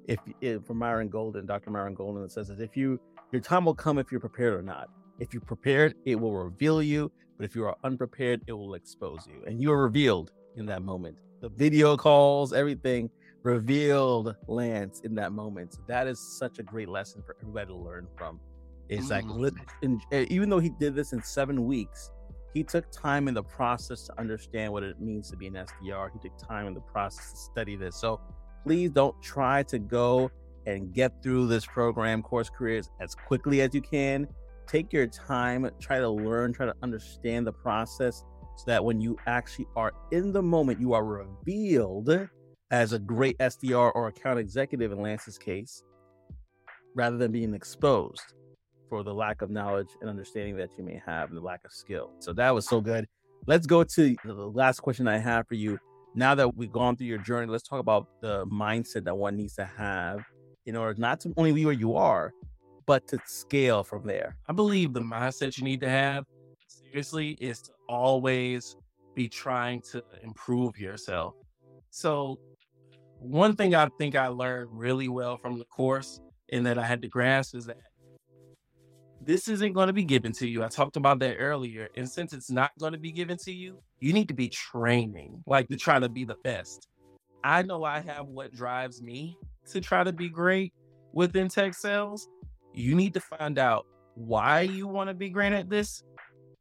if, 0.05 0.19
if 0.41 0.65
from 0.65 0.79
Myron 0.79 1.07
Golden, 1.07 1.45
Dr. 1.45 1.71
Myron 1.71 1.93
Golden, 1.93 2.21
it 2.25 2.31
says 2.33 2.49
that 2.49 2.59
if 2.59 2.75
you 2.75 2.99
your 3.31 3.41
time 3.41 3.63
will 3.63 3.73
come 3.73 3.97
if 3.99 4.11
you're 4.11 4.19
prepared 4.19 4.53
or 4.53 4.61
not. 4.61 4.89
If 5.17 5.33
you're 5.33 5.41
prepared, 5.41 5.95
it 6.05 6.15
will 6.15 6.33
reveal 6.33 6.83
you. 6.83 7.09
But 7.37 7.45
if 7.45 7.55
you 7.55 7.63
are 7.63 7.77
unprepared, 7.85 8.41
it 8.47 8.51
will 8.51 8.73
expose 8.73 9.25
you. 9.27 9.43
And 9.47 9.61
you 9.61 9.71
are 9.71 9.81
revealed 9.81 10.31
in 10.57 10.65
that 10.65 10.81
moment. 10.81 11.17
The 11.41 11.47
video 11.49 11.95
calls, 11.95 12.51
everything 12.51 13.09
revealed 13.43 14.35
Lance 14.47 14.99
in 15.05 15.15
that 15.15 15.31
moment. 15.31 15.73
So 15.73 15.79
that 15.87 16.05
is 16.07 16.19
such 16.19 16.59
a 16.59 16.63
great 16.63 16.89
lesson 16.89 17.23
for 17.25 17.37
everybody 17.41 17.67
to 17.67 17.75
learn 17.75 18.07
from. 18.17 18.41
It's 18.89 19.09
like, 19.09 19.23
Mm. 19.25 19.99
uh, 20.11 20.25
even 20.29 20.49
though 20.49 20.59
he 20.59 20.69
did 20.69 20.95
this 20.95 21.13
in 21.13 21.21
seven 21.23 21.65
weeks, 21.65 22.11
he 22.55 22.63
took 22.63 22.89
time 22.89 23.27
in 23.27 23.33
the 23.33 23.43
process 23.43 24.05
to 24.05 24.17
understand 24.17 24.71
what 24.71 24.81
it 24.81 25.01
means 25.01 25.29
to 25.29 25.35
be 25.35 25.47
an 25.47 25.55
SDR. 25.55 26.09
He 26.13 26.19
took 26.19 26.37
time 26.37 26.67
in 26.67 26.73
the 26.73 26.79
process 26.79 27.31
to 27.31 27.37
study 27.37 27.75
this. 27.75 27.97
So 27.97 28.21
please 28.63 28.91
don't 28.91 29.21
try 29.21 29.63
to 29.63 29.77
go 29.77 30.31
and 30.65 30.93
get 30.93 31.21
through 31.21 31.47
this 31.47 31.65
program, 31.65 32.23
CourseCareers, 32.23 32.89
as 33.01 33.13
quickly 33.13 33.59
as 33.59 33.75
you 33.75 33.81
can. 33.81 34.25
Take 34.67 34.93
your 34.93 35.05
time, 35.05 35.69
try 35.81 35.99
to 35.99 36.09
learn, 36.09 36.53
try 36.53 36.65
to 36.65 36.73
understand 36.81 37.45
the 37.45 37.51
process 37.51 38.23
so 38.55 38.63
that 38.67 38.83
when 38.83 39.01
you 39.01 39.17
actually 39.27 39.67
are 39.75 39.91
in 40.11 40.31
the 40.31 40.41
moment, 40.41 40.79
you 40.79 40.93
are 40.93 41.03
revealed 41.03 42.09
as 42.71 42.93
a 42.93 42.99
great 42.99 43.37
SDR 43.39 43.91
or 43.93 44.07
account 44.07 44.39
executive 44.39 44.93
in 44.93 45.01
Lance's 45.01 45.37
case, 45.37 45.83
rather 46.95 47.17
than 47.17 47.33
being 47.33 47.53
exposed 47.53 48.33
for 48.89 49.03
the 49.03 49.13
lack 49.13 49.41
of 49.41 49.49
knowledge 49.49 49.89
and 50.01 50.09
understanding 50.09 50.55
that 50.57 50.69
you 50.77 50.83
may 50.83 51.01
have 51.05 51.29
and 51.29 51.37
the 51.37 51.41
lack 51.41 51.63
of 51.65 51.71
skill. 51.71 52.11
So 52.19 52.33
that 52.33 52.53
was 52.53 52.67
so 52.67 52.81
good. 52.81 53.07
Let's 53.47 53.67
go 53.67 53.83
to 53.83 54.15
the 54.23 54.33
last 54.33 54.79
question 54.79 55.07
I 55.07 55.17
have 55.17 55.47
for 55.47 55.55
you. 55.55 55.79
Now 56.15 56.33
that 56.35 56.55
we've 56.55 56.71
gone 56.71 56.95
through 56.95 57.07
your 57.07 57.17
journey, 57.17 57.51
let's 57.51 57.67
talk 57.67 57.79
about 57.79 58.07
the 58.21 58.45
mindset 58.47 59.03
that 59.03 59.15
one 59.15 59.35
needs 59.35 59.55
to 59.55 59.65
have 59.65 60.23
in 60.65 60.75
order 60.75 60.99
not 60.99 61.19
to 61.21 61.33
only 61.37 61.51
be 61.51 61.65
where 61.65 61.73
you 61.73 61.95
are, 61.95 62.33
but 62.85 63.07
to 63.09 63.19
scale 63.25 63.83
from 63.83 64.05
there. 64.07 64.37
I 64.47 64.53
believe 64.53 64.93
the 64.93 65.01
mindset 65.01 65.57
you 65.57 65.63
need 65.63 65.81
to 65.81 65.89
have, 65.89 66.25
seriously, 66.67 67.37
is 67.39 67.61
to 67.63 67.71
always 67.89 68.75
be 69.13 69.27
trying 69.29 69.81
to 69.91 70.03
improve 70.23 70.77
yourself. 70.77 71.33
So, 71.89 72.39
one 73.19 73.55
thing 73.55 73.73
I 73.75 73.89
think 73.97 74.15
I 74.15 74.27
learned 74.27 74.69
really 74.71 75.07
well 75.07 75.37
from 75.37 75.57
the 75.57 75.65
course 75.65 76.19
and 76.51 76.65
that 76.65 76.77
I 76.77 76.85
had 76.85 77.01
to 77.01 77.07
grasp 77.07 77.55
is 77.55 77.65
that 77.65 77.77
this 79.25 79.47
isn't 79.47 79.73
going 79.73 79.87
to 79.87 79.93
be 79.93 80.03
given 80.03 80.31
to 80.33 80.47
you. 80.47 80.63
I 80.63 80.67
talked 80.67 80.97
about 80.97 81.19
that 81.19 81.35
earlier. 81.37 81.89
And 81.97 82.09
since 82.09 82.31
it's 82.31 82.51
not 82.51 82.71
going 82.79 82.93
to 82.93 82.99
be 82.99 83.11
given 83.11 83.37
to 83.39 83.51
you, 83.51 83.79
you 83.99 84.13
need 84.13 84.27
to 84.27 84.33
be 84.33 84.49
training, 84.49 85.43
like 85.47 85.67
to 85.69 85.77
try 85.77 85.99
to 85.99 86.07
be 86.07 86.25
the 86.25 86.35
best. 86.43 86.87
I 87.43 87.63
know 87.63 87.83
I 87.83 87.99
have 88.01 88.27
what 88.27 88.53
drives 88.53 89.01
me 89.01 89.37
to 89.71 89.81
try 89.81 90.03
to 90.03 90.13
be 90.13 90.29
great 90.29 90.73
within 91.13 91.47
tech 91.47 91.73
sales. 91.73 92.27
You 92.73 92.95
need 92.95 93.13
to 93.15 93.19
find 93.19 93.57
out 93.57 93.85
why 94.15 94.61
you 94.61 94.87
want 94.87 95.09
to 95.09 95.13
be 95.13 95.29
great 95.29 95.53
at 95.53 95.69
this 95.69 96.03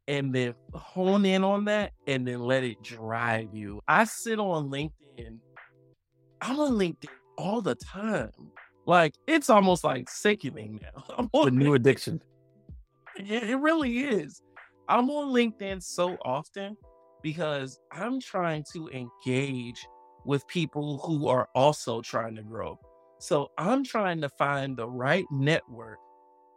and 0.09 0.35
then 0.35 0.55
hone 0.75 1.25
in 1.25 1.45
on 1.45 1.65
that 1.67 1.93
and 2.07 2.27
then 2.27 2.41
let 2.41 2.65
it 2.65 2.83
drive 2.83 3.55
you. 3.55 3.81
I 3.89 4.05
sit 4.05 4.39
on 4.39 4.71
LinkedIn. 4.71 5.39
I'm 6.41 6.61
on 6.61 6.73
LinkedIn 6.73 7.09
all 7.37 7.61
the 7.61 7.75
time. 7.75 8.33
Like 8.87 9.15
it's 9.27 9.51
almost 9.51 9.85
like 9.85 10.09
sickening 10.09 10.81
now. 10.83 11.05
I'm 11.19 11.31
The 11.33 11.51
new 11.51 11.75
addiction. 11.75 12.23
It, 13.17 13.51
it 13.51 13.57
really 13.57 13.99
is. 14.01 14.43
I'm 14.89 15.09
on 15.11 15.33
LinkedIn 15.33 15.83
so 15.83 16.17
often 16.25 16.77
because 17.23 17.81
I'm 17.91 18.21
trying 18.21 18.65
to 18.73 18.89
engage 18.91 19.87
with 20.25 20.47
people 20.47 20.99
who 20.99 21.29
are 21.29 21.49
also 21.55 22.01
trying 22.03 22.37
to 22.37 22.43
grow. 22.43 22.79
So 23.19 23.51
I'm 23.57 23.85
trying 23.85 24.21
to 24.21 24.29
find 24.29 24.77
the 24.77 24.89
right 24.89 25.25
network 25.31 25.99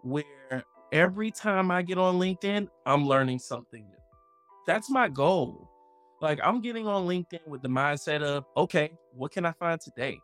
where 0.03 0.63
every 0.91 1.31
time 1.31 1.71
I 1.71 1.81
get 1.81 1.97
on 1.97 2.19
LinkedIn, 2.19 2.67
I'm 2.85 3.07
learning 3.07 3.39
something 3.39 3.83
new. 3.83 3.97
That's 4.65 4.89
my 4.89 5.07
goal. 5.07 5.69
Like 6.21 6.39
I'm 6.43 6.61
getting 6.61 6.87
on 6.87 7.07
LinkedIn 7.07 7.47
with 7.47 7.61
the 7.61 7.69
mindset 7.69 8.21
of, 8.21 8.45
okay, 8.57 8.91
what 9.13 9.31
can 9.31 9.45
I 9.45 9.51
find 9.53 9.79
today? 9.79 10.19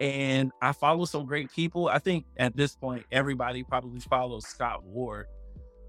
And 0.00 0.52
I 0.62 0.72
follow 0.72 1.04
some 1.04 1.26
great 1.26 1.50
people. 1.52 1.88
I 1.88 1.98
think 1.98 2.24
at 2.36 2.56
this 2.56 2.76
point, 2.76 3.04
everybody 3.10 3.64
probably 3.64 4.00
follows 4.00 4.46
Scott 4.46 4.84
Ward. 4.84 5.26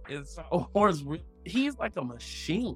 It's 0.10 0.38
Ward's 0.74 1.03
he's 1.45 1.78
like 1.78 1.95
a 1.97 2.03
machine. 2.03 2.76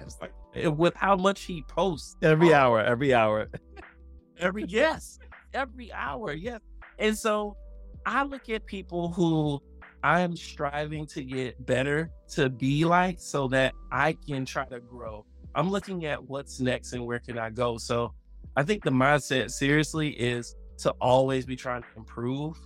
It's 0.00 0.18
like 0.20 0.32
with 0.76 0.94
how 0.94 1.16
much 1.16 1.42
he 1.42 1.62
posts 1.62 2.16
every 2.22 2.52
oh. 2.52 2.58
hour, 2.58 2.80
every 2.80 3.14
hour, 3.14 3.48
every 4.38 4.64
yes, 4.68 5.18
every 5.54 5.92
hour, 5.92 6.32
yes. 6.32 6.60
And 6.98 7.16
so 7.16 7.56
I 8.04 8.24
look 8.24 8.48
at 8.48 8.66
people 8.66 9.12
who 9.12 9.60
I 10.02 10.20
am 10.20 10.36
striving 10.36 11.06
to 11.08 11.22
get 11.22 11.64
better 11.66 12.10
to 12.30 12.48
be 12.48 12.84
like 12.84 13.18
so 13.18 13.48
that 13.48 13.74
I 13.90 14.12
can 14.26 14.44
try 14.44 14.64
to 14.66 14.80
grow. 14.80 15.24
I'm 15.54 15.70
looking 15.70 16.04
at 16.04 16.22
what's 16.22 16.60
next 16.60 16.92
and 16.92 17.06
where 17.06 17.18
can 17.18 17.38
I 17.38 17.50
go. 17.50 17.78
So 17.78 18.12
I 18.56 18.62
think 18.62 18.84
the 18.84 18.90
mindset 18.90 19.50
seriously 19.50 20.10
is 20.10 20.54
to 20.78 20.90
always 21.00 21.46
be 21.46 21.56
trying 21.56 21.82
to 21.82 21.88
improve 21.96 22.58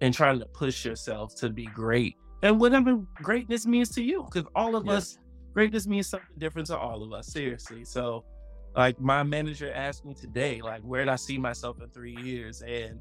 and 0.00 0.14
trying 0.14 0.38
to 0.38 0.46
push 0.46 0.84
yourself 0.84 1.34
to 1.36 1.50
be 1.50 1.66
great. 1.66 2.16
And 2.42 2.58
whatever 2.58 2.96
greatness 3.14 3.66
means 3.66 3.90
to 3.90 4.02
you, 4.02 4.24
because 4.24 4.48
all 4.54 4.74
of 4.76 4.86
yes. 4.86 4.94
us, 4.94 5.18
greatness 5.52 5.86
means 5.86 6.08
something 6.08 6.28
different 6.38 6.68
to 6.68 6.78
all 6.78 7.02
of 7.02 7.12
us, 7.12 7.26
seriously. 7.26 7.84
So, 7.84 8.24
like, 8.74 9.00
my 9.00 9.22
manager 9.22 9.72
asked 9.72 10.04
me 10.04 10.14
today, 10.14 10.62
like, 10.62 10.80
where 10.82 11.04
did 11.04 11.10
I 11.10 11.16
see 11.16 11.38
myself 11.38 11.82
in 11.82 11.90
three 11.90 12.16
years? 12.16 12.62
And 12.62 13.00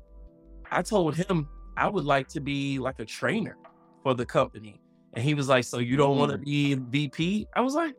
I 0.71 0.81
told 0.81 1.15
him 1.15 1.47
I 1.77 1.87
would 1.87 2.03
like 2.03 2.27
to 2.29 2.41
be 2.41 2.79
like 2.79 2.99
a 2.99 3.05
trainer 3.05 3.57
for 4.03 4.13
the 4.13 4.25
company. 4.25 4.81
And 5.13 5.23
he 5.23 5.33
was 5.33 5.47
like, 5.47 5.63
So 5.63 5.79
you 5.79 5.95
don't 5.95 6.17
want 6.17 6.31
to 6.31 6.37
mm. 6.37 6.43
be 6.43 6.73
VP? 6.75 7.47
I 7.55 7.61
was 7.61 7.73
like, 7.73 7.95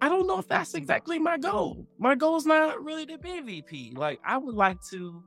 I 0.00 0.08
don't 0.08 0.26
know 0.26 0.38
if 0.38 0.48
that's 0.48 0.74
exactly 0.74 1.18
my 1.18 1.36
goal. 1.36 1.86
My 1.98 2.14
goal 2.14 2.36
is 2.36 2.46
not 2.46 2.82
really 2.82 3.04
to 3.06 3.18
be 3.18 3.38
a 3.38 3.42
VP. 3.42 3.94
Like, 3.96 4.20
I 4.24 4.38
would 4.38 4.54
like 4.54 4.80
to 4.90 5.22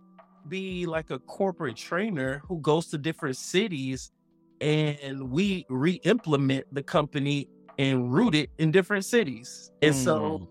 be 0.48 0.86
like 0.86 1.12
a 1.12 1.20
corporate 1.20 1.76
trainer 1.76 2.42
who 2.48 2.60
goes 2.60 2.88
to 2.88 2.98
different 2.98 3.38
cities 3.38 4.12
and 4.64 5.30
we 5.30 5.66
re-implement 5.70 6.66
the 6.74 6.84
company 6.84 7.50
and 7.78 8.14
root 8.14 8.36
it 8.36 8.50
in 8.58 8.72
different 8.72 9.06
cities. 9.06 9.72
And 9.82 9.94
mm. 9.94 10.04
so 10.04 10.48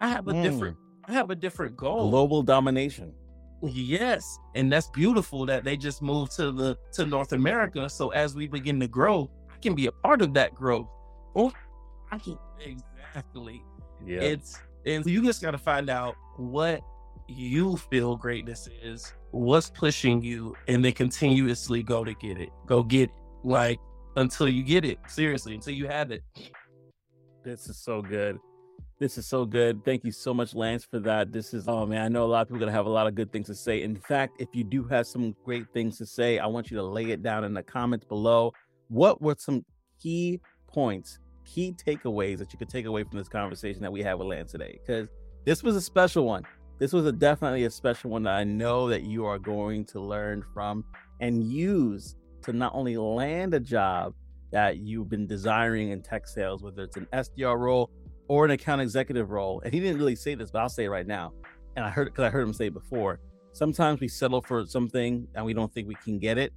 I 0.00 0.08
have 0.08 0.28
a 0.28 0.32
mm. 0.32 0.42
different 0.42 0.76
I 1.06 1.12
have 1.12 1.30
a 1.30 1.34
different 1.34 1.76
goal. 1.76 2.10
Global 2.10 2.42
domination. 2.42 3.14
Yes. 3.62 4.38
And 4.54 4.70
that's 4.70 4.88
beautiful 4.88 5.46
that 5.46 5.64
they 5.64 5.76
just 5.76 6.02
moved 6.02 6.32
to 6.36 6.52
the 6.52 6.76
to 6.92 7.06
North 7.06 7.32
America. 7.32 7.88
So 7.88 8.10
as 8.10 8.34
we 8.34 8.46
begin 8.46 8.78
to 8.80 8.88
grow, 8.88 9.30
I 9.50 9.58
can 9.58 9.74
be 9.74 9.86
a 9.86 9.92
part 9.92 10.20
of 10.22 10.34
that 10.34 10.54
growth. 10.54 10.88
Oh, 11.34 11.52
I 12.10 12.18
can 12.18 12.38
Exactly. 12.60 13.64
Yeah. 14.04 14.20
It's 14.20 14.58
and 14.86 15.04
you 15.06 15.24
just 15.24 15.42
got 15.42 15.52
to 15.52 15.58
find 15.58 15.90
out 15.90 16.14
what 16.36 16.80
you 17.28 17.76
feel 17.76 18.16
greatness 18.16 18.68
is, 18.82 19.12
what's 19.32 19.70
pushing 19.70 20.22
you, 20.22 20.56
and 20.66 20.84
then 20.84 20.92
continuously 20.92 21.82
go 21.82 22.04
to 22.04 22.14
get 22.14 22.38
it. 22.38 22.50
Go 22.66 22.82
get 22.82 23.10
it. 23.10 23.14
Like 23.44 23.78
until 24.16 24.48
you 24.48 24.62
get 24.62 24.84
it. 24.84 24.98
Seriously, 25.06 25.54
until 25.54 25.74
you 25.74 25.86
have 25.86 26.10
it. 26.10 26.22
This 27.44 27.68
is 27.68 27.78
so 27.78 28.02
good. 28.02 28.38
This 28.98 29.16
is 29.16 29.28
so 29.28 29.44
good. 29.44 29.84
Thank 29.84 30.04
you 30.04 30.10
so 30.10 30.34
much, 30.34 30.54
Lance, 30.54 30.84
for 30.84 30.98
that. 31.00 31.30
This 31.30 31.54
is, 31.54 31.68
oh 31.68 31.86
man, 31.86 32.02
I 32.02 32.08
know 32.08 32.24
a 32.24 32.26
lot 32.26 32.42
of 32.42 32.48
people 32.48 32.56
are 32.56 32.60
going 32.60 32.72
to 32.72 32.76
have 32.76 32.86
a 32.86 32.90
lot 32.90 33.06
of 33.06 33.14
good 33.14 33.30
things 33.30 33.46
to 33.46 33.54
say. 33.54 33.82
In 33.82 33.94
fact, 33.94 34.40
if 34.40 34.48
you 34.52 34.64
do 34.64 34.82
have 34.84 35.06
some 35.06 35.36
great 35.44 35.66
things 35.72 35.98
to 35.98 36.06
say, 36.06 36.40
I 36.40 36.46
want 36.46 36.70
you 36.70 36.76
to 36.78 36.82
lay 36.82 37.10
it 37.12 37.22
down 37.22 37.44
in 37.44 37.54
the 37.54 37.62
comments 37.62 38.04
below. 38.04 38.52
What 38.88 39.22
were 39.22 39.36
some 39.38 39.64
key 40.02 40.40
points 40.66 41.20
key 41.44 41.72
takeaways 41.72 42.38
that 42.38 42.52
you 42.52 42.58
could 42.58 42.68
take 42.68 42.86
away 42.86 43.04
from 43.04 43.18
this 43.18 43.28
conversation 43.28 43.82
that 43.82 43.92
we 43.92 44.02
had 44.02 44.14
with 44.14 44.28
Lance 44.28 44.50
today? 44.50 44.78
Because 44.84 45.08
this 45.44 45.62
was 45.62 45.76
a 45.76 45.80
special 45.80 46.26
one. 46.26 46.42
This 46.78 46.92
was 46.92 47.06
a 47.06 47.12
definitely 47.12 47.64
a 47.64 47.70
special 47.70 48.10
one 48.10 48.24
that 48.24 48.34
I 48.34 48.44
know 48.44 48.88
that 48.88 49.04
you 49.04 49.24
are 49.26 49.38
going 49.38 49.84
to 49.86 50.00
learn 50.00 50.44
from 50.52 50.84
and 51.20 51.42
use 51.42 52.16
to 52.42 52.52
not 52.52 52.74
only 52.74 52.96
land 52.96 53.54
a 53.54 53.60
job 53.60 54.14
that 54.50 54.78
you've 54.78 55.08
been 55.08 55.26
desiring 55.26 55.90
in 55.90 56.02
tech 56.02 56.26
sales, 56.26 56.62
whether 56.62 56.82
it's 56.82 56.96
an 56.96 57.06
SDR 57.12 57.58
role 57.58 57.90
or 58.28 58.44
an 58.44 58.50
account 58.50 58.80
executive 58.80 59.30
role. 59.30 59.60
And 59.64 59.72
he 59.72 59.80
didn't 59.80 59.98
really 59.98 60.16
say 60.16 60.34
this, 60.34 60.50
but 60.50 60.60
I'll 60.60 60.68
say 60.68 60.84
it 60.84 60.90
right 60.90 61.06
now. 61.06 61.32
And 61.76 61.84
I 61.84 61.90
heard 61.90 62.06
because 62.06 62.24
I 62.24 62.30
heard 62.30 62.46
him 62.46 62.52
say 62.52 62.66
it 62.66 62.74
before. 62.74 63.20
Sometimes 63.52 64.00
we 64.00 64.08
settle 64.08 64.40
for 64.42 64.64
something 64.66 65.26
and 65.34 65.44
we 65.44 65.52
don't 65.52 65.72
think 65.72 65.88
we 65.88 65.96
can 65.96 66.18
get 66.18 66.38
it. 66.38 66.52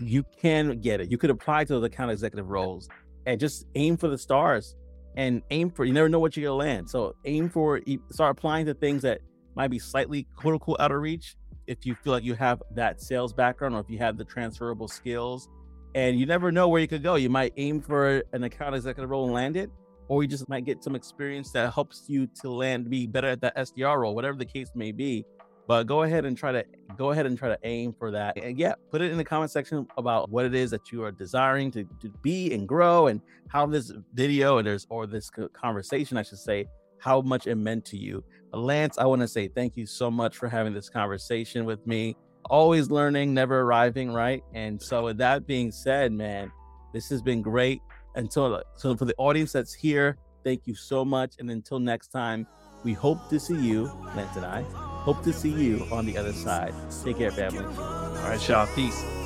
You 0.00 0.24
can 0.40 0.80
get 0.80 1.00
it. 1.00 1.10
You 1.10 1.18
could 1.18 1.30
apply 1.30 1.64
to 1.64 1.74
those 1.74 1.84
account 1.84 2.10
executive 2.10 2.48
roles 2.48 2.88
and 3.26 3.40
just 3.40 3.66
aim 3.74 3.96
for 3.96 4.08
the 4.08 4.18
stars 4.18 4.76
and 5.16 5.42
aim 5.50 5.70
for 5.70 5.84
you 5.84 5.92
never 5.92 6.08
know 6.08 6.18
what 6.18 6.36
you're 6.36 6.50
gonna 6.50 6.56
land. 6.56 6.90
So 6.90 7.14
aim 7.24 7.48
for 7.48 7.80
start 8.10 8.36
applying 8.36 8.66
to 8.66 8.74
things 8.74 9.02
that 9.02 9.20
might 9.54 9.68
be 9.68 9.78
slightly 9.78 10.26
quote 10.36 10.54
unquote 10.54 10.80
out 10.80 10.90
of 10.90 11.00
reach 11.00 11.36
if 11.66 11.86
you 11.86 11.94
feel 11.94 12.12
like 12.12 12.24
you 12.24 12.34
have 12.34 12.62
that 12.72 13.00
sales 13.00 13.32
background 13.32 13.74
or 13.74 13.80
if 13.80 13.90
you 13.90 13.98
have 13.98 14.16
the 14.16 14.24
transferable 14.24 14.88
skills. 14.88 15.48
And 15.94 16.18
you 16.18 16.26
never 16.26 16.50
know 16.50 16.68
where 16.68 16.80
you 16.80 16.88
could 16.88 17.02
go. 17.02 17.14
You 17.14 17.30
might 17.30 17.52
aim 17.56 17.80
for 17.80 18.22
an 18.32 18.44
account 18.44 18.74
executive 18.74 19.10
role 19.10 19.24
and 19.26 19.32
land 19.32 19.56
it, 19.56 19.70
or 20.08 20.22
you 20.22 20.28
just 20.28 20.48
might 20.48 20.64
get 20.64 20.82
some 20.82 20.96
experience 20.96 21.52
that 21.52 21.72
helps 21.72 22.04
you 22.08 22.26
to 22.42 22.50
land 22.50 22.90
be 22.90 23.06
better 23.06 23.28
at 23.28 23.40
that 23.42 23.56
SDR 23.56 24.00
role, 24.00 24.14
whatever 24.14 24.36
the 24.36 24.44
case 24.44 24.70
may 24.74 24.90
be. 24.90 25.24
But 25.66 25.84
go 25.84 26.02
ahead 26.02 26.24
and 26.26 26.36
try 26.36 26.52
to 26.52 26.64
go 26.98 27.12
ahead 27.12 27.26
and 27.26 27.38
try 27.38 27.48
to 27.48 27.58
aim 27.62 27.94
for 27.98 28.10
that. 28.10 28.36
And 28.36 28.58
yeah, 28.58 28.74
put 28.90 29.00
it 29.00 29.10
in 29.10 29.16
the 29.16 29.24
comment 29.24 29.50
section 29.50 29.86
about 29.96 30.30
what 30.30 30.44
it 30.44 30.54
is 30.54 30.70
that 30.72 30.92
you 30.92 31.02
are 31.04 31.12
desiring 31.12 31.70
to, 31.70 31.84
to 32.00 32.10
be 32.22 32.52
and 32.52 32.68
grow 32.68 33.06
and 33.06 33.20
how 33.48 33.64
this 33.66 33.92
video 34.12 34.58
and 34.58 34.66
there's 34.66 34.86
or 34.90 35.06
this 35.06 35.30
conversation, 35.54 36.18
I 36.18 36.22
should 36.22 36.38
say, 36.38 36.66
how 36.98 37.20
much 37.22 37.46
it 37.46 37.54
meant 37.54 37.84
to 37.86 37.96
you. 37.96 38.22
Lance, 38.56 38.98
I 38.98 39.06
want 39.06 39.22
to 39.22 39.28
say 39.28 39.48
thank 39.48 39.76
you 39.76 39.86
so 39.86 40.10
much 40.10 40.36
for 40.36 40.48
having 40.48 40.74
this 40.74 40.88
conversation 40.88 41.64
with 41.64 41.86
me. 41.86 42.16
Always 42.50 42.90
learning, 42.90 43.32
never 43.32 43.60
arriving, 43.60 44.12
right? 44.12 44.42
And 44.52 44.80
so 44.80 45.04
with 45.04 45.18
that 45.18 45.46
being 45.46 45.72
said, 45.72 46.12
man, 46.12 46.52
this 46.92 47.08
has 47.08 47.22
been 47.22 47.42
great. 47.42 47.80
Until 48.16 48.62
so 48.76 48.96
for 48.96 49.06
the 49.06 49.14
audience 49.18 49.52
that's 49.52 49.74
here, 49.74 50.18
thank 50.44 50.66
you 50.66 50.74
so 50.74 51.04
much. 51.04 51.34
And 51.38 51.50
until 51.50 51.78
next 51.78 52.08
time, 52.08 52.46
we 52.84 52.92
hope 52.92 53.28
to 53.30 53.40
see 53.40 53.56
you, 53.56 53.90
Lance 54.14 54.36
and 54.36 54.44
I, 54.44 54.62
Hope 55.04 55.22
to 55.24 55.34
see 55.34 55.50
you 55.50 55.86
on 55.92 56.06
the 56.06 56.16
other 56.16 56.32
side. 56.32 56.72
Take 57.04 57.18
care, 57.18 57.30
family. 57.30 57.66
All 57.76 58.14
right, 58.26 58.48
y'all. 58.48 58.66
Peace. 58.74 59.23